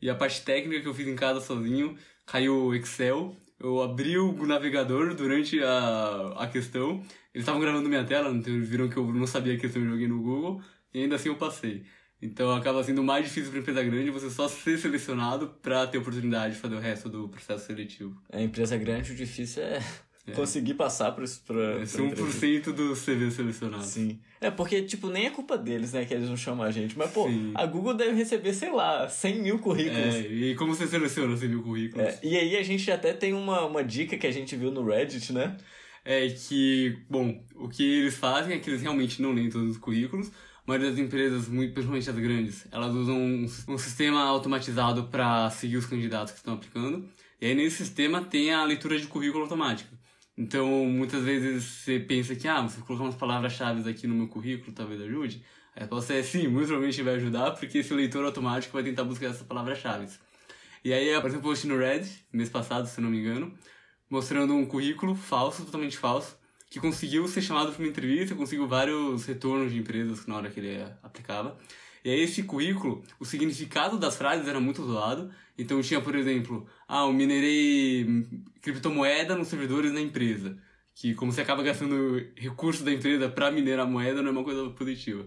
E 0.00 0.08
a 0.08 0.14
parte 0.14 0.42
técnica 0.42 0.80
que 0.80 0.88
eu 0.88 0.94
fiz 0.94 1.06
em 1.06 1.16
casa 1.16 1.40
sozinho, 1.40 1.96
caiu 2.24 2.66
o 2.66 2.74
Excel. 2.74 3.36
Eu 3.58 3.82
abri 3.82 4.16
o 4.16 4.46
navegador 4.46 5.14
durante 5.14 5.60
a, 5.62 6.34
a 6.38 6.46
questão, 6.46 7.02
Eles 7.34 7.42
estavam 7.42 7.60
gravando 7.60 7.88
minha 7.88 8.04
tela, 8.04 8.30
então 8.30 8.60
viram 8.60 8.88
que 8.88 8.96
eu 8.96 9.04
não 9.12 9.26
sabia 9.26 9.58
que 9.58 9.66
eu 9.66 9.70
joguei 9.70 10.06
no 10.06 10.22
Google, 10.22 10.62
e 10.94 11.02
ainda 11.02 11.16
assim 11.16 11.28
eu 11.28 11.36
passei. 11.36 11.84
Então 12.20 12.50
acaba 12.52 12.82
sendo 12.82 13.02
mais 13.02 13.24
difícil 13.24 13.50
para 13.50 13.60
empresa 13.60 13.82
grande 13.82 14.10
você 14.10 14.28
só 14.30 14.48
ser 14.48 14.78
selecionado 14.78 15.48
para 15.62 15.86
ter 15.86 15.98
oportunidade 15.98 16.54
de 16.54 16.60
fazer 16.60 16.74
o 16.74 16.80
resto 16.80 17.08
do 17.08 17.28
processo 17.28 17.66
seletivo. 17.66 18.20
A 18.32 18.40
empresa 18.40 18.76
grande, 18.76 19.12
o 19.12 19.14
difícil 19.14 19.62
é, 19.62 19.80
é. 20.30 20.34
conseguir 20.34 20.74
passar 20.74 21.12
para 21.12 21.24
pra 21.46 21.82
Esse 21.82 21.98
1% 21.98 22.72
do 22.72 22.94
CV 22.94 23.30
selecionado. 23.30 23.84
Sim. 23.84 24.18
É, 24.40 24.50
porque, 24.50 24.82
tipo, 24.82 25.08
nem 25.08 25.26
é 25.26 25.30
culpa 25.30 25.58
deles, 25.58 25.92
né, 25.92 26.04
que 26.04 26.14
eles 26.14 26.28
não 26.28 26.36
chamam 26.36 26.64
a 26.64 26.70
gente. 26.70 26.96
Mas, 26.96 27.10
pô, 27.10 27.28
Sim. 27.28 27.52
a 27.54 27.66
Google 27.66 27.94
deve 27.94 28.12
receber, 28.12 28.52
sei 28.52 28.70
lá, 28.70 29.08
100 29.08 29.42
mil 29.42 29.58
currículos. 29.58 30.14
É, 30.14 30.20
e 30.20 30.54
como 30.54 30.74
você 30.74 30.86
seleciona 30.86 31.36
100 31.36 31.48
mil 31.48 31.62
currículos? 31.62 32.06
É, 32.06 32.18
e 32.22 32.36
aí 32.36 32.56
a 32.56 32.62
gente 32.62 32.90
até 32.90 33.12
tem 33.12 33.32
uma, 33.32 33.66
uma 33.66 33.82
dica 33.82 34.16
que 34.16 34.26
a 34.26 34.32
gente 34.32 34.54
viu 34.56 34.70
no 34.70 34.84
Reddit, 34.84 35.32
né? 35.32 35.56
É 36.04 36.28
que, 36.28 36.96
bom, 37.10 37.42
o 37.54 37.68
que 37.68 37.82
eles 37.82 38.14
fazem 38.14 38.56
é 38.56 38.58
que 38.58 38.70
eles 38.70 38.80
realmente 38.80 39.20
não 39.20 39.32
leem 39.32 39.50
todos 39.50 39.72
os 39.72 39.76
currículos, 39.76 40.30
maioria 40.68 40.90
das 40.90 40.98
empresas, 40.98 41.48
muito, 41.48 41.72
principalmente 41.72 42.10
as 42.10 42.18
grandes, 42.18 42.66
elas 42.70 42.94
usam 42.94 43.16
um, 43.16 43.46
um 43.68 43.78
sistema 43.78 44.22
automatizado 44.22 45.04
para 45.04 45.48
seguir 45.48 45.78
os 45.78 45.86
candidatos 45.86 46.32
que 46.32 46.38
estão 46.38 46.54
aplicando. 46.54 47.08
E 47.40 47.46
aí 47.46 47.54
nesse 47.54 47.76
sistema 47.76 48.22
tem 48.22 48.52
a 48.52 48.62
leitura 48.64 48.98
de 48.98 49.06
currículo 49.06 49.44
automática. 49.44 49.97
Então, 50.38 50.68
muitas 50.86 51.24
vezes 51.24 51.64
você 51.64 51.98
pensa 51.98 52.36
que, 52.36 52.46
ah, 52.46 52.62
você 52.62 52.80
colocar 52.82 53.02
umas 53.02 53.16
palavras-chave 53.16 53.90
aqui 53.90 54.06
no 54.06 54.14
meu 54.14 54.28
currículo, 54.28 54.72
talvez 54.72 55.00
ajude. 55.00 55.44
A 55.74 55.80
resposta 55.80 56.14
é 56.14 56.22
sim, 56.22 56.46
muito 56.46 56.66
provavelmente 56.66 57.02
vai 57.02 57.16
ajudar, 57.16 57.50
porque 57.50 57.78
esse 57.78 57.92
leitor 57.92 58.24
automático 58.24 58.72
vai 58.72 58.84
tentar 58.84 59.02
buscar 59.02 59.26
essas 59.26 59.42
palavras-chave. 59.42 60.06
E 60.84 60.92
aí, 60.92 61.20
por 61.20 61.28
exemplo, 61.28 61.48
eu 61.48 61.50
postei 61.50 61.68
no 61.68 61.76
Reddit, 61.76 62.24
mês 62.32 62.48
passado, 62.48 62.86
se 62.86 63.00
não 63.00 63.10
me 63.10 63.18
engano, 63.18 63.52
mostrando 64.08 64.54
um 64.54 64.64
currículo 64.64 65.16
falso, 65.16 65.64
totalmente 65.64 65.98
falso, 65.98 66.38
que 66.70 66.78
conseguiu 66.78 67.26
ser 67.26 67.42
chamado 67.42 67.72
para 67.72 67.82
uma 67.82 67.88
entrevista, 67.88 68.32
conseguiu 68.36 68.68
vários 68.68 69.24
retornos 69.24 69.72
de 69.72 69.78
empresas 69.78 70.24
na 70.28 70.36
hora 70.36 70.50
que 70.50 70.60
ele 70.60 70.86
aplicava. 71.02 71.58
E 72.04 72.10
aí 72.10 72.20
esse 72.20 72.42
currículo, 72.42 73.02
o 73.18 73.24
significado 73.24 73.98
das 73.98 74.16
frases 74.16 74.46
era 74.46 74.60
muito 74.60 74.84
zoado. 74.84 75.30
Então 75.56 75.80
tinha, 75.82 76.00
por 76.00 76.14
exemplo, 76.14 76.66
ah, 76.88 77.02
eu 77.02 77.12
minerei 77.12 78.26
criptomoeda 78.60 79.36
nos 79.36 79.48
servidores 79.48 79.92
da 79.92 80.00
empresa. 80.00 80.56
Que 80.94 81.14
como 81.14 81.32
você 81.32 81.40
acaba 81.40 81.62
gastando 81.62 82.24
recursos 82.36 82.84
da 82.84 82.92
empresa 82.92 83.28
para 83.28 83.50
minerar 83.50 83.86
moeda, 83.86 84.20
não 84.20 84.28
é 84.28 84.32
uma 84.32 84.44
coisa 84.44 84.70
positiva. 84.70 85.26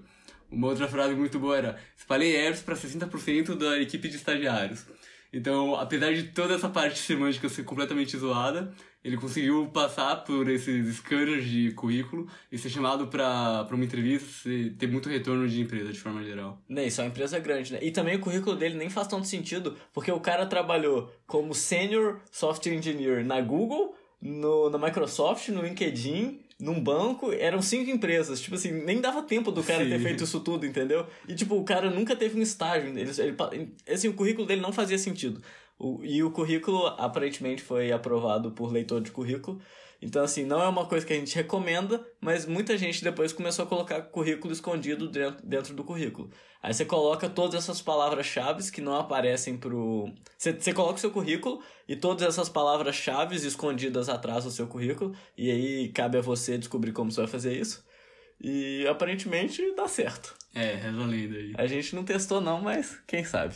Uma 0.50 0.68
outra 0.68 0.88
frase 0.88 1.16
muito 1.16 1.40
boa 1.40 1.58
era: 1.58 1.80
espalhei 1.96 2.36
apps 2.36 2.62
para 2.62 2.76
60% 2.76 3.56
da 3.56 3.80
equipe 3.80 4.10
de 4.10 4.18
estagiários. 4.18 4.86
Então, 5.34 5.76
apesar 5.76 6.14
de 6.14 6.24
toda 6.24 6.56
essa 6.56 6.68
parte 6.68 7.00
semântica 7.00 7.48
ser 7.48 7.64
completamente 7.64 8.18
zoada, 8.18 8.74
ele 9.04 9.18
conseguiu 9.18 9.68
passar 9.68 10.18
por 10.18 10.48
esses 10.50 10.98
scanners 10.98 11.46
de 11.46 11.72
currículo 11.72 12.28
e 12.52 12.58
ser 12.58 12.70
chamado 12.70 13.08
para 13.08 13.68
uma 13.72 13.84
entrevista 13.84 14.48
e 14.50 14.70
ter 14.70 14.88
muito 14.88 15.10
retorno 15.10 15.48
de 15.48 15.62
empresa 15.62 15.92
de 15.92 16.00
forma 16.00 16.24
geral. 16.24 16.62
Né, 16.70 16.86
isso 16.86 17.02
é 17.02 17.06
uma 17.06 17.10
empresa 17.10 17.40
grande, 17.40 17.74
né? 17.74 17.80
E 17.82 17.92
também 17.92 18.16
o 18.16 18.20
currículo 18.20 18.56
dele 18.56 18.76
nem 18.76 18.90
faz 18.90 19.08
tanto 19.08 19.26
sentido, 19.26 19.76
porque 19.94 20.12
o 20.12 20.20
cara 20.20 20.46
trabalhou 20.46 21.12
como 21.26 21.56
Senior 21.56 22.20
Software 22.30 22.74
Engineer 22.74 23.26
na 23.26 23.42
Google, 23.42 23.96
no, 24.22 24.70
na 24.70 24.78
Microsoft, 24.78 25.50
no 25.50 25.64
LinkedIn, 25.64 26.40
num 26.62 26.80
banco, 26.80 27.32
eram 27.34 27.62
cinco 27.62 27.90
empresas. 27.90 28.40
Tipo 28.40 28.56
assim, 28.56 28.72
nem 28.72 29.02
dava 29.02 29.24
tempo 29.24 29.52
do 29.52 29.64
cara 29.64 29.84
Sim. 29.84 29.90
ter 29.90 30.00
feito 30.00 30.24
isso 30.24 30.40
tudo, 30.40 30.66
entendeu? 30.66 31.06
E, 31.28 31.34
tipo, 31.34 31.56
o 31.56 31.64
cara 31.64 31.90
nunca 31.90 32.16
teve 32.16 32.40
um 32.40 32.42
estágio. 32.42 32.90
Ele, 32.90 33.02
ele, 33.02 33.74
assim, 33.90 34.08
o 34.08 34.14
currículo 34.14 34.48
dele 34.48 34.62
não 34.62 34.72
fazia 34.72 34.98
sentido. 34.98 35.42
O, 35.78 36.00
e 36.04 36.24
o 36.24 36.32
currículo 36.32 36.86
aparentemente 36.86 37.64
foi 37.64 37.92
aprovado 37.92 38.52
por 38.52 38.72
leitor 38.72 39.02
de 39.02 39.12
currículo. 39.12 39.60
Então, 40.02 40.24
assim, 40.24 40.44
não 40.44 40.62
é 40.62 40.68
uma 40.68 40.88
coisa 40.88 41.06
que 41.06 41.14
a 41.14 41.16
gente 41.16 41.36
recomenda, 41.36 42.04
mas 42.20 42.46
muita 42.48 42.76
gente 42.76 43.04
depois 43.04 43.32
começou 43.32 43.64
a 43.66 43.68
colocar 43.68 44.02
currículo 44.02 44.52
escondido 44.52 45.08
dentro, 45.08 45.46
dentro 45.46 45.74
do 45.76 45.84
currículo. 45.84 46.32
Aí 46.64 46.74
você 46.74 46.84
coloca 46.86 47.30
todas 47.30 47.56
essas 47.56 47.82
palavras-chave 47.82 48.72
que 48.72 48.82
não 48.82 48.96
aparecem 48.96 49.58
pro. 49.58 50.12
Você, 50.38 50.54
você 50.54 50.74
coloca 50.74 50.96
o 50.96 51.00
seu 51.00 51.12
currículo 51.12 51.62
e 51.88 51.96
todas 51.96 52.28
essas 52.28 52.50
palavras-chave 52.50 53.36
escondidas 53.36 54.10
atrás 54.10 54.44
do 54.44 54.52
seu 54.52 54.66
currículo, 54.66 55.16
e 55.38 55.52
aí 55.52 55.90
cabe 55.90 56.18
a 56.18 56.22
você 56.22 56.58
descobrir 56.58 56.94
como 56.94 57.12
você 57.12 57.22
vai 57.22 57.30
fazer 57.30 57.56
isso. 57.56 57.86
E 58.44 58.88
aparentemente 58.88 59.74
dá 59.76 59.88
certo. 59.88 60.34
É, 60.56 60.74
resolvendo 60.76 61.36
aí. 61.36 61.54
A 61.56 61.68
gente 61.68 61.96
não 61.96 62.04
testou, 62.04 62.42
não, 62.42 62.60
mas 62.60 63.00
quem 63.06 63.24
sabe. 63.24 63.56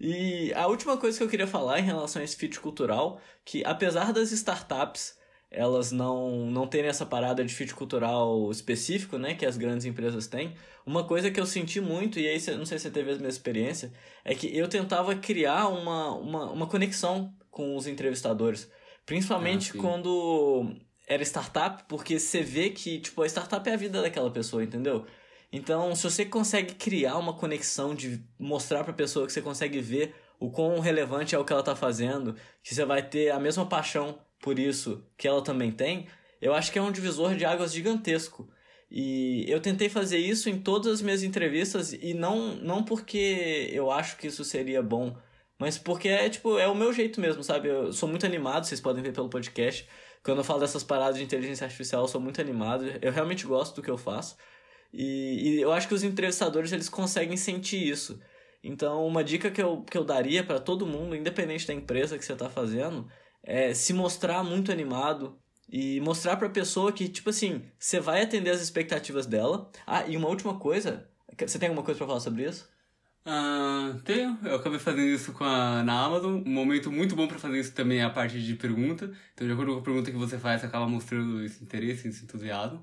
E 0.00 0.54
a 0.54 0.66
última 0.66 0.96
coisa 0.96 1.18
que 1.18 1.24
eu 1.24 1.28
queria 1.28 1.46
falar 1.46 1.78
em 1.78 1.84
relação 1.84 2.22
a 2.22 2.24
esse 2.24 2.34
fit 2.34 2.58
cultural, 2.58 3.20
que 3.44 3.62
apesar 3.66 4.10
das 4.14 4.32
startups 4.32 5.19
elas 5.50 5.90
não, 5.90 6.46
não 6.46 6.66
terem 6.66 6.88
essa 6.88 7.04
parada 7.04 7.44
de 7.44 7.52
fit 7.52 7.74
cultural 7.74 8.50
específico, 8.50 9.18
né, 9.18 9.34
que 9.34 9.44
as 9.44 9.56
grandes 9.56 9.84
empresas 9.84 10.28
têm, 10.28 10.54
uma 10.86 11.04
coisa 11.04 11.30
que 11.30 11.40
eu 11.40 11.46
senti 11.46 11.80
muito, 11.80 12.20
e 12.20 12.28
aí 12.28 12.38
não 12.56 12.64
sei 12.64 12.78
se 12.78 12.84
você 12.84 12.90
teve 12.90 13.10
a 13.10 13.12
mesma 13.14 13.28
experiência, 13.28 13.92
é 14.24 14.34
que 14.34 14.56
eu 14.56 14.68
tentava 14.68 15.14
criar 15.16 15.68
uma, 15.68 16.14
uma, 16.14 16.50
uma 16.50 16.66
conexão 16.66 17.34
com 17.50 17.76
os 17.76 17.86
entrevistadores. 17.86 18.70
Principalmente 19.04 19.72
ah, 19.74 19.80
quando 19.80 20.72
era 21.06 21.22
startup, 21.24 21.82
porque 21.88 22.18
você 22.18 22.42
vê 22.42 22.70
que, 22.70 23.00
tipo, 23.00 23.22
a 23.22 23.26
startup 23.26 23.68
é 23.68 23.74
a 23.74 23.76
vida 23.76 24.00
daquela 24.00 24.30
pessoa, 24.30 24.62
entendeu? 24.62 25.04
Então, 25.52 25.94
se 25.96 26.04
você 26.04 26.24
consegue 26.24 26.74
criar 26.74 27.16
uma 27.18 27.34
conexão 27.34 27.92
de 27.92 28.24
mostrar 28.38 28.84
para 28.84 28.92
a 28.92 28.96
pessoa 28.96 29.26
que 29.26 29.32
você 29.32 29.42
consegue 29.42 29.80
ver 29.80 30.14
o 30.38 30.48
quão 30.50 30.78
relevante 30.78 31.34
é 31.34 31.38
o 31.38 31.44
que 31.44 31.52
ela 31.52 31.60
está 31.60 31.74
fazendo, 31.74 32.36
que 32.62 32.72
você 32.72 32.84
vai 32.84 33.02
ter 33.02 33.30
a 33.30 33.40
mesma 33.40 33.66
paixão 33.66 34.18
por 34.40 34.58
isso 34.58 35.04
que 35.16 35.28
ela 35.28 35.42
também 35.42 35.70
tem, 35.70 36.06
eu 36.40 36.54
acho 36.54 36.72
que 36.72 36.78
é 36.78 36.82
um 36.82 36.92
divisor 36.92 37.34
de 37.34 37.44
águas 37.44 37.72
gigantesco. 37.72 38.48
E 38.90 39.44
eu 39.48 39.60
tentei 39.60 39.88
fazer 39.88 40.18
isso 40.18 40.50
em 40.50 40.58
todas 40.58 40.94
as 40.94 41.02
minhas 41.02 41.22
entrevistas 41.22 41.92
e 41.92 42.12
não 42.12 42.56
não 42.56 42.82
porque 42.82 43.68
eu 43.72 43.90
acho 43.90 44.16
que 44.16 44.26
isso 44.26 44.44
seria 44.44 44.82
bom, 44.82 45.16
mas 45.58 45.78
porque 45.78 46.08
é 46.08 46.28
tipo, 46.28 46.58
é 46.58 46.66
o 46.66 46.74
meu 46.74 46.92
jeito 46.92 47.20
mesmo, 47.20 47.44
sabe? 47.44 47.68
Eu 47.68 47.92
sou 47.92 48.08
muito 48.08 48.26
animado, 48.26 48.66
vocês 48.66 48.80
podem 48.80 49.02
ver 49.02 49.12
pelo 49.12 49.28
podcast. 49.28 49.86
Quando 50.22 50.38
eu 50.38 50.44
falo 50.44 50.60
dessas 50.60 50.82
paradas 50.82 51.16
de 51.18 51.24
inteligência 51.24 51.64
artificial, 51.64 52.02
eu 52.02 52.08
sou 52.08 52.20
muito 52.20 52.40
animado. 52.40 52.84
Eu 53.00 53.12
realmente 53.12 53.46
gosto 53.46 53.76
do 53.76 53.82
que 53.82 53.90
eu 53.90 53.98
faço. 53.98 54.36
E, 54.92 55.56
e 55.58 55.60
eu 55.60 55.72
acho 55.72 55.86
que 55.88 55.94
os 55.94 56.02
entrevistadores 56.02 56.72
eles 56.72 56.88
conseguem 56.88 57.36
sentir 57.36 57.86
isso. 57.88 58.20
Então, 58.62 59.06
uma 59.06 59.24
dica 59.24 59.50
que 59.50 59.62
eu, 59.62 59.82
que 59.82 59.96
eu 59.96 60.04
daria 60.04 60.44
para 60.44 60.58
todo 60.58 60.86
mundo, 60.86 61.16
independente 61.16 61.66
da 61.66 61.74
empresa 61.74 62.18
que 62.18 62.24
você 62.24 62.32
está 62.32 62.50
fazendo, 62.50 63.08
é 63.42 63.74
se 63.74 63.92
mostrar 63.92 64.42
muito 64.42 64.70
animado 64.72 65.38
e 65.68 66.00
mostrar 66.00 66.36
para 66.36 66.48
a 66.48 66.50
pessoa 66.50 66.92
que, 66.92 67.08
tipo 67.08 67.30
assim, 67.30 67.62
você 67.78 68.00
vai 68.00 68.22
atender 68.22 68.50
as 68.50 68.60
expectativas 68.60 69.26
dela. 69.26 69.70
Ah, 69.86 70.06
e 70.06 70.16
uma 70.16 70.28
última 70.28 70.58
coisa, 70.58 71.08
você 71.38 71.58
tem 71.58 71.68
alguma 71.68 71.84
coisa 71.84 71.98
para 71.98 72.06
falar 72.06 72.20
sobre 72.20 72.48
isso? 72.48 72.68
Ah, 73.24 74.00
tenho. 74.04 74.38
Eu 74.42 74.56
acabei 74.56 74.78
fazendo 74.78 75.06
isso 75.06 75.32
com 75.32 75.44
a, 75.44 75.82
na 75.82 76.04
Amazon. 76.04 76.42
Um 76.44 76.50
momento 76.50 76.90
muito 76.90 77.14
bom 77.14 77.28
para 77.28 77.38
fazer 77.38 77.60
isso 77.60 77.72
também 77.72 78.00
é 78.00 78.04
a 78.04 78.10
parte 78.10 78.40
de 78.40 78.54
pergunta. 78.54 79.12
Então, 79.34 79.46
de 79.46 79.52
acordo 79.52 79.74
com 79.74 79.80
a 79.80 79.82
pergunta 79.82 80.10
que 80.10 80.16
você 80.16 80.38
faz, 80.38 80.60
você 80.60 80.66
acaba 80.66 80.88
mostrando 80.88 81.44
esse 81.44 81.62
interesse, 81.62 82.08
esse 82.08 82.24
entusiasmo. 82.24 82.82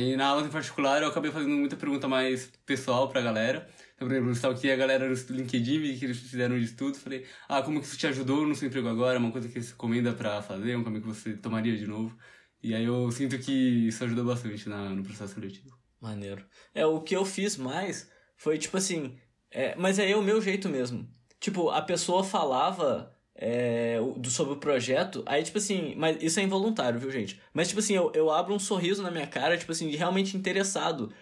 E 0.00 0.16
na 0.16 0.26
aula 0.28 0.46
em 0.46 0.50
particular 0.50 1.02
eu 1.02 1.08
acabei 1.08 1.30
fazendo 1.30 1.54
muita 1.54 1.76
pergunta 1.76 2.08
mais 2.08 2.50
pessoal 2.64 3.08
pra 3.08 3.20
galera. 3.20 3.68
Então, 3.94 4.08
por 4.08 4.16
exemplo, 4.16 4.38
eu 4.42 4.50
aqui 4.50 4.70
a 4.70 4.76
galera 4.76 5.06
no 5.06 5.14
LinkedIn, 5.14 5.80
vi 5.80 5.98
que 5.98 6.06
eles 6.06 6.18
fizeram 6.18 6.58
de 6.58 6.64
estudo, 6.64 6.96
falei, 6.96 7.26
ah, 7.48 7.62
como 7.62 7.78
que 7.78 7.86
isso 7.86 7.98
te 7.98 8.06
ajudou 8.06 8.46
no 8.46 8.54
seu 8.54 8.68
emprego 8.68 8.88
agora? 8.88 9.18
Uma 9.18 9.30
coisa 9.30 9.48
que 9.48 9.60
você 9.60 9.70
recomenda 9.70 10.12
pra 10.12 10.40
fazer, 10.40 10.76
um 10.76 10.82
caminho 10.82 11.02
que 11.02 11.08
você 11.08 11.34
tomaria 11.34 11.76
de 11.76 11.86
novo. 11.86 12.16
E 12.62 12.74
aí 12.74 12.84
eu 12.84 13.10
sinto 13.10 13.38
que 13.38 13.52
isso 13.88 14.02
ajudou 14.04 14.24
bastante 14.24 14.68
na, 14.68 14.88
no 14.88 15.02
processo 15.02 15.34
seletivo. 15.34 15.76
Maneiro. 16.00 16.44
É, 16.74 16.86
o 16.86 17.00
que 17.00 17.14
eu 17.14 17.24
fiz 17.24 17.56
mais 17.56 18.10
foi 18.36 18.56
tipo 18.56 18.76
assim, 18.76 19.18
é, 19.50 19.76
mas 19.76 19.98
é 19.98 20.16
o 20.16 20.22
meu 20.22 20.40
jeito 20.40 20.68
mesmo. 20.68 21.06
Tipo, 21.38 21.70
a 21.70 21.82
pessoa 21.82 22.24
falava 22.24 23.14
é, 23.34 23.98
do, 24.16 24.30
sobre 24.30 24.54
o 24.54 24.56
projeto. 24.56 25.22
Aí, 25.26 25.42
tipo 25.42 25.58
assim, 25.58 25.94
mas 25.96 26.22
isso 26.22 26.40
é 26.40 26.42
involuntário, 26.42 26.98
viu, 26.98 27.10
gente? 27.10 27.40
Mas, 27.52 27.68
tipo 27.68 27.80
assim, 27.80 27.94
eu, 27.94 28.12
eu 28.14 28.30
abro 28.30 28.54
um 28.54 28.58
sorriso 28.58 29.02
na 29.02 29.10
minha 29.10 29.26
cara, 29.26 29.56
tipo 29.56 29.72
assim, 29.72 29.88
de 29.88 29.96
realmente 29.96 30.36
interessado. 30.36 31.12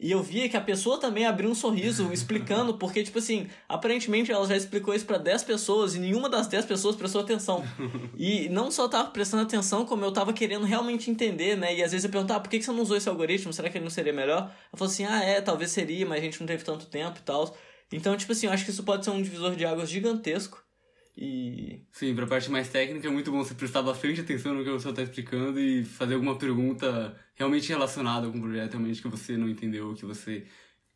E 0.00 0.12
eu 0.12 0.22
via 0.22 0.48
que 0.48 0.56
a 0.56 0.60
pessoa 0.60 1.00
também 1.00 1.26
abriu 1.26 1.50
um 1.50 1.54
sorriso 1.54 2.10
explicando, 2.14 2.74
porque, 2.78 3.02
tipo 3.02 3.18
assim, 3.18 3.48
aparentemente 3.68 4.30
ela 4.30 4.46
já 4.46 4.56
explicou 4.56 4.94
isso 4.94 5.04
para 5.04 5.18
10 5.18 5.42
pessoas 5.42 5.94
e 5.96 5.98
nenhuma 5.98 6.28
das 6.28 6.46
10 6.46 6.66
pessoas 6.66 6.94
prestou 6.96 7.20
atenção. 7.20 7.64
E 8.16 8.48
não 8.48 8.70
só 8.70 8.88
tava 8.88 9.10
prestando 9.10 9.44
atenção, 9.44 9.84
como 9.84 10.04
eu 10.04 10.10
tava 10.10 10.32
querendo 10.32 10.64
realmente 10.64 11.10
entender, 11.10 11.56
né? 11.56 11.76
E 11.76 11.82
às 11.82 11.92
vezes 11.92 12.04
eu 12.04 12.10
perguntava, 12.10 12.40
ah, 12.40 12.42
por 12.42 12.50
que 12.50 12.60
você 12.60 12.72
não 12.72 12.82
usou 12.82 12.96
esse 12.96 13.08
algoritmo? 13.08 13.52
Será 13.52 13.70
que 13.70 13.78
ele 13.78 13.84
não 13.84 13.90
seria 13.90 14.12
melhor? 14.12 14.52
Eu 14.72 14.78
falou 14.78 14.90
assim, 14.90 15.04
ah, 15.04 15.22
é, 15.22 15.40
talvez 15.40 15.70
seria, 15.70 16.04
mas 16.04 16.18
a 16.18 16.22
gente 16.22 16.40
não 16.40 16.46
teve 16.46 16.64
tanto 16.64 16.86
tempo 16.86 17.18
e 17.18 17.22
tal. 17.22 17.56
Então, 17.92 18.16
tipo 18.16 18.32
assim, 18.32 18.46
eu 18.46 18.52
acho 18.52 18.64
que 18.64 18.70
isso 18.70 18.82
pode 18.82 19.04
ser 19.04 19.10
um 19.10 19.22
divisor 19.22 19.54
de 19.54 19.64
águas 19.64 19.88
gigantesco 19.88 20.62
e... 21.20 21.82
Sim, 21.90 22.14
pra 22.14 22.28
parte 22.28 22.48
mais 22.48 22.68
técnica 22.68 23.08
é 23.08 23.10
muito 23.10 23.32
bom 23.32 23.42
você 23.42 23.52
prestar 23.52 23.82
bastante 23.82 24.20
atenção 24.20 24.54
no 24.54 24.62
que 24.62 24.70
a 24.70 24.74
pessoa 24.74 24.92
está 24.92 25.02
explicando 25.02 25.58
e 25.58 25.84
fazer 25.84 26.14
alguma 26.14 26.38
pergunta 26.38 27.16
realmente 27.34 27.68
relacionada 27.70 28.30
com 28.30 28.38
o 28.38 28.40
projeto, 28.40 28.74
realmente 28.74 29.02
que 29.02 29.08
você 29.08 29.36
não 29.36 29.48
entendeu, 29.48 29.92
que 29.94 30.06
você 30.06 30.46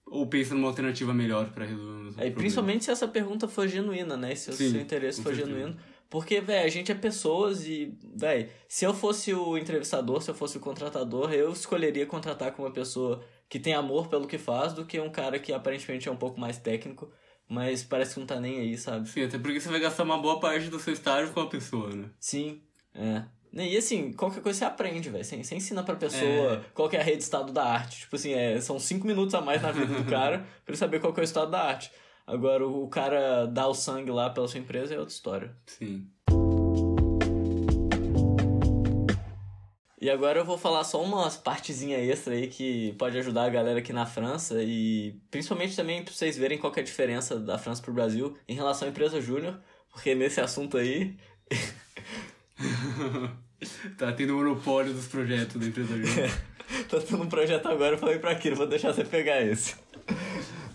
ou 0.06 0.24
pensa 0.28 0.54
numa 0.54 0.68
alternativa 0.68 1.12
melhor 1.12 1.50
para 1.50 1.64
resolver 1.64 2.12
é, 2.18 2.30
Principalmente 2.30 2.84
se 2.84 2.92
essa 2.92 3.08
pergunta 3.08 3.48
for 3.48 3.66
genuína, 3.66 4.16
né? 4.16 4.32
Se 4.36 4.50
o 4.50 4.52
Sim, 4.52 4.70
seu 4.70 4.80
interesse 4.80 5.20
for 5.20 5.34
certeza. 5.34 5.58
genuíno. 5.58 5.76
Porque, 6.08 6.40
velho, 6.40 6.66
a 6.66 6.68
gente 6.68 6.92
é 6.92 6.94
pessoas 6.94 7.66
e, 7.66 7.98
velho, 8.14 8.48
se 8.68 8.84
eu 8.84 8.94
fosse 8.94 9.34
o 9.34 9.58
entrevistador, 9.58 10.22
se 10.22 10.30
eu 10.30 10.34
fosse 10.34 10.56
o 10.56 10.60
contratador, 10.60 11.32
eu 11.32 11.50
escolheria 11.50 12.06
contratar 12.06 12.52
com 12.52 12.62
uma 12.62 12.70
pessoa 12.70 13.24
que 13.48 13.58
tem 13.58 13.74
amor 13.74 14.06
pelo 14.06 14.28
que 14.28 14.38
faz 14.38 14.72
do 14.72 14.84
que 14.84 15.00
um 15.00 15.10
cara 15.10 15.38
que 15.38 15.52
aparentemente 15.52 16.08
é 16.08 16.12
um 16.12 16.16
pouco 16.16 16.38
mais 16.38 16.58
técnico, 16.58 17.10
mas 17.52 17.82
parece 17.82 18.14
que 18.14 18.20
não 18.20 18.26
tá 18.26 18.40
nem 18.40 18.60
aí, 18.60 18.78
sabe? 18.78 19.06
Sim, 19.06 19.24
até 19.24 19.38
porque 19.38 19.60
você 19.60 19.68
vai 19.68 19.78
gastar 19.78 20.04
uma 20.04 20.16
boa 20.16 20.40
parte 20.40 20.70
do 20.70 20.80
seu 20.80 20.94
estágio 20.94 21.34
com 21.34 21.40
a 21.40 21.46
pessoa, 21.46 21.90
né? 21.90 22.08
Sim, 22.18 22.62
é. 22.94 23.24
E 23.52 23.76
assim, 23.76 24.10
qualquer 24.14 24.40
coisa 24.40 24.60
você 24.60 24.64
aprende, 24.64 25.10
velho. 25.10 25.22
Você, 25.22 25.44
você 25.44 25.54
ensina 25.54 25.82
pra 25.82 25.94
pessoa 25.94 26.54
é. 26.54 26.60
qual 26.72 26.90
é 26.90 26.96
a 26.96 27.02
rede 27.02 27.18
de 27.18 27.24
estado 27.24 27.52
da 27.52 27.62
arte. 27.62 28.00
Tipo 28.00 28.16
assim, 28.16 28.32
é, 28.32 28.58
são 28.58 28.80
cinco 28.80 29.06
minutos 29.06 29.34
a 29.34 29.42
mais 29.42 29.60
na 29.60 29.70
vida 29.70 29.94
do 29.94 30.04
cara 30.08 30.38
pra 30.64 30.72
ele 30.72 30.78
saber 30.78 30.98
qual 30.98 31.12
é 31.14 31.20
o 31.20 31.22
estado 31.22 31.50
da 31.50 31.60
arte. 31.60 31.92
Agora, 32.26 32.66
o 32.66 32.88
cara 32.88 33.44
dar 33.44 33.68
o 33.68 33.74
sangue 33.74 34.10
lá 34.10 34.30
pela 34.30 34.48
sua 34.48 34.58
empresa 34.58 34.94
é 34.94 34.98
outra 34.98 35.12
história. 35.12 35.54
Sim. 35.66 36.06
E 40.02 40.10
agora 40.10 40.40
eu 40.40 40.44
vou 40.44 40.58
falar 40.58 40.82
só 40.82 41.00
umas 41.00 41.36
partezinha 41.36 41.96
extra 41.96 42.34
aí 42.34 42.48
que 42.48 42.92
pode 42.98 43.16
ajudar 43.18 43.44
a 43.44 43.48
galera 43.48 43.78
aqui 43.78 43.92
na 43.92 44.04
França 44.04 44.60
e 44.60 45.14
principalmente 45.30 45.76
também 45.76 46.02
pra 46.02 46.12
vocês 46.12 46.36
verem 46.36 46.58
qual 46.58 46.72
é 46.74 46.80
a 46.80 46.82
diferença 46.82 47.38
da 47.38 47.56
França 47.56 47.80
pro 47.80 47.92
Brasil 47.92 48.36
em 48.48 48.54
relação 48.56 48.88
à 48.88 48.90
empresa 48.90 49.20
júnior, 49.20 49.60
porque 49.92 50.12
nesse 50.12 50.40
assunto 50.40 50.76
aí. 50.76 51.16
tá 53.96 54.10
tendo 54.10 54.34
monopólio 54.34 54.92
dos 54.92 55.06
projetos 55.06 55.60
da 55.60 55.68
empresa 55.68 55.96
júnior. 55.96 56.30
tá 56.90 56.98
tendo 56.98 57.22
um 57.22 57.28
projeto 57.28 57.68
agora, 57.68 57.94
eu 57.94 57.98
falei 57.98 58.18
pra 58.18 58.32
aquilo, 58.32 58.56
vou 58.56 58.66
deixar 58.66 58.92
você 58.92 59.04
pegar 59.04 59.40
esse. 59.40 59.76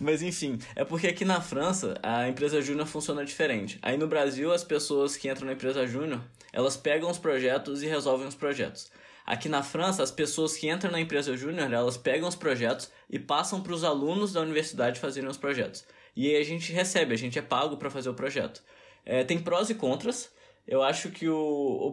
Mas 0.00 0.22
enfim, 0.22 0.58
é 0.74 0.84
porque 0.84 1.06
aqui 1.06 1.26
na 1.26 1.42
França 1.42 2.00
a 2.02 2.26
empresa 2.30 2.62
júnior 2.62 2.86
funciona 2.86 3.26
diferente. 3.26 3.78
Aí 3.82 3.98
no 3.98 4.06
Brasil, 4.06 4.50
as 4.50 4.64
pessoas 4.64 5.18
que 5.18 5.28
entram 5.28 5.44
na 5.44 5.52
empresa 5.52 5.86
júnior, 5.86 6.22
elas 6.50 6.78
pegam 6.78 7.10
os 7.10 7.18
projetos 7.18 7.82
e 7.82 7.86
resolvem 7.86 8.26
os 8.26 8.34
projetos. 8.34 8.90
Aqui 9.28 9.46
na 9.46 9.62
França, 9.62 10.02
as 10.02 10.10
pessoas 10.10 10.56
que 10.56 10.70
entram 10.70 10.90
na 10.90 10.98
empresa 10.98 11.36
júnior, 11.36 11.70
elas 11.70 11.98
pegam 11.98 12.26
os 12.26 12.34
projetos 12.34 12.90
e 13.10 13.18
passam 13.18 13.62
para 13.62 13.74
os 13.74 13.84
alunos 13.84 14.32
da 14.32 14.40
universidade 14.40 14.98
fazerem 14.98 15.28
os 15.28 15.36
projetos. 15.36 15.84
E 16.16 16.30
aí 16.30 16.40
a 16.40 16.42
gente 16.42 16.72
recebe, 16.72 17.12
a 17.12 17.18
gente 17.18 17.38
é 17.38 17.42
pago 17.42 17.76
para 17.76 17.90
fazer 17.90 18.08
o 18.08 18.14
projeto. 18.14 18.62
É, 19.04 19.22
tem 19.22 19.38
prós 19.38 19.68
e 19.68 19.74
contras. 19.74 20.32
Eu 20.66 20.82
acho 20.82 21.10
que 21.10 21.28
o, 21.28 21.36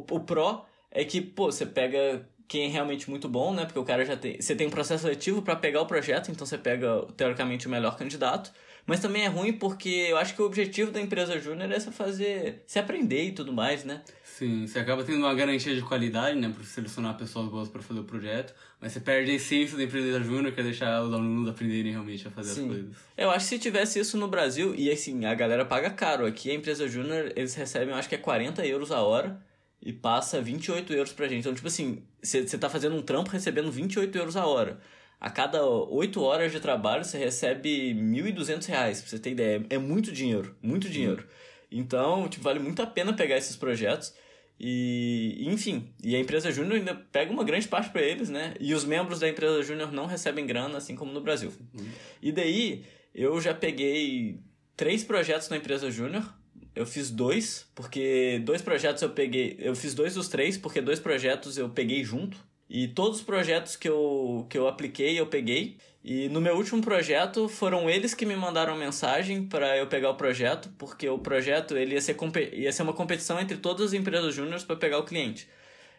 o, 0.09 0.15
o 0.15 0.19
pró 0.21 0.65
é 0.89 1.03
que, 1.03 1.19
pô, 1.19 1.51
você 1.51 1.65
pega 1.65 2.25
quem 2.47 2.67
é 2.67 2.69
realmente 2.69 3.09
muito 3.09 3.27
bom, 3.27 3.53
né? 3.53 3.65
Porque 3.65 3.79
o 3.79 3.83
cara 3.83 4.05
já 4.05 4.15
tem. 4.15 4.39
Você 4.39 4.55
tem 4.55 4.67
um 4.67 4.71
processo 4.71 5.03
seletivo 5.03 5.41
para 5.41 5.57
pegar 5.57 5.81
o 5.81 5.86
projeto, 5.86 6.31
então 6.31 6.45
você 6.45 6.57
pega, 6.57 7.05
teoricamente, 7.17 7.67
o 7.67 7.69
melhor 7.69 7.97
candidato. 7.97 8.49
Mas 8.86 9.01
também 9.01 9.25
é 9.25 9.27
ruim 9.27 9.51
porque 9.51 9.89
eu 9.89 10.15
acho 10.15 10.33
que 10.36 10.41
o 10.41 10.45
objetivo 10.45 10.89
da 10.89 11.01
empresa 11.01 11.38
júnior 11.38 11.69
é 11.69 11.81
fazer. 11.81 12.63
se 12.65 12.79
aprender 12.79 13.25
e 13.25 13.31
tudo 13.33 13.51
mais, 13.51 13.83
né? 13.83 14.01
Sim, 14.38 14.67
você 14.67 14.79
acaba 14.79 15.01
tendo 15.01 15.19
uma 15.19 15.33
garantia 15.33 15.73
de 15.73 15.81
qualidade, 15.81 16.38
né? 16.38 16.51
Pra 16.53 16.61
selecionar 16.61 17.17
pessoas 17.17 17.47
boas 17.47 17.69
para 17.69 17.81
fazer 17.81 18.01
o 18.01 18.03
projeto. 18.03 18.53
Mas 18.81 18.91
você 18.91 18.99
perde 18.99 19.31
a 19.31 19.33
essência 19.36 19.77
da 19.77 19.83
empresa 19.83 20.21
júnior, 20.21 20.53
que 20.53 20.59
é 20.59 20.63
deixar 20.63 21.01
os 21.03 21.13
alunos 21.13 21.47
aprenderem 21.47 21.93
realmente 21.93 22.27
a 22.27 22.31
fazer 22.31 22.53
Sim. 22.53 22.63
as 22.63 22.67
coisas. 22.67 22.95
Eu 23.15 23.31
acho 23.31 23.45
que 23.45 23.55
se 23.55 23.59
tivesse 23.59 23.97
isso 23.97 24.17
no 24.17 24.27
Brasil, 24.27 24.75
e 24.75 24.91
assim, 24.91 25.23
a 25.23 25.33
galera 25.33 25.63
paga 25.63 25.89
caro. 25.89 26.25
Aqui 26.25 26.51
a 26.51 26.53
empresa 26.53 26.86
júnior, 26.86 27.31
eles 27.33 27.55
recebem, 27.55 27.91
eu 27.91 27.95
acho 27.95 28.09
que 28.09 28.15
é 28.15 28.17
40 28.17 28.65
euros 28.65 28.91
a 28.91 28.99
hora 28.99 29.39
e 29.81 29.93
passa 29.93 30.41
28 30.41 30.91
euros 30.91 31.13
pra 31.13 31.29
gente. 31.29 31.39
Então, 31.39 31.53
tipo 31.53 31.69
assim, 31.69 32.03
você 32.21 32.57
tá 32.57 32.69
fazendo 32.69 32.97
um 32.97 33.01
trampo 33.01 33.31
recebendo 33.31 33.71
28 33.71 34.17
euros 34.17 34.36
a 34.36 34.45
hora. 34.45 34.81
A 35.17 35.29
cada 35.29 35.65
8 35.65 36.21
horas 36.21 36.51
de 36.51 36.59
trabalho 36.59 37.05
você 37.05 37.17
recebe 37.17 37.93
1.200 37.93 38.65
reais, 38.65 38.99
pra 38.99 39.11
você 39.11 39.17
ter 39.17 39.31
ideia. 39.31 39.65
É 39.69 39.77
muito 39.77 40.11
dinheiro, 40.11 40.57
muito 40.61 40.89
dinheiro. 40.89 41.25
Então, 41.71 42.27
tipo, 42.27 42.43
vale 42.43 42.59
muito 42.59 42.81
a 42.81 42.86
pena 42.86 43.13
pegar 43.13 43.38
esses 43.38 43.55
projetos. 43.55 44.13
E, 44.59 45.43
enfim, 45.47 45.89
e 46.03 46.15
a 46.15 46.19
empresa 46.19 46.51
júnior 46.51 46.75
ainda 46.75 46.95
pega 46.95 47.31
uma 47.31 47.43
grande 47.43 47.67
parte 47.67 47.89
para 47.89 48.01
eles, 48.01 48.29
né? 48.29 48.53
E 48.59 48.73
os 48.73 48.85
membros 48.85 49.19
da 49.19 49.27
empresa 49.27 49.61
júnior 49.61 49.91
não 49.91 50.05
recebem 50.05 50.45
grana, 50.45 50.77
assim 50.77 50.95
como 50.95 51.11
no 51.11 51.21
Brasil. 51.21 51.51
Uhum. 51.77 51.85
E 52.21 52.31
daí, 52.31 52.83
eu 53.13 53.39
já 53.41 53.53
peguei 53.53 54.39
três 54.77 55.03
projetos 55.03 55.49
na 55.49 55.57
empresa 55.57 55.91
júnior 55.91 56.33
eu 56.75 56.85
fiz 56.85 57.09
dois, 57.09 57.65
porque 57.73 58.41
dois 58.43 58.61
projetos 58.61 59.01
eu 59.01 59.09
peguei. 59.09 59.55
Eu 59.59 59.75
fiz 59.75 59.93
dois 59.93 60.13
dos 60.13 60.27
três, 60.27 60.57
porque 60.57 60.81
dois 60.81 60.99
projetos 60.99 61.57
eu 61.57 61.69
peguei 61.69 62.03
junto. 62.03 62.37
E 62.69 62.87
todos 62.87 63.19
os 63.19 63.23
projetos 63.23 63.75
que 63.75 63.87
eu, 63.87 64.45
que 64.49 64.57
eu 64.57 64.67
apliquei, 64.67 65.17
eu 65.17 65.27
peguei. 65.27 65.77
E 66.07 66.29
no 66.29 66.39
meu 66.39 66.55
último 66.55 66.83
projeto, 66.83 67.49
foram 67.49 67.89
eles 67.89 68.13
que 68.13 68.27
me 68.27 68.35
mandaram 68.35 68.77
mensagem 68.77 69.43
para 69.43 69.75
eu 69.75 69.87
pegar 69.87 70.11
o 70.11 70.15
projeto, 70.15 70.69
porque 70.77 71.09
o 71.09 71.17
projeto 71.17 71.75
ele 71.75 71.95
ia 71.95 72.01
ser, 72.01 72.15
ia 72.53 72.71
ser 72.71 72.83
uma 72.83 72.93
competição 72.93 73.39
entre 73.39 73.57
todas 73.57 73.87
as 73.87 73.93
empresas 73.93 74.35
júniores 74.35 74.63
para 74.63 74.75
pegar 74.75 74.99
o 74.99 75.03
cliente. 75.03 75.49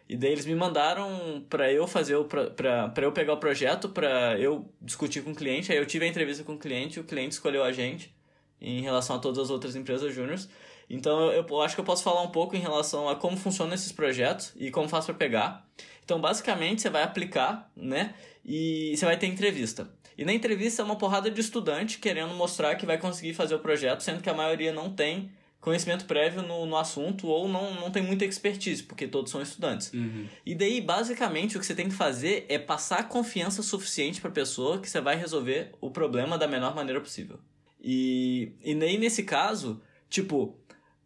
E 0.07 0.15
daí 0.15 0.31
eles 0.31 0.45
me 0.45 0.55
mandaram 0.55 1.45
para 1.49 1.69
eu 1.73 1.85
fazer 1.85 2.15
o 2.15 2.23
para 2.23 3.03
eu 3.03 3.11
pegar 3.11 3.33
o 3.33 3.37
projeto, 3.37 3.89
para 3.89 4.39
eu 4.39 4.71
discutir 4.81 5.21
com 5.21 5.31
o 5.31 5.35
cliente. 5.35 5.73
Aí 5.73 5.77
eu 5.77 5.85
tive 5.85 6.05
a 6.05 6.07
entrevista 6.07 6.41
com 6.41 6.53
o 6.53 6.57
cliente, 6.57 7.01
o 7.01 7.03
cliente 7.03 7.33
escolheu 7.33 7.61
a 7.61 7.73
gente 7.73 8.15
em 8.61 8.79
relação 8.81 9.17
a 9.17 9.19
todas 9.19 9.39
as 9.39 9.49
outras 9.49 9.75
empresas 9.75 10.15
júniores. 10.15 10.47
Então 10.89 11.33
eu, 11.33 11.45
eu 11.45 11.61
acho 11.61 11.75
que 11.75 11.81
eu 11.81 11.85
posso 11.85 12.03
falar 12.03 12.21
um 12.21 12.31
pouco 12.31 12.55
em 12.55 12.59
relação 12.59 13.09
a 13.09 13.15
como 13.17 13.35
funcionam 13.35 13.73
esses 13.73 13.91
projetos 13.91 14.53
e 14.55 14.71
como 14.71 14.87
faz 14.87 15.03
para 15.03 15.15
pegar. 15.15 15.67
Então, 16.07 16.21
basicamente, 16.21 16.81
você 16.81 16.89
vai 16.89 17.03
aplicar, 17.03 17.69
né? 17.75 18.15
E 18.45 18.95
você 18.95 19.03
vai 19.03 19.17
ter 19.17 19.27
entrevista. 19.27 19.89
E 20.17 20.25
na 20.25 20.33
entrevista 20.33 20.81
é 20.81 20.85
uma 20.85 20.95
porrada 20.95 21.29
de 21.29 21.39
estudante 21.39 21.99
querendo 21.99 22.33
mostrar 22.33 22.75
que 22.75 22.85
vai 22.85 22.97
conseguir 22.97 23.33
fazer 23.33 23.55
o 23.55 23.59
projeto, 23.59 24.01
sendo 24.01 24.21
que 24.21 24.29
a 24.29 24.33
maioria 24.33 24.73
não 24.73 24.89
tem 24.89 25.31
conhecimento 25.61 26.05
prévio 26.05 26.41
no, 26.41 26.65
no 26.65 26.77
assunto 26.77 27.27
ou 27.27 27.47
não, 27.47 27.75
não 27.75 27.91
tem 27.91 28.01
muita 28.01 28.25
expertise, 28.25 28.81
porque 28.81 29.07
todos 29.07 29.31
são 29.31 29.41
estudantes. 29.41 29.91
Uhum. 29.93 30.27
E 30.45 30.55
daí, 30.55 30.81
basicamente, 30.81 31.57
o 31.57 31.59
que 31.59 31.65
você 31.65 31.75
tem 31.75 31.89
que 31.89 31.95
fazer 31.95 32.45
é 32.47 32.57
passar 32.57 33.07
confiança 33.07 33.61
suficiente 33.61 34.21
para 34.21 34.29
a 34.29 34.33
pessoa 34.33 34.79
que 34.79 34.89
você 34.89 35.01
vai 35.01 35.15
resolver 35.15 35.71
o 35.81 35.91
problema 35.91 36.37
da 36.37 36.47
menor 36.47 36.73
maneira 36.73 37.01
possível. 37.01 37.39
E, 37.79 38.53
e 38.63 38.73
nem 38.73 38.97
nesse 38.97 39.23
caso, 39.23 39.81
tipo, 40.09 40.57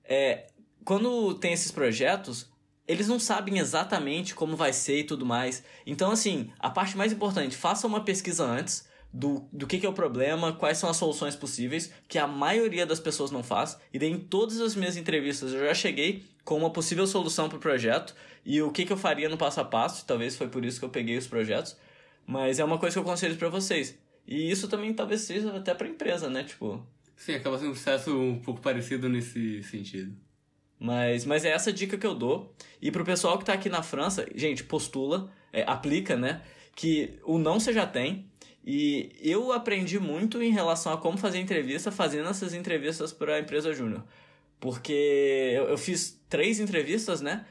é, 0.06 0.48
quando 0.86 1.34
tem 1.36 1.54
esses 1.54 1.72
projetos, 1.72 2.50
eles 2.88 3.08
não 3.08 3.20
sabem 3.20 3.58
exatamente 3.58 4.36
como 4.36 4.56
vai 4.56 4.74
ser 4.74 5.00
e 5.00 5.04
tudo 5.04 5.26
mais. 5.26 5.64
Então, 5.86 6.12
assim, 6.12 6.52
a 6.60 6.70
parte 6.70 6.96
mais 6.96 7.12
importante, 7.12 7.56
faça 7.56 7.88
uma 7.88 8.04
pesquisa 8.04 8.46
antes 8.46 8.91
do, 9.14 9.48
do 9.52 9.68
que, 9.68 9.78
que 9.78 9.86
é 9.86 9.90
o 9.90 9.94
problema, 9.94 10.54
quais 10.54 10.78
são 10.78 10.90
as 10.90 10.98
soluções 10.98 11.36
possíveis, 11.36 11.92
que 12.08 12.18
a 12.18 12.28
maioria 12.28 12.86
das 12.86 13.00
pessoas 13.00 13.32
não 13.32 13.44
faz. 13.44 13.80
E 13.94 14.00
daí, 14.00 14.10
em 14.10 14.20
todas 14.20 14.62
as 14.62 14.76
minhas 14.76 14.98
entrevistas, 14.98 15.54
eu 15.54 15.66
já 15.66 15.74
cheguei 15.74 16.24
com 16.44 16.58
uma 16.58 16.70
possível 16.70 17.06
solução 17.06 17.50
para 17.50 17.58
o 17.58 17.62
projeto 17.62 18.16
e 18.46 18.62
o 18.62 18.72
que, 18.72 18.86
que 18.86 18.94
eu 18.94 18.98
faria 18.98 19.30
no 19.30 19.38
passo 19.38 19.60
a 19.60 19.66
passo. 19.66 20.06
Talvez 20.06 20.36
foi 20.36 20.48
por 20.48 20.64
isso 20.66 20.80
que 20.80 20.86
eu 20.86 20.90
peguei 20.90 21.18
os 21.18 21.28
projetos. 21.28 21.78
Mas 22.26 22.60
é 22.60 22.64
uma 22.64 22.78
coisa 22.78 22.94
que 22.94 23.00
eu 23.00 23.04
aconselho 23.04 23.36
para 23.36 23.50
vocês. 23.50 23.98
E 24.28 24.50
isso 24.50 24.68
também 24.68 24.94
talvez 24.94 25.22
seja 25.22 25.56
até 25.56 25.74
para 25.74 25.88
a 25.88 25.90
empresa, 25.90 26.30
né? 26.30 26.44
Tipo, 26.44 26.86
Sim, 27.22 27.36
acaba 27.36 27.58
sendo 27.58 27.70
um 27.70 27.74
processo 27.74 28.18
um 28.18 28.40
pouco 28.40 28.62
parecido 28.62 29.08
nesse 29.08 29.62
sentido. 29.64 30.16
Mas, 30.80 31.26
mas 31.26 31.46
é 31.46 31.50
essa 31.50 31.72
dica 31.72 31.96
que 31.96 32.08
eu 32.08 32.16
dou. 32.16 32.56
E 32.82 32.90
pro 32.90 33.06
pessoal 33.06 33.38
que 33.38 33.46
tá 33.46 33.54
aqui 33.54 33.70
na 33.70 33.84
França, 33.84 34.26
gente, 34.34 34.64
postula, 34.64 35.32
é, 35.54 35.64
aplica, 35.68 36.16
né? 36.16 36.42
Que 36.76 37.20
o 37.24 37.38
não 37.38 37.60
você 37.60 37.72
já 37.72 37.86
tem. 37.86 38.31
E 38.66 39.12
eu 39.22 39.52
aprendi 39.52 40.00
muito 40.00 40.42
em 40.42 40.52
relação 40.52 40.94
a 40.94 40.98
como 40.98 41.18
fazer 41.18 41.40
entrevista, 41.40 41.92
fazendo 41.92 42.30
essas 42.30 42.54
entrevistas 42.54 43.12
para 43.12 43.36
a 43.36 43.40
empresa 43.40 43.74
Júnior. 43.74 44.04
Porque 44.60 45.54
eu, 45.56 45.64
eu 45.66 45.78
fiz 45.78 46.22
três 46.30 46.60
entrevistas, 46.60 47.22
né? 47.22 47.46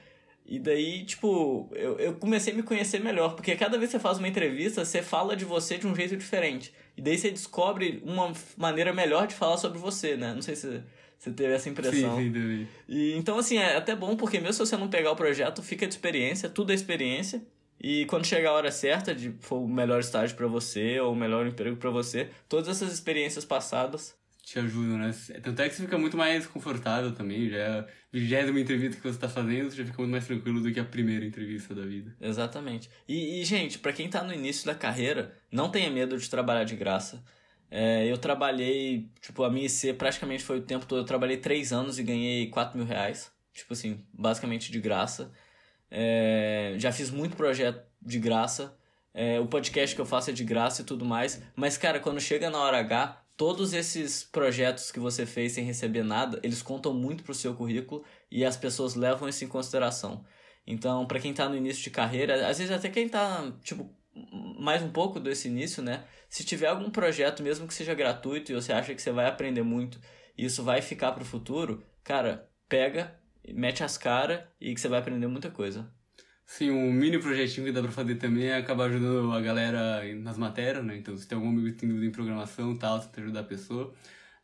E 0.46 0.58
daí, 0.58 1.04
tipo, 1.04 1.68
eu, 1.72 1.98
eu 1.98 2.14
comecei 2.14 2.52
a 2.52 2.56
me 2.56 2.62
conhecer 2.62 3.00
melhor, 3.00 3.34
porque 3.34 3.54
cada 3.54 3.78
vez 3.78 3.90
que 3.90 3.96
você 3.96 4.02
faz 4.02 4.18
uma 4.18 4.26
entrevista, 4.26 4.84
você 4.84 5.00
fala 5.02 5.36
de 5.36 5.44
você 5.44 5.78
de 5.78 5.86
um 5.86 5.94
jeito 5.94 6.16
diferente. 6.16 6.72
E 6.96 7.02
daí 7.02 7.16
você 7.16 7.30
descobre 7.30 8.02
uma 8.04 8.32
maneira 8.56 8.92
melhor 8.92 9.26
de 9.26 9.34
falar 9.34 9.56
sobre 9.58 9.78
você, 9.78 10.16
né? 10.16 10.34
Não 10.34 10.42
sei 10.42 10.56
se 10.56 10.82
você 11.18 11.30
teve 11.30 11.52
essa 11.52 11.68
impressão. 11.68 12.16
Sim, 12.16 12.32
sim, 12.32 12.68
E, 12.88 13.12
então, 13.14 13.38
assim, 13.38 13.58
é 13.58 13.76
até 13.76 13.94
bom, 13.94 14.16
porque 14.16 14.38
mesmo 14.38 14.54
se 14.54 14.58
você 14.58 14.76
não 14.76 14.88
pegar 14.88 15.12
o 15.12 15.16
projeto, 15.16 15.62
fica 15.62 15.86
de 15.86 15.94
experiência, 15.94 16.48
tudo 16.48 16.72
é 16.72 16.74
experiência. 16.74 17.42
E 17.80 18.04
quando 18.06 18.26
chegar 18.26 18.50
a 18.50 18.54
hora 18.54 18.70
certa 18.70 19.14
de 19.14 19.32
for 19.40 19.56
o 19.56 19.68
melhor 19.68 20.00
estágio 20.00 20.36
para 20.36 20.46
você 20.46 21.00
ou 21.00 21.12
o 21.12 21.16
melhor 21.16 21.46
emprego 21.46 21.76
para 21.76 21.90
você, 21.90 22.28
todas 22.48 22.68
essas 22.68 22.92
experiências 22.92 23.44
passadas 23.44 24.18
te 24.42 24.58
ajudam, 24.58 24.98
né? 24.98 25.14
Tanto 25.42 25.62
é 25.62 25.68
que 25.68 25.74
você 25.74 25.82
fica 25.82 25.96
muito 25.96 26.16
mais 26.16 26.46
confortável 26.46 27.12
também, 27.12 27.48
já 27.48 27.56
é 27.56 27.78
a 27.78 27.86
vigésima 28.12 28.58
entrevista 28.58 28.96
que 28.96 29.02
você 29.02 29.16
está 29.16 29.28
fazendo, 29.28 29.70
você 29.70 29.76
já 29.76 29.84
fica 29.84 29.98
muito 29.98 30.10
mais 30.10 30.26
tranquilo 30.26 30.60
do 30.60 30.72
que 30.72 30.80
a 30.80 30.84
primeira 30.84 31.24
entrevista 31.24 31.74
da 31.74 31.82
vida. 31.82 32.16
Exatamente. 32.20 32.90
E, 33.06 33.40
e 33.40 33.44
gente, 33.44 33.78
para 33.78 33.92
quem 33.92 34.08
tá 34.08 34.24
no 34.24 34.32
início 34.32 34.66
da 34.66 34.74
carreira, 34.74 35.36
não 35.52 35.70
tenha 35.70 35.90
medo 35.90 36.18
de 36.18 36.28
trabalhar 36.28 36.64
de 36.64 36.74
graça. 36.74 37.22
É, 37.70 38.10
eu 38.10 38.18
trabalhei, 38.18 39.08
tipo, 39.20 39.44
a 39.44 39.50
minha 39.50 39.66
IC 39.66 39.92
praticamente 39.94 40.42
foi 40.42 40.58
o 40.58 40.62
tempo 40.62 40.84
todo, 40.84 41.02
eu 41.02 41.06
trabalhei 41.06 41.36
três 41.36 41.72
anos 41.72 41.98
e 41.98 42.02
ganhei 42.02 42.48
4 42.48 42.76
mil 42.76 42.86
reais. 42.86 43.30
Tipo 43.54 43.72
assim, 43.72 44.04
basicamente 44.12 44.72
de 44.72 44.80
graça. 44.80 45.30
É, 45.90 46.74
já 46.78 46.92
fiz 46.92 47.10
muito 47.10 47.36
projeto 47.36 47.84
de 48.00 48.18
graça. 48.18 48.76
É, 49.12 49.40
o 49.40 49.46
podcast 49.46 49.94
que 49.94 50.00
eu 50.00 50.06
faço 50.06 50.30
é 50.30 50.32
de 50.32 50.44
graça 50.44 50.82
e 50.82 50.84
tudo 50.84 51.04
mais. 51.04 51.42
Mas, 51.56 51.76
cara, 51.76 51.98
quando 51.98 52.20
chega 52.20 52.48
na 52.48 52.58
hora 52.58 52.78
H, 52.78 53.20
todos 53.36 53.72
esses 53.72 54.22
projetos 54.22 54.92
que 54.92 55.00
você 55.00 55.26
fez 55.26 55.52
sem 55.52 55.64
receber 55.64 56.04
nada, 56.04 56.38
eles 56.42 56.62
contam 56.62 56.94
muito 56.94 57.24
pro 57.24 57.34
seu 57.34 57.54
currículo 57.54 58.04
e 58.30 58.44
as 58.44 58.56
pessoas 58.56 58.94
levam 58.94 59.28
isso 59.28 59.44
em 59.44 59.48
consideração. 59.48 60.24
Então, 60.66 61.06
para 61.06 61.18
quem 61.18 61.34
tá 61.34 61.48
no 61.48 61.56
início 61.56 61.82
de 61.82 61.90
carreira, 61.90 62.46
às 62.46 62.58
vezes 62.58 62.70
até 62.70 62.88
quem 62.88 63.08
tá, 63.08 63.52
tipo, 63.62 63.90
mais 64.58 64.82
um 64.82 64.90
pouco 64.90 65.18
desse 65.18 65.48
início, 65.48 65.82
né? 65.82 66.04
Se 66.28 66.44
tiver 66.44 66.68
algum 66.68 66.90
projeto, 66.90 67.42
mesmo 67.42 67.66
que 67.66 67.74
seja 67.74 67.94
gratuito 67.94 68.52
e 68.52 68.54
você 68.54 68.72
acha 68.72 68.94
que 68.94 69.02
você 69.02 69.10
vai 69.10 69.26
aprender 69.26 69.62
muito 69.62 69.98
e 70.36 70.44
isso 70.44 70.62
vai 70.62 70.80
ficar 70.80 71.12
pro 71.12 71.24
futuro, 71.24 71.82
cara, 72.04 72.48
pega, 72.68 73.19
mete 73.54 73.82
as 73.82 73.98
caras 73.98 74.42
e 74.60 74.74
que 74.74 74.80
você 74.80 74.88
vai 74.88 75.00
aprender 75.00 75.26
muita 75.26 75.50
coisa. 75.50 75.90
Sim, 76.46 76.70
um 76.72 76.92
mini 76.92 77.18
projetinho 77.18 77.66
que 77.66 77.72
dá 77.72 77.80
pra 77.80 77.92
fazer 77.92 78.16
também 78.16 78.48
é 78.48 78.56
acabar 78.56 78.86
ajudando 78.86 79.32
a 79.32 79.40
galera 79.40 80.02
nas 80.16 80.36
matérias, 80.36 80.84
né? 80.84 80.96
Então, 80.96 81.16
se 81.16 81.26
tem 81.26 81.36
algum 81.36 81.48
amigo 81.48 81.66
que 81.68 81.74
tem 81.74 81.88
dúvida 81.88 82.06
em 82.06 82.10
programação 82.10 82.72
e 82.72 82.78
tal, 82.78 83.00
você 83.00 83.20
ajudar 83.20 83.40
a 83.40 83.44
pessoa. 83.44 83.94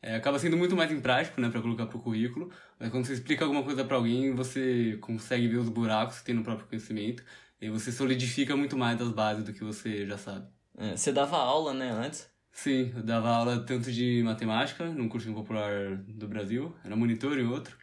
É, 0.01 0.15
acaba 0.15 0.39
sendo 0.39 0.57
muito 0.57 0.77
mais 0.77 0.93
em 0.93 1.01
prático, 1.01 1.41
né, 1.41 1.51
pra 1.51 1.61
colocar 1.61 1.87
pro 1.87 1.99
currículo. 1.99 2.53
Mas 2.79 2.91
quando 2.91 3.07
você 3.07 3.15
explica 3.15 3.45
alguma 3.45 3.65
coisa 3.65 3.85
para 3.85 3.97
alguém, 3.97 4.35
você 4.35 4.97
consegue 5.01 5.49
ver 5.49 5.57
os 5.59 5.69
buracos 5.69 6.21
que 6.21 6.27
tem 6.27 6.35
no 6.35 6.45
próprio 6.45 6.69
conhecimento. 6.69 7.25
E 7.61 7.69
você 7.71 7.91
solidifica 7.91 8.57
muito 8.57 8.77
mais 8.77 8.99
das 8.99 9.11
bases 9.11 9.45
do 9.45 9.53
que 9.53 9.65
você 9.65 10.07
já 10.07 10.17
sabe. 10.17 10.47
É, 10.79 10.97
você 10.97 11.11
dava 11.13 11.37
aula, 11.39 11.75
né, 11.75 11.91
antes? 11.91 12.31
Sim, 12.53 12.93
eu 12.97 13.03
dava 13.03 13.29
aula 13.31 13.65
tanto 13.65 13.93
de 13.93 14.23
matemática, 14.23 14.87
num 14.91 15.09
curso 15.09 15.33
popular 15.33 15.97
do 16.09 16.27
Brasil, 16.29 16.75
era 16.85 16.97
monitor 16.97 17.39
em 17.39 17.47
outro. 17.47 17.77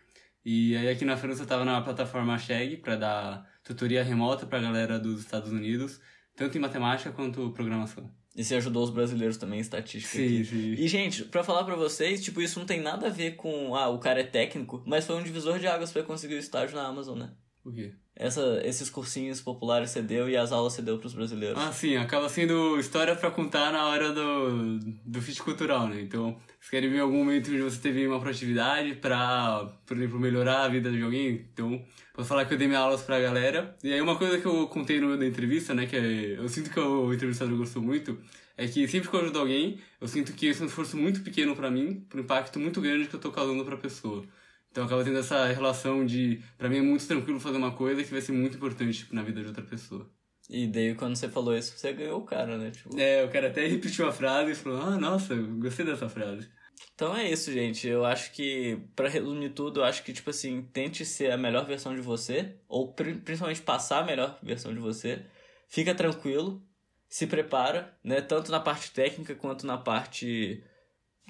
E 0.45 0.75
aí 0.75 0.89
aqui 0.89 1.05
na 1.05 1.15
França 1.17 1.43
eu 1.43 1.47
tava 1.47 1.63
na 1.63 1.81
plataforma 1.81 2.37
Cheg 2.37 2.77
para 2.77 2.95
dar 2.95 3.49
tutoria 3.63 4.03
remota 4.03 4.45
pra 4.45 4.59
galera 4.59 4.99
dos 4.99 5.21
Estados 5.21 5.51
Unidos, 5.51 6.01
tanto 6.35 6.57
em 6.57 6.61
matemática 6.61 7.11
quanto 7.11 7.51
programação. 7.51 8.11
E 8.35 8.43
você 8.43 8.55
ajudou 8.55 8.83
os 8.83 8.89
brasileiros 8.89 9.37
também 9.37 9.59
em 9.59 9.61
estatística 9.61 10.17
Sim, 10.17 10.25
aqui. 10.25 10.45
sim. 10.45 10.71
E, 10.73 10.87
gente, 10.87 11.23
pra 11.25 11.43
falar 11.43 11.63
pra 11.63 11.75
vocês, 11.75 12.23
tipo, 12.23 12.41
isso 12.41 12.57
não 12.59 12.65
tem 12.65 12.81
nada 12.81 13.07
a 13.07 13.09
ver 13.11 13.35
com, 13.35 13.75
ah, 13.75 13.89
o 13.89 13.99
cara 13.99 14.21
é 14.21 14.23
técnico, 14.23 14.83
mas 14.87 15.05
foi 15.05 15.15
um 15.15 15.23
divisor 15.23 15.59
de 15.59 15.67
águas 15.67 15.91
pra 15.91 16.01
conseguir 16.03 16.35
o 16.35 16.39
estágio 16.39 16.75
na 16.75 16.87
Amazon, 16.87 17.19
né? 17.19 17.31
O 17.63 17.71
quê? 17.71 17.93
Essa, 18.15 18.61
esses 18.63 18.91
cursinhos 18.91 19.41
populares 19.41 19.89
você 19.89 20.01
deu 20.01 20.29
e 20.29 20.37
as 20.37 20.51
aulas 20.51 20.73
você 20.73 20.83
deu 20.83 20.99
pros 20.99 21.13
brasileiros. 21.13 21.59
Ah, 21.59 21.71
sim, 21.71 21.95
acaba 21.95 22.29
sendo 22.29 22.79
história 22.79 23.15
pra 23.15 23.31
contar 23.31 23.71
na 23.71 23.87
hora 23.87 24.11
do, 24.13 24.77
do 25.03 25.21
fit 25.21 25.41
cultural, 25.41 25.87
né? 25.87 25.99
Então, 25.99 26.37
vocês 26.59 26.69
querem 26.69 26.91
ver 26.91 26.99
algum 26.99 27.17
momento 27.17 27.49
onde 27.49 27.61
você 27.61 27.79
teve 27.79 28.05
uma 28.05 28.19
proatividade 28.19 28.93
pra, 28.95 29.67
por 29.85 29.97
exemplo, 29.97 30.19
melhorar 30.19 30.63
a 30.63 30.67
vida 30.67 30.91
de 30.91 31.01
alguém? 31.01 31.47
Então, 31.51 31.83
vou 32.15 32.23
falar 32.23 32.45
que 32.45 32.53
eu 32.53 32.57
dei 32.57 32.67
minhas 32.67 32.83
aulas 32.83 33.01
pra 33.01 33.19
galera. 33.19 33.75
E 33.83 33.91
aí, 33.91 33.99
uma 33.99 34.15
coisa 34.15 34.37
que 34.39 34.45
eu 34.45 34.67
contei 34.67 34.99
no 34.99 35.07
meio 35.07 35.19
da 35.19 35.25
entrevista, 35.25 35.73
né, 35.73 35.87
que 35.87 35.95
é, 35.95 36.37
eu 36.37 36.47
sinto 36.47 36.69
que 36.69 36.79
o 36.79 37.11
entrevistador 37.11 37.57
gostou 37.57 37.81
muito, 37.81 38.19
é 38.55 38.67
que 38.67 38.87
sempre 38.87 39.09
que 39.09 39.15
eu 39.15 39.21
ajudo 39.21 39.39
alguém, 39.39 39.79
eu 39.99 40.07
sinto 40.07 40.33
que 40.33 40.45
esse 40.45 40.61
é 40.61 40.65
um 40.65 40.67
esforço 40.67 40.95
muito 40.95 41.21
pequeno 41.21 41.55
pra 41.55 41.71
mim, 41.71 42.05
um 42.13 42.19
impacto 42.19 42.59
muito 42.59 42.79
grande 42.79 43.07
que 43.07 43.15
eu 43.15 43.19
tô 43.19 43.31
causando 43.31 43.65
pra 43.65 43.75
pessoa. 43.75 44.23
Então 44.73 44.85
acaba 44.85 45.03
tendo 45.03 45.19
essa 45.19 45.45
relação 45.45 46.03
de, 46.03 46.41
pra 46.57 46.67
mim 46.67 46.77
é 46.79 46.81
muito 46.81 47.05
tranquilo 47.05 47.39
fazer 47.39 47.57
uma 47.57 47.73
coisa 47.75 48.03
que 48.03 48.09
vai 48.09 48.21
ser 48.21 48.31
muito 48.31 48.57
importante 48.57 48.97
tipo, 48.97 49.13
na 49.13 49.21
vida 49.21 49.39
de 49.39 49.45
outra 49.45 49.61
pessoa. 49.61 50.09
E 50.49 50.65
daí, 50.65 50.95
quando 50.95 51.15
você 51.15 51.29
falou 51.29 51.55
isso, 51.55 51.77
você 51.77 51.93
ganhou 51.93 52.19
o 52.19 52.25
cara, 52.25 52.57
né? 52.57 52.71
Tipo... 52.71 52.99
É, 52.99 53.23
o 53.23 53.29
cara 53.29 53.49
até 53.49 53.67
repetiu 53.67 54.07
a 54.07 54.11
frase 54.11 54.51
e 54.51 54.55
falou, 54.55 54.81
ah, 54.81 54.97
nossa, 54.97 55.35
gostei 55.35 55.85
dessa 55.85 56.09
frase. 56.09 56.49
Então 56.95 57.15
é 57.15 57.29
isso, 57.29 57.53
gente. 57.53 57.87
Eu 57.87 58.03
acho 58.03 58.31
que, 58.31 58.79
pra 58.95 59.07
resumir 59.07 59.51
tudo, 59.51 59.81
eu 59.81 59.83
acho 59.83 60.03
que, 60.03 60.11
tipo 60.11 60.31
assim, 60.31 60.63
tente 60.73 61.05
ser 61.05 61.31
a 61.31 61.37
melhor 61.37 61.67
versão 61.67 61.93
de 61.93 62.01
você, 62.01 62.55
ou 62.67 62.91
pri- 62.93 63.13
principalmente 63.19 63.61
passar 63.61 63.99
a 63.99 64.05
melhor 64.05 64.39
versão 64.41 64.73
de 64.73 64.79
você. 64.79 65.23
Fica 65.69 65.93
tranquilo, 65.93 66.63
se 67.07 67.27
prepara, 67.27 67.95
né? 68.03 68.21
Tanto 68.21 68.51
na 68.51 68.59
parte 68.59 68.89
técnica 68.91 69.35
quanto 69.35 69.67
na 69.67 69.77
parte. 69.77 70.63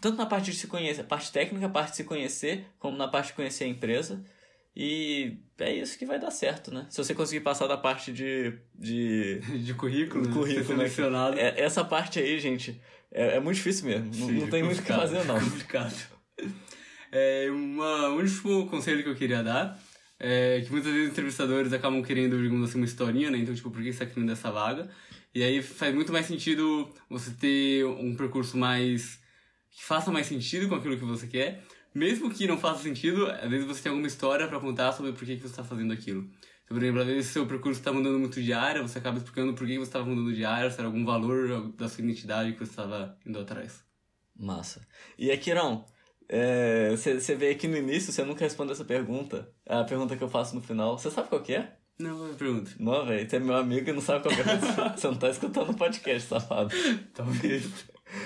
Tanto 0.02 0.18
na 0.18 0.26
parte 0.26 0.52
de 0.52 0.58
se 0.58 0.68
conhecer, 0.68 1.04
parte 1.04 1.32
técnica, 1.32 1.66
a 1.66 1.70
parte 1.70 1.92
de 1.92 1.98
se 1.98 2.04
conhecer, 2.04 2.66
como 2.80 2.98
na 2.98 3.08
parte 3.08 3.28
de 3.28 3.34
conhecer 3.34 3.64
a 3.64 3.68
empresa. 3.68 4.24
E 4.76 5.38
é 5.60 5.74
isso 5.74 5.98
que 5.98 6.06
vai 6.06 6.20
dar 6.20 6.32
certo, 6.32 6.74
né? 6.74 6.88
Se 6.90 6.98
você 6.98 7.14
conseguir 7.14 7.42
passar 7.42 7.68
da 7.68 7.78
parte 7.78 8.12
de. 8.12 8.54
de 8.74 9.40
De 9.64 9.74
currículo, 9.74 10.26
né? 10.28 10.34
currículo, 10.34 10.78
né? 10.78 10.88
selecionado. 10.88 11.38
É- 11.40 11.60
essa 11.62 11.86
parte 11.86 12.20
aí, 12.20 12.40
gente, 12.40 12.82
é, 13.12 13.36
é 13.36 13.40
muito 13.40 13.58
difícil 13.58 13.86
mesmo. 13.86 14.06
Não, 14.06 14.28
Sim, 14.28 14.40
não 14.40 14.50
tem 14.50 14.64
muito 14.64 14.80
o 14.80 14.84
que 14.84 14.92
fazer, 14.92 15.24
não. 15.26 15.40
complicado. 15.40 15.96
É, 17.16 17.48
uma, 17.52 18.10
um 18.10 18.16
último 18.16 18.66
conselho 18.68 19.04
que 19.04 19.10
eu 19.10 19.16
queria 19.16 19.44
dar 19.44 19.80
é 20.20 20.62
que 20.66 20.72
muitas 20.72 20.92
vezes 20.92 21.12
entrevistadores 21.12 21.72
acabam 21.72 22.02
querendo, 22.02 22.42
digamos 22.42 22.68
assim, 22.72 22.80
uma 22.80 22.86
historinha, 22.88 23.30
né? 23.30 23.38
Então, 23.38 23.54
tipo, 23.54 23.70
por 23.70 23.84
que 23.84 23.94
você 23.94 24.04
tá 24.04 24.12
querendo 24.12 24.32
essa 24.32 24.50
vaga? 24.52 24.90
E 25.32 25.44
aí 25.44 25.62
faz 25.62 25.94
muito 25.94 26.12
mais 26.12 26.26
sentido 26.26 26.90
você 27.08 27.30
ter 27.30 27.86
um 27.86 28.16
percurso 28.16 28.58
mais... 28.58 29.20
que 29.74 29.84
faça 29.84 30.12
mais 30.12 30.28
sentido 30.28 30.70
com 30.70 30.76
aquilo 30.76 30.98
que 30.98 31.06
você 31.06 31.28
quer. 31.28 31.64
Mesmo 31.94 32.30
que 32.30 32.48
não 32.48 32.58
faça 32.58 32.84
sentido, 32.84 33.28
às 33.28 33.50
vezes 33.50 33.68
você 33.68 33.84
tem 33.84 33.90
alguma 33.90 34.08
história 34.08 34.48
para 34.48 34.60
contar 34.60 34.92
sobre 34.94 35.12
por 35.12 35.26
que, 35.26 35.38
que 35.38 35.48
você 35.48 35.56
tá 35.56 35.64
fazendo 35.64 35.94
aquilo. 35.94 36.22
Então, 36.64 36.78
por 36.78 36.84
exemplo, 36.84 37.02
às 37.02 37.08
vezes 37.08 37.32
seu 37.32 37.46
percurso 37.46 37.80
está 37.80 37.94
mudando 37.94 38.18
muito 38.18 38.42
de 38.42 38.52
área, 38.54 38.82
você 38.82 38.98
acaba 38.98 39.18
explicando 39.18 39.54
por 39.54 39.68
que 39.68 39.78
você 39.78 39.84
estava 39.84 40.06
mudando 40.06 40.34
de 40.34 40.44
área, 40.44 40.72
se 40.72 40.80
era 40.80 40.88
algum 40.88 41.06
valor 41.06 41.72
da 41.74 41.88
sua 41.88 42.04
identidade 42.04 42.54
que 42.54 42.60
você 42.60 42.72
estava 42.72 43.18
indo 43.26 43.38
atrás. 43.40 43.84
Massa. 44.36 44.88
E 45.18 45.30
Akirão, 45.32 45.86
você 46.92 47.36
veio 47.36 47.52
aqui 47.52 47.68
no 47.68 47.78
início, 47.78 48.12
você 48.12 48.24
nunca 48.24 48.44
respondeu 48.44 48.74
essa 48.74 48.86
pergunta. 48.86 49.52
A 49.68 49.84
pergunta 49.84 50.16
que 50.16 50.24
eu 50.24 50.30
faço 50.30 50.56
no 50.56 50.62
final. 50.62 50.98
Você 50.98 51.12
sabe 51.12 51.30
qual 51.30 51.42
que 51.42 51.54
é? 51.54 51.76
Não, 52.00 52.28
eu 52.28 52.34
pergunto. 52.34 52.72
Não, 52.80 53.06
velho. 53.06 53.30
Você 53.30 53.36
é 53.36 53.40
meu 53.40 53.56
amigo 53.56 53.88
e 53.88 53.94
não 53.94 54.02
sabe 54.02 54.24
qual 54.24 54.34
que 54.34 54.42
é. 54.42 54.90
Você 54.98 55.08
não 55.08 55.16
tá 55.16 55.30
escutando 55.30 55.70
o 55.70 55.76
podcast, 55.76 56.28
safado. 56.28 56.74
Talvez. 57.14 57.70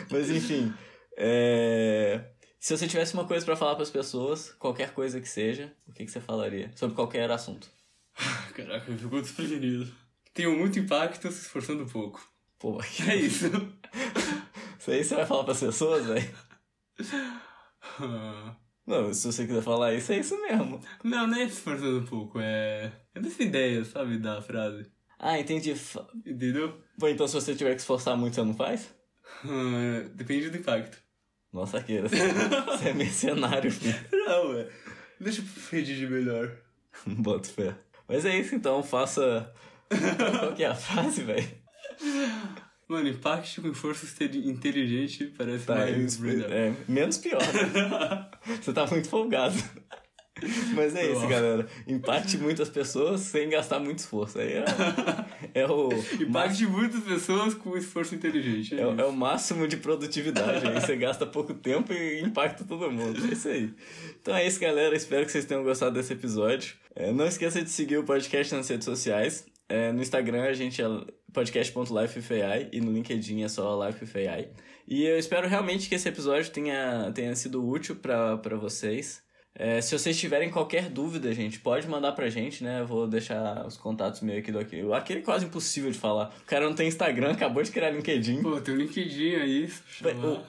Mas 0.09 0.29
enfim. 0.29 0.73
É, 1.17 2.29
Se 2.59 2.77
você 2.77 2.87
tivesse 2.87 3.13
uma 3.15 3.25
coisa 3.25 3.43
pra 3.45 3.55
falar 3.55 3.75
pras 3.75 3.89
pessoas, 3.89 4.51
qualquer 4.53 4.93
coisa 4.93 5.19
que 5.19 5.27
seja, 5.27 5.73
o 5.87 5.91
que, 5.91 6.05
que 6.05 6.11
você 6.11 6.21
falaria? 6.21 6.71
Sobre 6.75 6.95
qualquer 6.95 7.29
assunto. 7.31 7.69
Caraca, 8.55 8.91
eu 8.91 8.97
fico 8.97 9.21
desprevenido. 9.21 9.91
Tenho 10.33 10.55
muito 10.55 10.77
impacto 10.79 11.31
se 11.31 11.41
esforçando 11.41 11.85
pouco. 11.87 12.25
Pô, 12.59 12.79
É 13.09 13.15
isso. 13.15 13.47
Isso 14.79 14.91
aí 14.91 15.03
você 15.03 15.15
vai 15.15 15.25
falar 15.25 15.43
pras 15.43 15.59
pessoas, 15.59 16.05
velho? 16.05 16.35
Não, 18.85 19.13
se 19.13 19.27
você 19.27 19.45
quiser 19.45 19.61
falar 19.61 19.93
isso, 19.93 20.13
é 20.13 20.19
isso 20.19 20.39
mesmo. 20.41 20.79
Não, 21.03 21.27
não 21.27 21.37
é 21.37 21.45
se 21.49 21.55
esforçando 21.55 22.07
pouco, 22.07 22.39
é. 22.39 22.89
É 23.13 23.19
dessa 23.19 23.43
ideia, 23.43 23.83
sabe, 23.83 24.17
da 24.17 24.41
frase. 24.41 24.89
Ah, 25.19 25.37
entendi. 25.37 25.73
Entendeu? 26.25 26.81
Bom, 26.97 27.09
então 27.09 27.27
se 27.27 27.33
você 27.33 27.53
tiver 27.53 27.75
que 27.75 27.81
esforçar 27.81 28.15
muito, 28.15 28.35
você 28.35 28.43
não 28.43 28.53
faz? 28.53 28.89
Depende 30.15 30.49
do 30.49 30.57
impacto. 30.57 30.97
Nossa, 31.51 31.77
Akira, 31.77 32.07
você 32.07 32.17
você 32.65 32.89
é 32.89 32.93
mercenário, 32.93 33.71
filho. 33.71 33.95
Não, 34.11 34.57
é. 34.57 34.67
Deixa 35.19 35.41
eu 35.41 35.45
redigir 35.71 36.09
melhor. 36.09 36.51
Boto 37.05 37.47
fé. 37.49 37.73
Mas 38.07 38.25
é 38.25 38.37
isso 38.37 38.55
então, 38.55 38.83
faça. 38.83 39.51
Qual 40.39 40.53
que 40.53 40.63
é 40.63 40.67
a 40.67 40.75
frase, 40.75 41.23
velho? 41.23 41.47
Mano, 42.87 43.09
impacte 43.09 43.59
com 43.61 43.73
força 43.73 44.05
inteligente 44.23 45.33
parece 45.37 45.65
Tá, 45.65 45.75
mais 45.75 46.15
verdade. 46.17 46.53
é, 46.53 46.73
menos 46.87 47.17
pior. 47.17 47.39
Você 48.61 48.71
tá 48.71 48.85
muito 48.87 49.09
folgado. 49.09 49.55
Mas 50.75 50.95
é 50.95 51.11
isso, 51.11 51.27
galera. 51.27 51.67
Impacte 51.87 52.37
muitas 52.37 52.69
pessoas 52.69 53.21
sem 53.21 53.49
gastar 53.49 53.79
muito 53.79 53.99
esforço. 53.99 54.39
Aí 54.39 54.53
é, 54.53 54.65
é 55.53 55.67
o. 55.67 55.89
Impacte 56.21 56.65
muitas 56.65 57.01
pessoas 57.03 57.53
com 57.53 57.75
esforço 57.77 58.13
inteligente. 58.15 58.75
É, 58.75 58.81
É, 58.81 58.87
o- 58.87 58.99
é 59.01 59.05
o 59.05 59.11
máximo 59.11 59.67
de 59.67 59.77
produtividade. 59.77 60.67
Aí 60.67 60.79
você 60.79 60.95
gasta 60.95 61.25
pouco 61.25 61.53
tempo 61.53 61.91
e 61.93 62.21
impacta 62.21 62.63
todo 62.63 62.91
mundo. 62.91 63.19
É 63.27 63.33
isso 63.33 63.47
aí. 63.47 63.73
Então 64.21 64.35
é 64.35 64.45
isso, 64.45 64.59
galera. 64.59 64.95
Espero 64.95 65.25
que 65.25 65.31
vocês 65.31 65.45
tenham 65.45 65.63
gostado 65.63 65.93
desse 65.95 66.13
episódio. 66.13 66.75
É, 66.95 67.11
não 67.11 67.25
esqueça 67.25 67.61
de 67.61 67.69
seguir 67.69 67.97
o 67.97 68.03
podcast 68.03 68.53
nas 68.55 68.67
redes 68.67 68.85
sociais. 68.85 69.45
É, 69.69 69.91
no 69.91 70.01
Instagram 70.01 70.43
a 70.43 70.53
gente 70.53 70.81
é 70.81 70.85
podcast.lifefai 71.33 72.69
e 72.71 72.79
no 72.81 72.91
LinkedIn 72.91 73.43
é 73.43 73.47
só 73.47 73.85
lifefai. 73.85 74.49
E 74.87 75.03
eu 75.05 75.17
espero 75.19 75.47
realmente 75.47 75.89
que 75.89 75.95
esse 75.95 76.07
episódio 76.07 76.49
tenha, 76.51 77.11
tenha 77.13 77.35
sido 77.35 77.65
útil 77.67 77.95
pra 77.97 78.35
vocês. 78.59 79.21
É, 79.59 79.81
se 79.81 79.97
vocês 79.97 80.15
tiverem 80.17 80.51
qualquer 80.51 80.87
dúvida, 80.87 81.33
gente, 81.33 81.59
pode 81.59 81.87
mandar 81.87 82.11
pra 82.11 82.29
gente, 82.29 82.63
né? 82.63 82.81
Eu 82.81 82.85
vou 82.85 83.07
deixar 83.07 83.65
os 83.65 83.75
contatos 83.75 84.21
meio 84.21 84.37
aqui 84.37 84.51
do 84.51 84.59
aquele. 84.59 84.93
Aquele 84.93 85.19
é 85.19 85.23
quase 85.23 85.45
impossível 85.45 85.89
de 85.89 85.97
falar. 85.97 86.31
O 86.43 86.45
cara 86.45 86.65
não 86.65 86.75
tem 86.75 86.87
Instagram, 86.87 87.31
acabou 87.31 87.63
de 87.63 87.71
criar 87.71 87.89
LinkedIn. 87.89 88.43
Pô, 88.43 88.61
tem 88.61 88.75
um 88.75 88.77
LinkedIn 88.77 89.35
aí. 89.35 89.69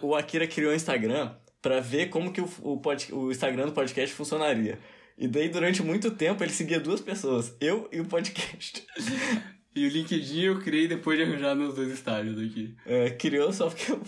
O, 0.02 0.08
o 0.08 0.14
Akira 0.14 0.46
criou 0.46 0.72
o 0.72 0.74
Instagram 0.74 1.32
pra 1.62 1.80
ver 1.80 2.10
como 2.10 2.30
que 2.30 2.42
o, 2.42 2.48
o, 2.60 2.76
pod, 2.80 3.08
o 3.14 3.30
Instagram 3.30 3.66
do 3.66 3.72
podcast 3.72 4.14
funcionaria. 4.14 4.78
E 5.16 5.26
daí, 5.26 5.48
durante 5.48 5.82
muito 5.82 6.10
tempo, 6.10 6.44
ele 6.44 6.52
seguia 6.52 6.78
duas 6.78 7.00
pessoas. 7.00 7.56
Eu 7.60 7.88
e 7.90 8.00
o 8.00 8.04
podcast. 8.04 8.86
E 9.76 9.86
o 9.86 9.90
LinkedIn 9.90 10.40
eu 10.40 10.58
criei 10.58 10.88
depois 10.88 11.16
de 11.16 11.22
arranjar 11.22 11.54
meus 11.54 11.72
dois 11.72 11.92
estágios 11.92 12.36
aqui. 12.36 12.74
É, 12.84 13.10
criou 13.10 13.52
só 13.52 13.68
porque 13.68 13.92
eu... 13.92 14.02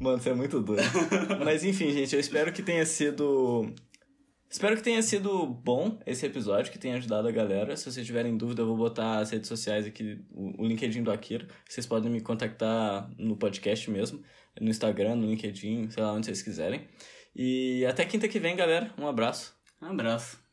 Mano, 0.00 0.20
você 0.20 0.30
é 0.30 0.34
muito 0.34 0.60
doido. 0.60 0.82
Mas 1.44 1.64
enfim, 1.64 1.90
gente, 1.92 2.14
eu 2.14 2.20
espero 2.20 2.52
que 2.52 2.62
tenha 2.62 2.84
sido 2.84 3.72
Espero 4.54 4.76
que 4.76 4.84
tenha 4.84 5.02
sido 5.02 5.46
bom 5.48 5.98
esse 6.06 6.24
episódio, 6.24 6.70
que 6.70 6.78
tenha 6.78 6.96
ajudado 6.96 7.26
a 7.26 7.32
galera. 7.32 7.76
Se 7.76 7.90
vocês 7.90 8.06
tiverem 8.06 8.36
dúvida, 8.36 8.62
eu 8.62 8.66
vou 8.68 8.76
botar 8.76 9.18
as 9.18 9.32
redes 9.32 9.48
sociais 9.48 9.84
aqui, 9.84 10.24
o 10.32 10.64
LinkedIn 10.64 11.02
do 11.02 11.10
Akira. 11.10 11.48
Vocês 11.68 11.84
podem 11.84 12.08
me 12.08 12.20
contactar 12.20 13.10
no 13.18 13.36
podcast 13.36 13.90
mesmo, 13.90 14.22
no 14.60 14.70
Instagram, 14.70 15.16
no 15.16 15.26
LinkedIn, 15.26 15.90
sei 15.90 16.00
lá 16.00 16.12
onde 16.12 16.26
vocês 16.26 16.40
quiserem. 16.40 16.86
E 17.34 17.84
até 17.84 18.04
quinta 18.04 18.28
que 18.28 18.38
vem, 18.38 18.54
galera. 18.54 18.94
Um 18.96 19.08
abraço. 19.08 19.56
Um 19.82 19.86
abraço. 19.86 20.38